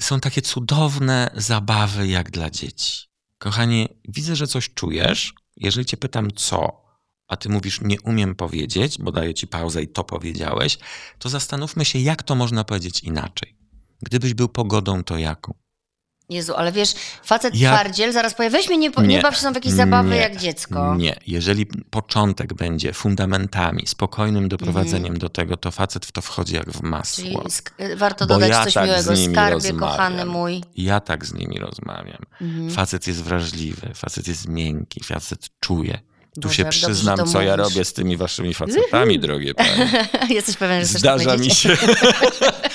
[0.00, 3.08] są takie cudowne zabawy jak dla dzieci.
[3.38, 5.34] Kochanie, widzę, że coś czujesz.
[5.56, 6.87] Jeżeli Cię pytam co,
[7.28, 10.78] a Ty mówisz nie umiem powiedzieć, bo daję Ci pauzę i to powiedziałeś,
[11.18, 13.54] to zastanówmy się, jak to można powiedzieć inaczej.
[14.02, 15.54] Gdybyś był pogodą, to jaką?
[16.30, 16.94] Jezu, ale wiesz,
[17.24, 19.06] facet Jak- twardziel zaraz powie, weź mnie, nie, nie.
[19.06, 19.22] Nie.
[19.22, 20.16] baw się tam w jakieś zabawy Nie.
[20.16, 20.96] jak dziecko.
[20.96, 21.16] Nie.
[21.26, 26.82] Jeżeli początek będzie fundamentami, spokojnym doprowadzeniem do tego, to facet w to wchodzi jak w
[26.82, 27.24] masło.
[27.28, 27.46] Mhm.
[27.78, 29.16] Czyli warto Bo dodać ja coś tak miłego.
[29.16, 29.78] Skarbie, rozmawiam.
[29.80, 30.64] kochany mój.
[30.76, 32.22] Ja tak z nimi rozmawiam.
[32.40, 32.70] Mhm.
[32.70, 35.98] Facet jest wrażliwy, facet jest miękki, facet czuje.
[36.34, 40.08] Tu Boże, się przyznam, co ja robię z tymi waszymi facetami, drogie panie.
[40.28, 41.76] Jesteś pewien, że Zdarza mi się.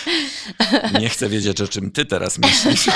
[0.99, 2.85] Nie chcę wiedzieć, o czym ty teraz myślisz.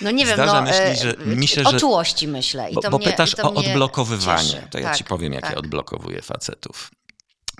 [0.00, 2.70] No nie wiem, Zdarza no, myśli, że- e, mi się, o że- czułości myślę.
[2.70, 4.48] I Bo, to bo mnie, pytasz to o odblokowywanie.
[4.50, 4.66] cieszy.
[4.70, 5.52] To ja tak, ci powiem, jak tak.
[5.52, 6.90] ja odblokowuję facetów.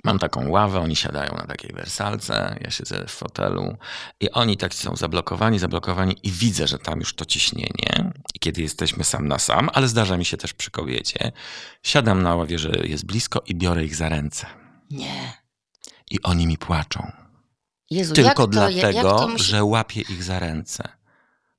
[0.03, 3.77] Mam taką ławę, oni siadają na takiej wersalce, ja siedzę w fotelu
[4.19, 8.11] i oni tak są zablokowani, zablokowani i widzę, że tam już to ciśnienie.
[8.33, 11.31] I kiedy jesteśmy sam na sam, ale zdarza mi się też przy kobiecie,
[11.83, 14.47] siadam na ławie, że jest blisko i biorę ich za ręce.
[14.91, 15.33] Nie.
[16.11, 17.11] I oni mi płaczą.
[17.89, 19.43] Jezu, Tylko dlatego, musi...
[19.43, 20.83] że łapię ich za ręce.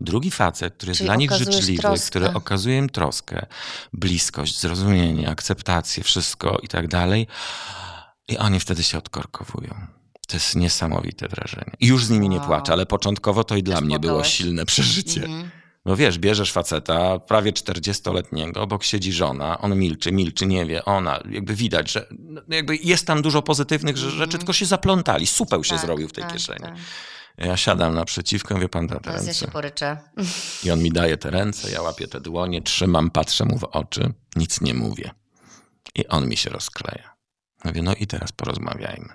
[0.00, 2.08] Drugi facet, który jest Czyli dla nich życzliwy, troskę.
[2.08, 3.46] który okazuje im troskę,
[3.92, 7.26] bliskość, zrozumienie, akceptację, wszystko i tak dalej.
[8.28, 9.74] I oni wtedy się odkorkowują.
[10.28, 11.72] To jest niesamowite wrażenie.
[11.80, 12.46] I już z nimi nie Wow.
[12.46, 14.34] płaczę, ale początkowo to i dla mnie było Rozpłakałeś.
[14.36, 15.24] silne przeżycie.
[15.24, 15.50] Mhm.
[15.84, 21.20] No wiesz, bierzesz faceta, prawie 40-letniego, obok siedzi żona, on milczy, milczy, nie wie, ona,
[21.30, 25.64] jakby widać, że no jakby jest tam dużo pozytywnych że- rzeczy, tylko się zaplątali, supeł
[25.64, 26.60] się Tak, zrobił w tej tak, kieszeni.
[26.60, 26.74] tak.
[27.38, 29.52] Ja siadam naprzeciwko, wie pan, da te Teraz ja się ręce.
[29.52, 29.96] poryczę.
[30.64, 34.12] I on mi daje te ręce, ja łapię te dłonie, trzymam, patrzę mu w oczy,
[34.36, 35.10] nic nie mówię.
[35.94, 37.17] I on mi się rozkleja.
[37.64, 39.08] Mówię, no i teraz porozmawiajmy.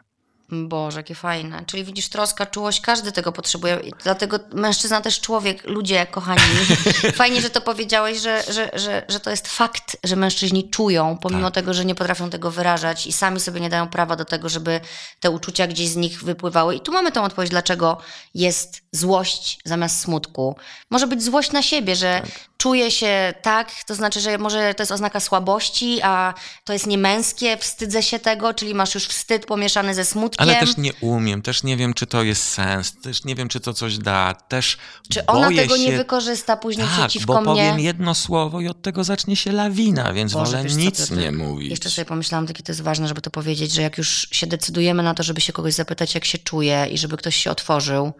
[0.49, 1.63] Boże, jakie fajne.
[1.65, 3.79] Czyli widzisz, troska, czułość, każdy tego potrzebuje.
[4.03, 6.41] Dlatego mężczyzna też człowiek, ludzie kochani.
[7.15, 11.47] Fajnie, że to powiedziałeś, że, że, że, że to jest fakt, że mężczyźni czują, pomimo
[11.47, 11.53] Tak.
[11.53, 14.79] tego, że nie potrafią tego wyrażać i sami sobie nie dają prawa do tego, żeby
[15.19, 16.75] te uczucia gdzieś z nich wypływały.
[16.75, 17.97] I tu mamy tą odpowiedź, dlaczego
[18.33, 20.55] jest złość zamiast smutku.
[20.89, 22.31] Może być złość na siebie, że Tak.
[22.63, 26.33] Czuję się tak, to znaczy, że może to jest oznaka słabości, a
[26.63, 30.49] to jest niemęskie, wstydzę się tego, czyli masz już wstyd pomieszany ze smutkiem.
[30.49, 33.59] Ale też nie umiem, też nie wiem, czy to jest sens, też nie wiem, czy
[33.59, 34.77] to coś da, też
[35.09, 35.83] Czy ona tego się...
[35.83, 37.63] nie wykorzysta później tak, przeciwko bo mnie?
[37.63, 41.31] powiem jedno słowo i od tego zacznie się lawina, więc Boże, wolę co, nic nie
[41.31, 41.69] mówić.
[41.69, 45.03] Jeszcze sobie pomyślałam, takie to jest ważne, żeby to powiedzieć, że jak już się decydujemy
[45.03, 48.13] na to, żeby się kogoś zapytać, jak się czuje i żeby ktoś się otworzył,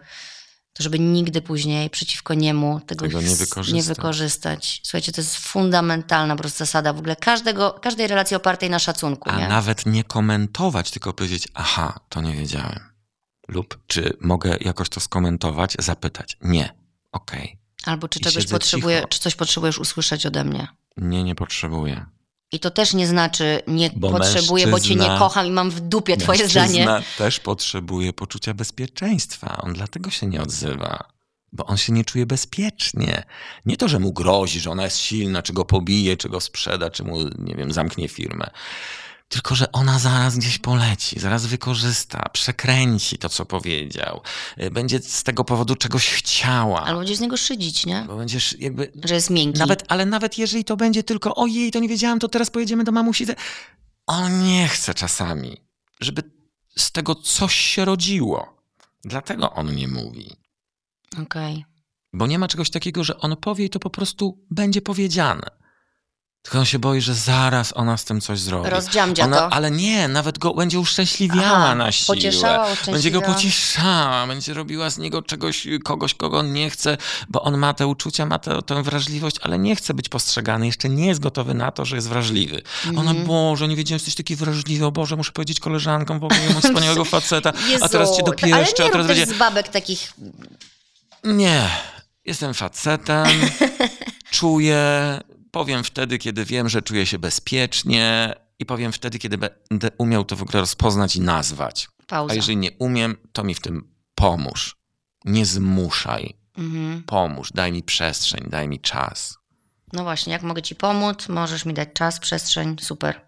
[0.74, 3.72] to żeby nigdy później przeciwko niemu tego, Tego nie wykorzystać.
[3.74, 4.80] nie wykorzystać.
[4.84, 9.30] Słuchajcie, to jest fundamentalna po prostu zasada w ogóle każdego, każdej relacji opartej na szacunku.
[9.30, 9.48] A nie?
[9.48, 12.80] nawet nie komentować, tylko powiedzieć, aha, to nie wiedziałem.
[13.48, 16.36] Lub czy mogę jakoś to skomentować, zapytać.
[16.42, 16.74] Nie.
[17.12, 17.58] Okej.
[17.84, 19.08] Albo czy i czegoś potrzebuje, cicho.
[19.08, 20.68] czy coś potrzebujesz usłyszeć ode mnie.
[20.96, 22.06] Nie, nie potrzebuję.
[22.54, 25.80] I to też nie znaczy nie Bo potrzebuję, bo cię nie kocham i mam w
[25.80, 26.86] dupie twoje zdanie.
[27.18, 29.62] też potrzebuje poczucia bezpieczeństwa.
[29.62, 31.04] On dlatego się nie odzywa.
[31.52, 33.22] Bo on się nie czuje bezpiecznie.
[33.66, 36.90] Nie to, że mu grozi, że ona jest silna, czy go pobije, czy go sprzeda,
[36.90, 38.50] czy mu, nie wiem, zamknie firmę.
[39.34, 44.20] Tylko, że ona zaraz gdzieś poleci, zaraz wykorzysta, przekręci to, co powiedział.
[44.62, 46.82] Y, Będzie z tego powodu czegoś chciała.
[46.84, 48.04] Albo będziesz z niego szydzić, nie?
[48.06, 49.58] Bo będziesz jakby Że jest miękki.
[49.58, 52.92] nawet, ale nawet jeżeli to będzie tylko ojej, to nie wiedziałam, to teraz pojedziemy do
[52.92, 53.26] mamusi.
[54.06, 55.56] On nie chce czasami,
[56.00, 56.22] żeby
[56.76, 58.62] z tego coś się rodziło.
[59.04, 60.36] Dlatego on nie mówi.
[61.22, 61.64] Okej.
[62.12, 65.63] Bo nie ma czegoś takiego, że on powie i to po prostu będzie powiedziane.
[66.44, 68.70] Tylko on się boi, że zaraz ona z tym coś zrobi.
[68.70, 69.52] Rozdziamdzia Ona, to.
[69.52, 72.16] ale nie, nawet go będzie uszczęśliwiała Aha, na siłę.
[72.16, 76.96] pocieszała, Będzie go pocieszała, będzie robiła z niego czegoś, kogoś, kogo on nie chce,
[77.28, 80.66] bo on ma te uczucia, ma tę tę wrażliwość, ale nie chce być postrzegany.
[80.66, 82.62] Jeszcze nie jest gotowy na to, że jest wrażliwy.
[82.96, 83.26] Ona, Mhm.
[83.26, 87.04] Boże, nie wiedziałem, że jesteś taki wrażliwy, o Boże, muszę powiedzieć koleżankom, ogóle mam wspaniałego
[87.04, 89.26] faceta, Jezu, a teraz cię Ale dopieszczę, nie a teraz będzie...
[89.26, 90.12] z babek takich...
[91.24, 91.68] Nie,
[92.24, 93.26] jestem facetem,
[94.30, 94.80] czuję,
[95.54, 100.36] powiem wtedy, kiedy wiem, że czuję się bezpiecznie i powiem wtedy, kiedy będę umiał to
[100.36, 101.88] w ogóle rozpoznać i nazwać.
[102.06, 102.32] Pauza.
[102.32, 104.76] A jeżeli nie umiem, to mi w tym pomóż.
[105.24, 106.34] Nie zmuszaj.
[106.58, 107.02] Mhm.
[107.02, 109.38] Pomóż, daj mi przestrzeń, daj mi czas.
[109.92, 113.20] No właśnie, jak mogę ci pomóc, możesz mi dać czas, przestrzeń, super.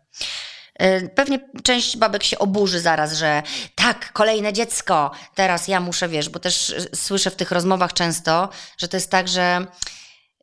[0.82, 3.42] Y, Pewnie część babek się oburzy zaraz, że
[3.74, 8.48] tak, kolejne dziecko, teraz ja muszę, wiesz, bo też y, słyszę w tych rozmowach często,
[8.78, 9.66] że to jest tak, że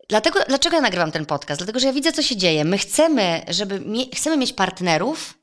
[0.09, 1.59] Dlatego, dlaczego ja nagrywam ten podcast?
[1.59, 2.65] Dlatego, że ja widzę, co się dzieje.
[2.65, 5.33] My chcemy, żeby mie- chcemy mieć partnerów,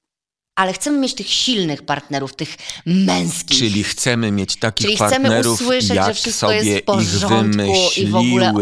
[0.56, 2.56] ale chcemy mieć tych silnych partnerów, tych
[2.86, 3.58] męskich.
[3.58, 7.72] Czyli chcemy mieć takich Czyli chcemy partnerów, usłyszeć, jak że wszystko sobie jest w porządku
[7.96, 8.52] i w ogóle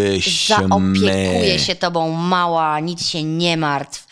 [0.49, 4.08] zaopiekuje się tobą mała, nic się nie martw.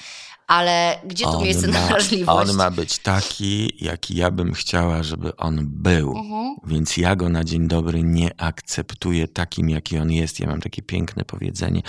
[0.47, 2.51] Ale gdzie tu miejsce na wrażliwość?
[2.51, 6.17] on ma być taki, jaki ja bym chciała, żeby on był.
[6.19, 6.57] Mhm.
[6.67, 10.41] Więc ja go na dzień dobry nie akceptuję takim, jaki on jest.
[10.41, 11.83] Ja mam takie piękne powiedzenie.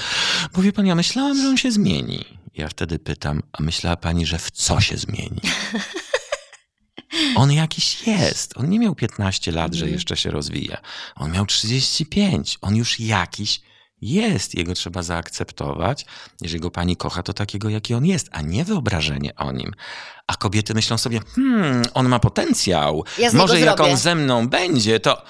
[0.54, 2.26] Bo wie pan, ja myślałam, że on się zmieni.
[2.56, 5.42] Ja wtedy pytam, a myślała pani, że w co się zmieni?
[7.36, 8.58] On jakiś jest.
[8.58, 9.94] On nie miał 15 lat, że Mhm.
[9.94, 10.78] jeszcze się rozwija.
[11.16, 12.58] On miał 35.
[12.62, 13.62] On już jakiś
[14.02, 14.56] jest.
[14.56, 16.06] Jego trzeba zaakceptować.
[16.42, 19.72] Jeżeli go pani kocha, to takiego, jaki on jest, a nie wyobrażenie o nim.
[20.28, 23.04] A kobiety myślą sobie, hmm, on ma potencjał.
[23.20, 23.92] Ja Może jak zrobię.
[23.92, 25.24] on ze mną będzie, to...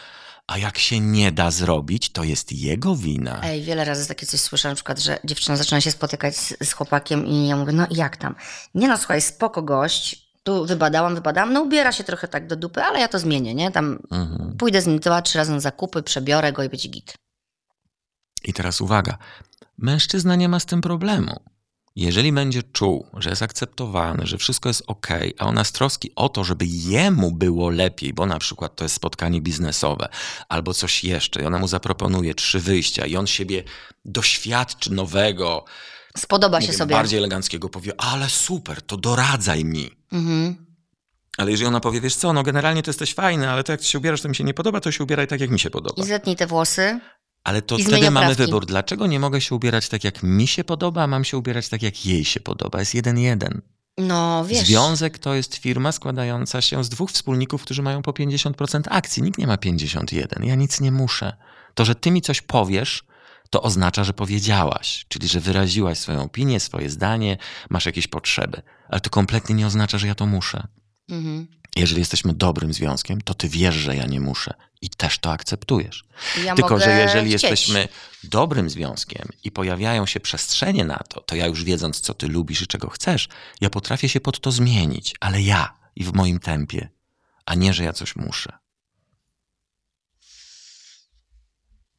[0.47, 3.39] A jak się nie da zrobić, to jest jego wina.
[3.43, 6.73] Ej, wiele razy takie coś słyszę, na przykład, że dziewczyna zaczyna się spotykać z, z
[6.73, 8.35] chłopakiem i ja mówię, no i jak tam?
[8.75, 12.81] Nie no, słuchaj, spoko gość, tu wybadałam, wybadałam, no ubiera się trochę tak do dupy,
[12.83, 13.71] ale ja to zmienię, nie?
[13.71, 14.57] Tam Mhm.
[14.57, 17.13] pójdę z nim dwa, trzy razy na zakupy, przebiorę go i będzie git.
[18.43, 19.17] I teraz uwaga,
[19.77, 21.39] mężczyzna nie ma z tym problemu.
[21.95, 25.07] Jeżeli będzie czuł, że jest akceptowany, że wszystko jest ok,
[25.37, 28.95] a ona z troski o to, żeby jemu było lepiej, bo na przykład to jest
[28.95, 30.09] spotkanie biznesowe
[30.49, 33.63] albo coś jeszcze, i ona mu zaproponuje trzy wyjścia i on siebie
[34.05, 35.65] doświadczy nowego,
[36.17, 36.95] Spodoba się wiem, sobie.
[36.95, 39.91] bardziej eleganckiego, powie, ale super, to doradzaj mi.
[40.11, 40.65] Mhm.
[41.37, 43.97] Ale jeżeli ona powie, wiesz co, no generalnie to jesteś fajny, ale to jak się
[43.97, 46.03] ubierasz, to mi się nie podoba, to się ubieraj tak, jak mi się podoba.
[46.03, 46.99] I zetnij te włosy.
[47.47, 48.65] Ale to wtedy mamy wybór.
[48.65, 51.81] Dlaczego nie mogę się ubierać tak, jak mi się podoba, a mam się ubierać tak,
[51.81, 52.79] jak jej się podoba?
[52.79, 53.61] Jest jeden jeden.
[53.97, 54.67] No, wiesz.
[54.67, 59.23] Związek to jest firma składająca się z dwóch wspólników, którzy mają po 50% akcji.
[59.23, 60.43] Nikt nie ma 51.
[60.43, 61.33] Ja nic nie muszę.
[61.73, 63.03] To, że ty mi coś powiesz,
[63.49, 67.37] to oznacza, że powiedziałaś, czyli że wyraziłaś swoją opinię, swoje zdanie,
[67.69, 68.61] masz jakieś potrzeby.
[68.89, 70.67] Ale to kompletnie nie oznacza, że ja to muszę.
[71.09, 71.47] Mhm.
[71.75, 76.03] Jeżeli jesteśmy dobrym związkiem, to ty wiesz, że ja nie muszę i też to akceptujesz.
[76.43, 77.43] Ja Tylko, że jeżeli chcieć.
[77.43, 77.87] jesteśmy
[78.23, 82.61] dobrym związkiem i pojawiają się przestrzenie na to, to ja już wiedząc, co ty lubisz
[82.61, 83.29] i czego chcesz,
[83.61, 86.89] ja potrafię się pod to zmienić, ale ja i w moim tempie,
[87.45, 88.57] a nie, że ja coś muszę.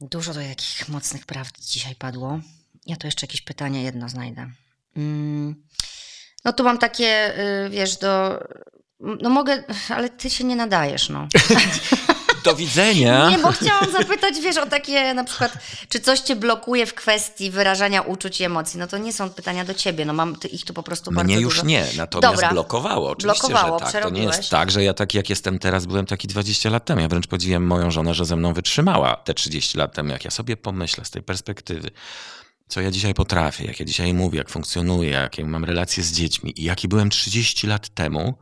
[0.00, 2.40] Dużo do jakich mocnych prawd dzisiaj padło.
[2.86, 4.50] Ja tu jeszcze jakieś pytanie jedno znajdę.
[4.96, 5.64] Mm.
[6.44, 8.38] No tu mam takie, y, wiesz, do...
[9.00, 11.28] No mogę, ale ty się nie nadajesz, no.
[12.44, 13.30] Do widzenia!
[13.30, 15.52] Nie, bo chciałam zapytać, wiesz, o takie na przykład,
[15.88, 18.78] czy coś cię blokuje w kwestii wyrażania uczuć i emocji?
[18.80, 21.40] No to nie są pytania do ciebie, no mam ich tu po prostu bardzo Mnie
[21.40, 21.66] już dużo.
[21.66, 22.50] nie, natomiast Dobra.
[22.50, 23.10] blokowało.
[23.10, 24.02] Oczywiście, Blokowało, że tak.
[24.02, 27.00] To nie jest tak, że ja taki jak jestem teraz, byłem taki 20 lat temu.
[27.00, 30.10] Ja wręcz podziwiam moją żonę, że ze mną wytrzymała te 30 lat temu.
[30.10, 31.90] Jak ja sobie pomyślę z tej perspektywy,
[32.68, 36.60] co ja dzisiaj potrafię, jak ja dzisiaj mówię, jak funkcjonuję, jakie mam relacje z dziećmi
[36.60, 38.38] i jaki byłem 30 lat temu,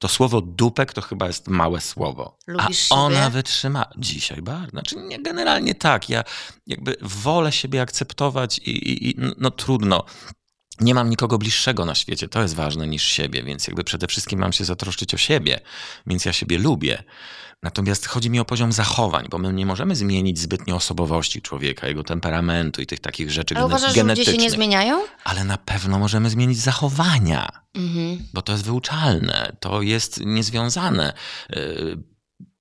[0.00, 2.38] to słowo dupek to chyba jest małe słowo.
[2.46, 3.30] Lubisz A ona siebie?
[3.30, 3.86] wytrzyma.
[3.96, 4.70] Dzisiaj bardzo.
[4.70, 6.08] Znaczy nie, generalnie tak.
[6.08, 6.24] Ja
[6.66, 10.04] jakby wolę siebie akceptować i, i, i no trudno.
[10.80, 14.38] Nie mam nikogo bliższego na świecie, to jest ważne niż siebie, więc jakby przede wszystkim
[14.38, 15.60] mam się zatroszczyć o siebie,
[16.06, 17.02] więc ja siebie lubię.
[17.62, 22.04] Natomiast chodzi mi o poziom zachowań, bo my nie możemy zmienić zbytnio osobowości człowieka, jego
[22.04, 24.40] temperamentu i tych takich rzeczy Ale uważasz, że ludzie się genetycznych.
[24.40, 25.00] nie zmieniają?
[25.24, 28.18] Ale na pewno możemy zmienić zachowania Mhm.
[28.32, 31.12] bo to jest wyuczalne, to jest niezwiązane
[31.56, 31.96] y,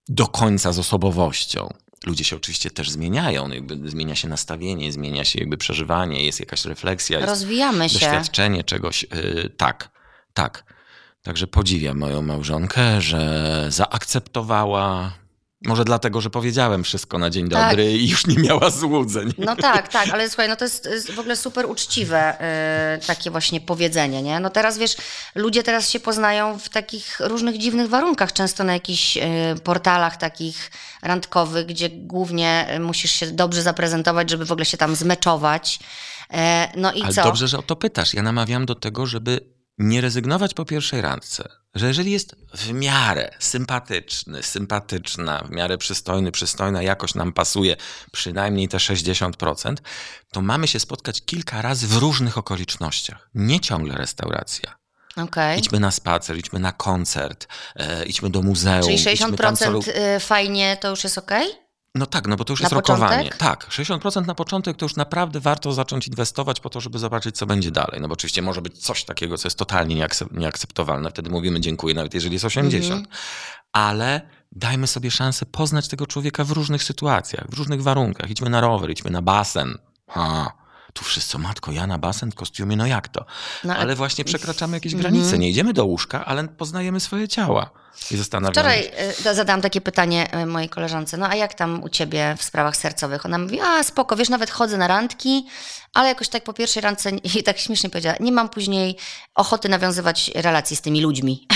[0.10, 1.70] do końca z osobowością.
[2.06, 6.40] Ludzie się oczywiście też zmieniają, no jakby zmienia się nastawienie, zmienia się jakby przeżywanie, jest
[6.40, 7.94] jakaś refleksja, jest Rozwijamy się.
[7.94, 9.04] doświadczenie czegoś.
[9.04, 9.90] y, tak,
[10.34, 10.79] tak.
[11.24, 15.12] Także podziwiam moją małżonkę, że zaakceptowała.
[15.66, 17.70] Może dlatego, że powiedziałem wszystko na dzień Tak.
[17.70, 19.34] dobry i już nie miała złudzeń.
[19.38, 22.38] No tak, tak, ale słuchaj, no to jest, jest w ogóle super uczciwe
[23.00, 24.40] yy, takie właśnie powiedzenie, nie?
[24.40, 24.98] No teraz wiesz,
[25.36, 29.24] ludzie teraz się poznają w takich różnych dziwnych warunkach, często na jakichś yy,
[29.64, 30.72] portalach takich
[31.02, 35.80] randkowych, gdzie głównie yy, musisz się dobrze zaprezentować, żeby w ogóle się tam zmeczować.
[36.34, 37.24] E, no i Ale co?
[37.24, 38.14] dobrze, że o to pytasz.
[38.14, 39.40] Ja namawiam do tego, żeby
[39.80, 41.50] nie rezygnować po pierwszej randce.
[41.76, 47.76] Że jeżeli jest w miarę sympatyczny, sympatyczna, w miarę przystojny, przystojna, jakoś nam pasuje,
[48.12, 49.76] przynajmniej te 60%,
[50.32, 53.30] to mamy się spotkać kilka razy w różnych okolicznościach.
[53.36, 54.80] Nie ciągle restauracja.
[55.18, 55.60] Okej.
[55.60, 58.84] Idźmy na spacer, idźmy na koncert, e, idźmy do muzeum.
[58.84, 59.92] Czyli idźmy tam 60% co...
[60.16, 61.69] y, fajnie to już jest okej?
[61.95, 63.02] No tak, no bo to już Na jest początek?
[63.10, 63.30] rokowanie.
[63.30, 67.45] Tak, 60% na początek to już naprawdę warto zacząć inwestować po to, żeby zobaczyć, co
[67.45, 68.02] będzie dalej.
[68.02, 71.10] No bo oczywiście może być coś takiego, co jest totalnie nieakceptowalne.
[71.10, 72.99] Wtedy mówimy dziękuję, nawet jeżeli jest 80.
[72.99, 73.16] Mhm.
[73.72, 74.22] Ale
[74.52, 78.30] dajmy sobie szansę poznać tego człowieka w różnych sytuacjach, w różnych warunkach.
[78.30, 79.78] Idźmy na rower, idźmy na basen.
[80.10, 80.52] Ha,
[80.94, 83.26] tu wszyscy, matko, ja na basen w kostiumie, no jak to?
[83.64, 85.14] No, Ale właśnie przekraczamy jakieś Mhm.
[85.14, 85.38] granice.
[85.38, 87.70] Nie idziemy do łóżka, ale poznajemy swoje ciała.
[88.11, 88.91] I zastanawiamy Wczoraj
[89.32, 92.78] y, zadałam takie pytanie y, mojej koleżance, no a jak tam u ciebie w sprawach
[92.78, 93.26] sercowych?
[93.26, 95.48] Ona mówi, a spoko, wiesz, nawet chodzę na randki,
[95.94, 97.10] ale jakoś tak po pierwszej randce,
[97.40, 98.98] i tak śmiesznie powiedziała, nie mam później
[99.36, 101.48] ochoty nawiązywać relacji z tymi ludźmi.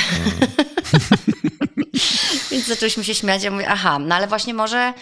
[2.52, 4.94] Więc zaczęliśmy się śmiać, ja mówię, aha, no ale właśnie może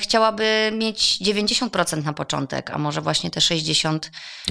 [0.00, 3.98] chciałaby mieć 90% na początek, a może właśnie te 60%,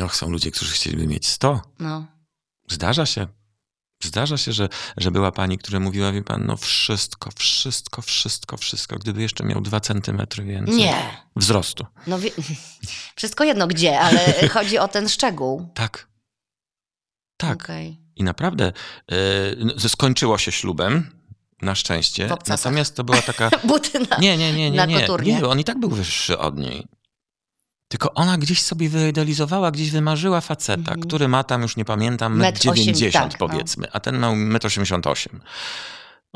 [0.03, 1.61] Och, są ludzie, którzy chcieliby mieć 100.
[1.79, 2.05] no.
[2.69, 3.27] Zdarza się.
[4.03, 8.95] Zdarza się, że, że była pani, która mówiła, wie pan, no wszystko, wszystko, wszystko, wszystko,
[8.95, 10.75] gdyby jeszcze miał dwa centymetry więcej.
[10.75, 10.95] Nie.
[11.35, 11.85] Wzrostu.
[12.07, 12.31] No wie,
[13.15, 14.19] wszystko jedno gdzie, ale
[14.53, 15.69] chodzi o ten szczegół.
[15.73, 16.07] Tak.
[17.37, 17.63] Tak.
[17.63, 17.97] Okej.
[18.15, 18.73] I naprawdę
[19.11, 19.15] e,
[19.57, 21.14] no, skończyło się ślubem,
[21.65, 22.29] na szczęście.
[22.47, 23.49] Natomiast to była taka...
[23.67, 24.17] Buty na...
[24.17, 24.99] Nie, nie, nie, nie, nie.
[25.01, 25.33] koturnie.
[25.33, 26.87] Nie, on i tak był wyższy od niej.
[27.87, 30.99] Tylko ona gdzieś sobie wyidealizowała, gdzieś wymarzyła faceta, Mhm.
[31.01, 33.47] który ma tam, już nie pamiętam, Metr 1,90 osiem- tak, no.
[33.47, 35.41] powiedzmy, a ten miał 1,88 m.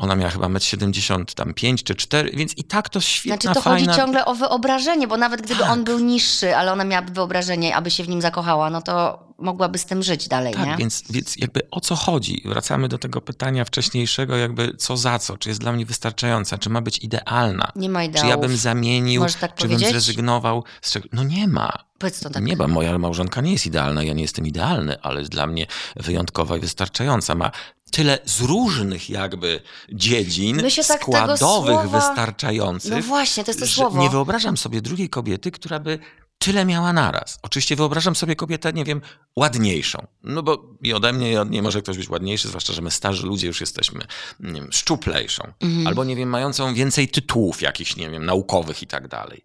[0.00, 3.86] Ona miała chyba 1,75 m czy 4, więc i tak to świetna, Znaczy to fajna...
[3.92, 5.70] chodzi ciągle o wyobrażenie, bo nawet gdyby Tak.
[5.70, 9.78] on był niższy, ale ona miałaby wyobrażenie, aby się w nim zakochała, no to mogłaby
[9.78, 10.76] z tym żyć dalej, Tak, nie?
[10.76, 12.42] więc, więc jakby o co chodzi?
[12.44, 15.36] Wracamy do tego pytania wcześniejszego, jakby co za co?
[15.38, 16.58] Czy jest dla mnie wystarczająca?
[16.58, 17.72] Czy ma być idealna?
[17.76, 18.30] Nie ma Czy ideałów.
[18.30, 19.90] ja bym zamienił, Możesz tak czy bym powiedzieć?
[19.90, 21.08] zrezygnował z czego?
[21.12, 21.72] No nie ma.
[21.98, 22.42] Powiedz to tak.
[22.44, 25.66] Nie, bo moja małżonka nie jest idealna, ja nie jestem idealny, ale jest dla mnie
[25.96, 27.34] wyjątkowa i wystarczająca.
[27.34, 27.50] Ma
[27.90, 29.60] tyle z różnych jakby
[29.92, 34.02] dziedzin tak składowych słowa- wystarczających, No właśnie, to jest to słowo.
[34.02, 35.98] nie wyobrażam sobie drugiej kobiety, która by
[36.38, 37.38] tyle miała naraz.
[37.42, 39.00] Oczywiście wyobrażam sobie kobietę, nie wiem,
[39.36, 40.06] ładniejszą.
[40.22, 42.90] No bo i ode mnie, i od niej może ktoś być ładniejszy, zwłaszcza, że my
[42.90, 44.00] starzy ludzie już jesteśmy
[44.40, 45.42] nie wiem, szczuplejszą.
[45.60, 45.86] Mhm.
[45.86, 49.44] Albo, nie wiem, mającą więcej tytułów jakichś, nie wiem, naukowych i tak dalej.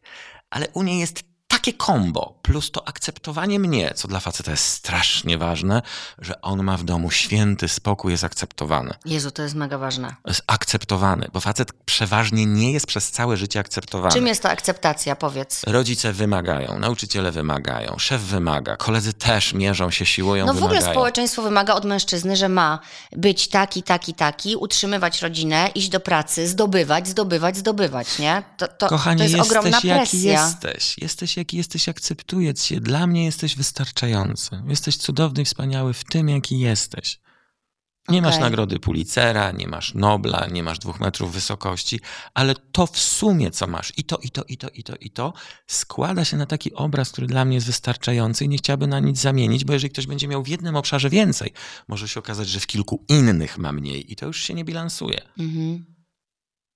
[0.50, 1.24] Ale u niej jest
[1.66, 5.82] takie kombo, plus to akceptowanie mnie, co dla faceta jest strasznie ważne,
[6.20, 8.94] że on ma w domu święty spokój, jest akceptowany.
[9.06, 10.16] Jezu, to jest mega ważne.
[10.26, 14.14] Jest akceptowany, bo facet przeważnie nie jest przez całe życie akceptowany.
[14.14, 15.62] Czym jest ta akceptacja, powiedz?
[15.68, 20.94] Rodzice wymagają, nauczyciele wymagają, szef wymaga, koledzy też mierzą się, siłują, No w ogóle wymagają.
[20.94, 22.80] społeczeństwo wymaga od mężczyzny, że ma
[23.12, 28.44] być taki, taki, taki, utrzymywać rodzinę, iść do pracy, zdobywać, zdobywać, zdobywać, nie?
[28.58, 30.44] To, to, Kochanie, to jest jesteś ogromna jaki presja.
[30.46, 30.96] jesteś.
[30.98, 32.80] Jesteś jaki jesteś, akceptuję cię.
[32.80, 34.64] Dla mnie jesteś wystarczający.
[34.68, 37.20] Jesteś cudowny i wspaniały w tym, jaki jesteś.
[38.10, 38.44] Nie masz Okej.
[38.44, 42.00] nagrody Pulitzera, nie masz Nobla, nie masz dwóch metrów wysokości,
[42.34, 45.10] ale to w sumie, co masz, i to, i to, i to, i to, i
[45.10, 45.34] to,
[45.68, 49.20] składa się na taki obraz, który dla mnie jest wystarczający i nie chciałby na nic
[49.20, 51.54] zamienić, bo jeżeli ktoś będzie miał w jednym obszarze więcej,
[51.88, 55.22] może się okazać, że w kilku innych ma mniej i to już się nie bilansuje.
[55.40, 55.95] Mhm.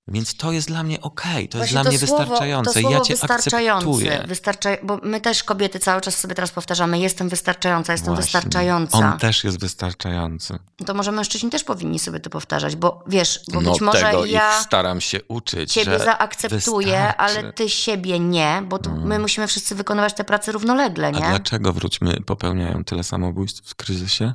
[0.08, 2.72] Więc to jest dla mnie okej, to jest Właśnie dla mnie słowo, wystarczające.
[2.74, 4.24] To słowo ja cię wystarczający, akceptuję.
[4.28, 8.22] Wystarcza, bo my też kobiety cały czas sobie teraz powtarzamy, jestem wystarczająca, jestem Właśnie.
[8.40, 8.98] wystarczająca.
[8.98, 10.58] On też jest wystarczający.
[10.86, 14.24] To może mężczyźni też powinni sobie to powtarzać, bo wiesz, bo no być może tego
[14.24, 17.16] ja ich staram się uczyć, ciebie że zaakceptuję, wystarczy.
[17.18, 21.18] ale ty siebie nie, bo tu my musimy wszyscy wykonywać te prace równolegle, A nie?
[21.28, 24.32] dlaczego, wróćmy, popełniają tyle samobójstw w kryzysie?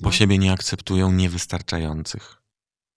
[0.00, 0.12] Bo No.
[0.12, 2.41] siebie nie akceptują niewystarczających.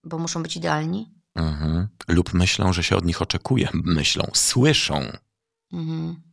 [0.06, 1.12] Bo muszą być idealni?
[1.36, 1.88] Mhm.
[2.08, 3.70] Lub myślą, że się od nich oczekuje.
[3.74, 5.02] Myślą, słyszą.
[5.74, 6.26] Mhm.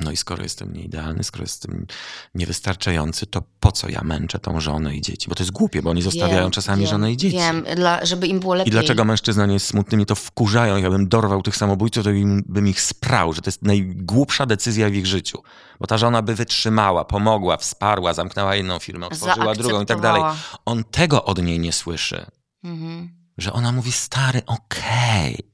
[0.00, 1.86] No i skoro jestem nieidealny, skoro jestem
[2.34, 5.28] niewystarczający, to po co ja męczę tą żonę i dzieci?
[5.28, 7.36] Bo to jest głupie, bo oni zostawiają Wiem, czasami wiem, żonę i dzieci.
[7.36, 8.68] Wiem, dla, żeby im było lepiej.
[8.68, 9.96] I dlaczego mężczyzna nie jest smutny?
[9.96, 10.76] Mnie to wkurzają.
[10.76, 14.94] Jakbym dorwał tych samobójców, to bym, bym ich sprał, że to jest najgłupsza decyzja w
[14.94, 15.42] ich życiu.
[15.80, 20.22] Bo ta żona by wytrzymała, pomogła, wsparła, zamknęła jedną firmę, otworzyła drugą i tak dalej.
[20.64, 22.26] On tego od niej nie słyszy.
[22.68, 23.18] Mhm.
[23.38, 25.52] Że ona mówi, stary, okej,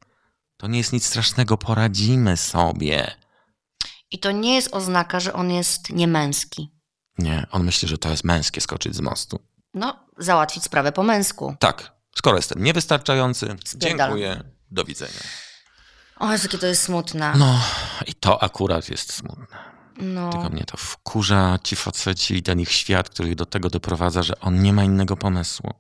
[0.57, 3.15] to nie jest nic strasznego, poradzimy sobie.
[4.11, 6.71] I to nie jest oznaka, że on jest niemęski.
[7.19, 9.39] Nie, on myśli, że to jest męskie skoczyć z mostu.
[9.75, 11.57] No, załatwić sprawę po męsku.
[11.59, 14.19] Tak, skoro jestem niewystarczający, Spierdalam.
[14.19, 15.21] dziękuję, do widzenia.
[16.17, 17.33] O, Jezu, jakie to jest smutne.
[17.37, 17.61] No,
[18.07, 19.75] i to akurat jest smutne.
[19.97, 20.31] No.
[20.33, 24.41] Tylko mnie to wkurza, ci faceci i ten ich świat, który do tego doprowadza, że
[24.41, 25.71] on nie ma innego pomysłu.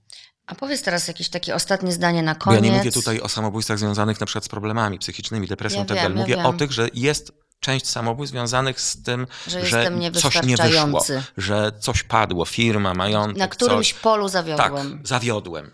[0.46, 2.64] A powiedz teraz jakieś takie ostatnie zdanie na Bo koniec.
[2.64, 5.88] ja nie mówię tutaj o samobójstwach związanych na przykład z problemami psychicznymi, depresją Ja i
[5.88, 6.46] tak wiem, ja Mówię wiem.
[6.46, 11.04] o tych, że jest część samobójstw związanych z tym, Że że, coś nie wyszło,
[11.36, 14.00] że coś padło, firma, majątek, Na którymś coś.
[14.00, 15.00] polu Tak, zawiodłem.
[15.04, 15.70] zawiodłem.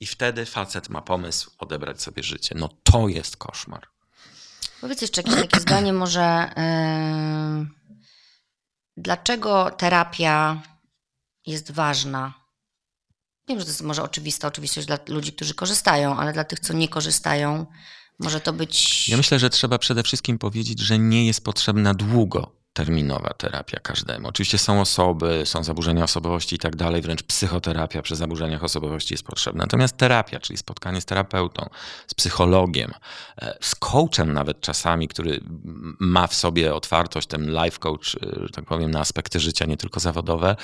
[0.00, 2.54] I wtedy facet ma pomysł odebrać sobie życie.
[2.58, 3.86] No to jest koszmar.
[4.80, 6.50] Powiedz jeszcze jakieś takie zdanie może.
[6.56, 7.66] Yy,
[8.96, 10.62] dlaczego terapia
[11.46, 12.34] jest ważna?
[13.48, 16.72] Wiem, że to jest może oczywista oczywistość dla ludzi, którzy korzystają, ale dla tych, co
[16.72, 17.66] nie korzystają,
[18.18, 19.08] może to być...
[19.08, 24.28] Ja myślę, że trzeba przede wszystkim powiedzieć, że nie jest potrzebna długoterminowa terapia każdemu.
[24.28, 29.24] Oczywiście są osoby, są zaburzenia osobowości i tak dalej, wręcz psychoterapia przy zaburzeniach osobowości jest
[29.24, 29.64] potrzebna.
[29.64, 31.70] Natomiast terapia, czyli spotkanie z terapeutą,
[32.06, 32.92] z psychologiem,
[33.42, 35.40] e, z coachem nawet czasami, który
[35.98, 39.76] ma w sobie otwartość, ten life coach, e, że tak powiem, na aspekty życia, nie
[39.76, 40.56] tylko zawodowe,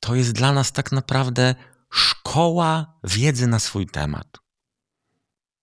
[0.00, 1.54] to jest dla nas tak naprawdę
[1.92, 4.40] szkoła wiedzy na swój temat.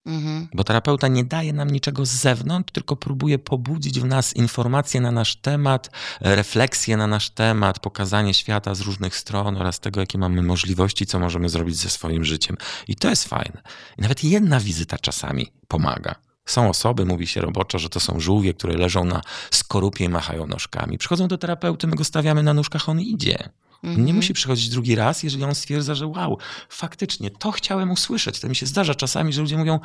[0.08, 0.48] Mhm.
[0.54, 5.12] Bo terapeuta nie daje nam niczego z zewnątrz, tylko próbuje pobudzić w nas informacje na
[5.12, 5.90] nasz temat,
[6.22, 11.20] refleksje na nasz temat, pokazanie świata z różnych stron oraz tego, jakie mamy możliwości, co
[11.20, 12.58] możemy zrobić ze swoim życiem.
[12.88, 13.62] I to jest fajne.
[13.98, 16.16] I nawet jedna wizyta czasami pomaga.
[16.45, 19.22] Są osoby, mówi się roboczo, że to są żółwie, które leżą na
[19.52, 20.98] skorupie i machają nóżkami.
[20.98, 23.49] Przychodzą do terapeuty, my go stawiamy na nóżkach, on idzie.
[23.84, 24.06] Mhm.
[24.06, 26.38] Nie musi przychodzić drugi raz, jeżeli on stwierdza, że wow,
[26.70, 28.40] faktycznie, to chciałem usłyszeć.
[28.40, 29.80] To mi się zdarza czasami, że ludzie mówią,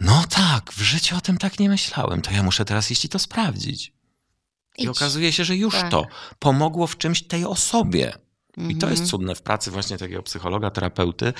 [0.00, 3.08] no tak, w życiu o tym tak nie myślałem, to ja muszę teraz iść i
[3.08, 3.92] to sprawdzić.
[4.78, 4.88] I Idź.
[4.88, 5.90] okazuje się, że już Tak.
[5.90, 6.06] to
[6.38, 8.12] pomogło w czymś tej osobie.
[8.56, 8.90] I to Mhm.
[8.92, 11.32] jest cudne w pracy właśnie takiego psychologa, terapeuty,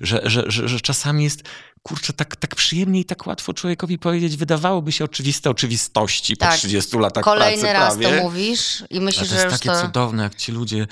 [0.00, 1.42] że, że, że, że czasami jest,
[1.86, 6.54] kurczę, tak, tak przyjemnie i tak łatwo człowiekowi powiedzieć, wydawałoby się oczywiste oczywistości po Tak.
[6.56, 8.16] 30 latach Kolejny pracy raz prawie.
[8.18, 9.82] to mówisz i myślisz, to że jest już takie to...
[9.86, 10.86] cudowne, jak ci ludzie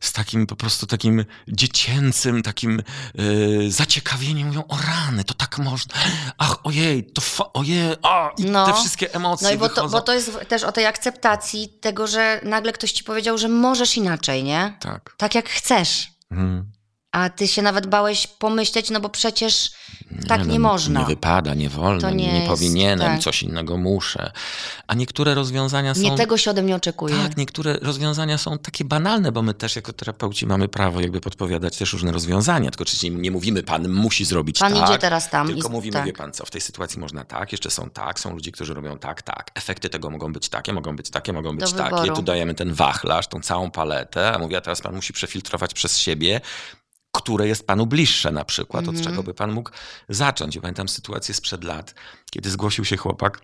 [0.00, 2.82] z takim po prostu takim dziecięcym, takim
[3.14, 5.94] yy, zaciekawieniem mówią, o rany, to tak można,
[6.38, 8.66] ach ojej, to fa- ojej, a, i No.
[8.66, 12.06] te wszystkie emocje No i bo to, bo to jest też o tej akceptacji tego,
[12.06, 14.76] że nagle ktoś ci powiedział, że możesz inaczej, nie?
[14.80, 15.14] Tak.
[15.16, 16.08] Tak jak chcesz.
[16.30, 16.70] Mhm.
[17.12, 19.70] A ty się nawet bałeś pomyśleć, no bo przecież
[20.28, 21.00] tak no, nie można.
[21.00, 23.20] Nie wypada, nie wolno, To nie, nie powinienem, tak.
[23.20, 24.32] coś innego muszę.
[24.86, 26.00] A niektóre rozwiązania są...
[26.00, 27.14] Nie tego się ode mnie oczekuje.
[27.16, 31.76] Tak, niektóre rozwiązania są takie banalne, bo my też jako terapeuci mamy prawo jakby podpowiadać
[31.76, 34.88] też różne rozwiązania, tylko oczywiście nie mówimy, pan musi zrobić Pan tak.
[34.88, 36.06] idzie teraz tam Tylko i- mówimy, tak.
[36.06, 38.98] wie pan co, w tej sytuacji można tak, jeszcze są tak, są ludzie, którzy robią
[38.98, 39.50] tak, tak.
[39.54, 41.96] Efekty tego mogą być takie, mogą być takie, mogą być Do takie.
[41.96, 42.16] wyboru.
[42.16, 45.98] Tu dajemy ten wachlarz, tą całą paletę, a mówię, a teraz pan musi przefiltrować przez
[45.98, 46.40] siebie,
[47.12, 49.04] które jest panu bliższe na przykład, od Mhm.
[49.04, 49.70] czego by pan mógł
[50.08, 50.54] zacząć.
[50.54, 51.94] Ja pamiętam sytuację sprzed lat,
[52.30, 53.40] kiedy zgłosił się chłopak,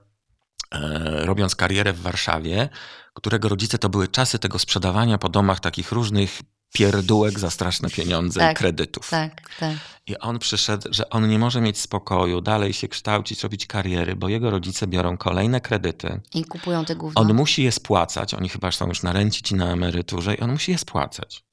[0.75, 0.79] e,
[1.27, 2.69] robiąc karierę w Warszawie,
[3.15, 6.41] którego rodzice to były czasy tego sprzedawania po domach takich różnych
[6.75, 9.11] pierdółek za straszne pieniądze i Tak, kredytów.
[9.11, 9.77] Tak, tak.
[10.07, 14.29] I on przyszedł, że on nie może mieć spokoju, dalej się kształcić, robić kariery, bo
[14.29, 16.21] jego rodzice biorą kolejne kredyty.
[16.35, 17.21] I kupują te gówno.
[17.21, 20.51] On musi je spłacać, oni chyba są już na rencie ci na emeryturze i on
[20.53, 21.45] musi je spłacać.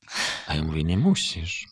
[0.47, 1.67] A ja mówię, nie musisz.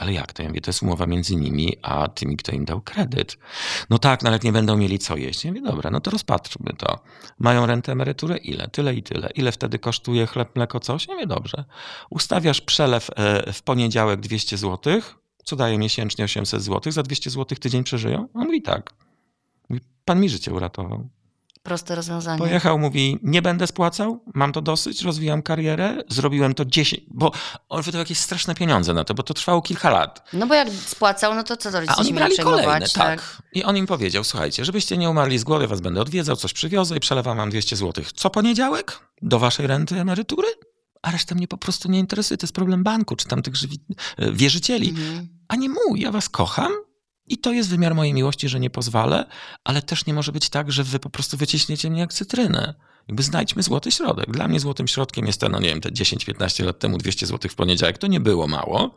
[0.00, 0.42] Ale jak to?
[0.42, 3.38] Ja mówię, to jest umowa między nimi, a tymi, kto im dał kredyt.
[3.90, 5.44] No tak, jak nie będą mieli co jeść.
[5.44, 6.98] Ja mówię, dobra, no to rozpatrzmy to.
[7.38, 8.36] Mają rentę, emeryturę?
[8.36, 8.68] Ile?
[8.68, 9.30] Tyle i tyle.
[9.34, 11.08] Ile wtedy kosztuje chleb, mleko, coś?
[11.08, 11.64] Ja mówię, dobrze.
[12.10, 15.00] Ustawiasz przelew e, w poniedziałek 200 zł,
[15.44, 16.92] co daje miesięcznie 800 zł.
[16.92, 18.28] Za 200 zł tydzień przeżyją?
[18.34, 18.94] On mówi tak.
[19.68, 21.08] Mówi, Pan mi życie uratował.
[21.62, 22.38] Proste rozwiązanie.
[22.38, 27.32] Pojechał, mówi, nie będę spłacał, mam to dosyć, rozwijam karierę, zrobiłem to 10, bo
[27.68, 30.28] on wydał jakieś straszne pieniądze na to, bo to trwało kilka lat.
[30.32, 33.42] No bo jak spłacał, no to co rodzice A oni brali kolejne, tak.
[33.52, 36.96] I on im powiedział, słuchajcie, żebyście nie umarli z głowy, was będę odwiedzał, coś przywiozę
[36.96, 38.04] i przelewam wam 200 zł.
[38.14, 39.00] Co poniedziałek?
[39.22, 40.48] Do waszej renty, emerytury?
[41.02, 43.54] A reszta mnie po prostu nie interesuje, to jest problem banku, czy tam tych
[44.18, 44.88] e, wierzycieli.
[44.88, 45.28] Mhm.
[45.48, 46.72] A nie mój, ja was kocham
[47.30, 49.26] i to jest wymiar mojej miłości, że nie pozwolę,
[49.64, 52.74] ale też nie może być tak, że wy po prostu wyciśniecie mnie jak cytrynę.
[53.08, 54.30] Jakby znajdźmy złoty środek.
[54.30, 57.50] Dla mnie złotym środkiem jest ten, no nie wiem, te 10-15 lat temu 200 zł
[57.50, 57.98] w poniedziałek.
[57.98, 58.94] To nie było mało.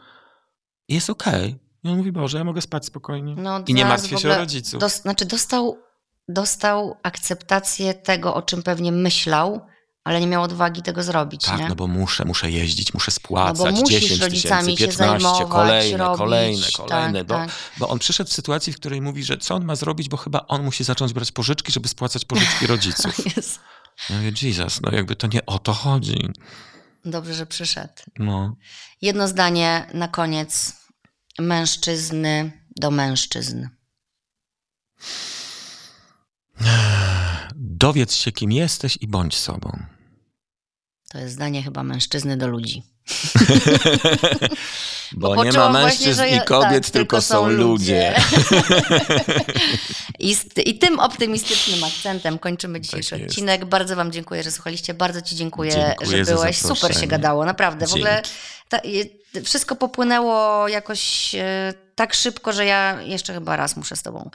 [0.88, 1.56] I jest okej.
[1.84, 3.36] I on mówi, Boże, ja mogę spać spokojnie.
[3.38, 4.80] No, I nie martwię się o rodziców.
[4.80, 5.78] Dos, znaczy dostał,
[6.28, 9.62] dostał akceptację tego, o czym pewnie myślał,
[10.04, 11.70] ale nie miał odwagi tego zrobić, Tak, nie?
[11.70, 15.20] no bo muszę, muszę jeździć, muszę No spłacać bo musisz 10 rodzicami tysięcy, się 15,
[15.28, 17.20] zajmować, kolejne, robić, kolejne, kolejne.
[17.20, 17.50] tak, bo, tak.
[17.78, 20.46] bo on przyszedł w sytuacji, w której mówi, że co on ma zrobić, bo chyba
[20.48, 23.36] on musi zacząć brać pożyczki, żeby spłacać pożyczki rodziców.
[23.38, 23.60] Jest.
[24.10, 26.30] Ja mówię, Jesus, no jakby to nie o to chodzi.
[27.06, 27.94] Dobrze, że przyszedł.
[28.20, 28.56] No.
[29.02, 30.74] Jedno zdanie na koniec.
[31.40, 33.68] Mężczyzny do mężczyzn.
[37.56, 39.84] Dowiedz się, kim jesteś i bądź sobą.
[41.14, 42.84] To jest zdanie chyba mężczyzny do ludzi.
[45.12, 48.16] Bo, nie ma właśnie, mężczyzn że i ja- kobiet, tak, tylko są ludzie.
[50.20, 53.66] I, z, I tym optymistycznym akcentem kończymy dzisiejszy Tak odcinek.
[53.66, 54.94] Bardzo Wam dziękuję, że słuchaliście.
[54.94, 56.58] Bardzo Ci dziękuję, Dziękuję że byłeś.
[56.58, 57.88] Super się gadało, naprawdę.
[57.88, 58.22] W ogóle
[58.72, 59.10] Dzięki.
[59.34, 64.30] ta, wszystko popłynęło jakoś e, tak szybko, że ja jeszcze chyba raz muszę z Tobą.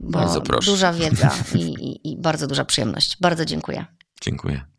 [0.00, 0.70] Bo Bardzo proszę.
[0.70, 3.16] Duża wiedza i, i, i bardzo duża przyjemność.
[3.20, 3.84] Bardzo dziękuję.
[4.20, 4.69] Dziękuję.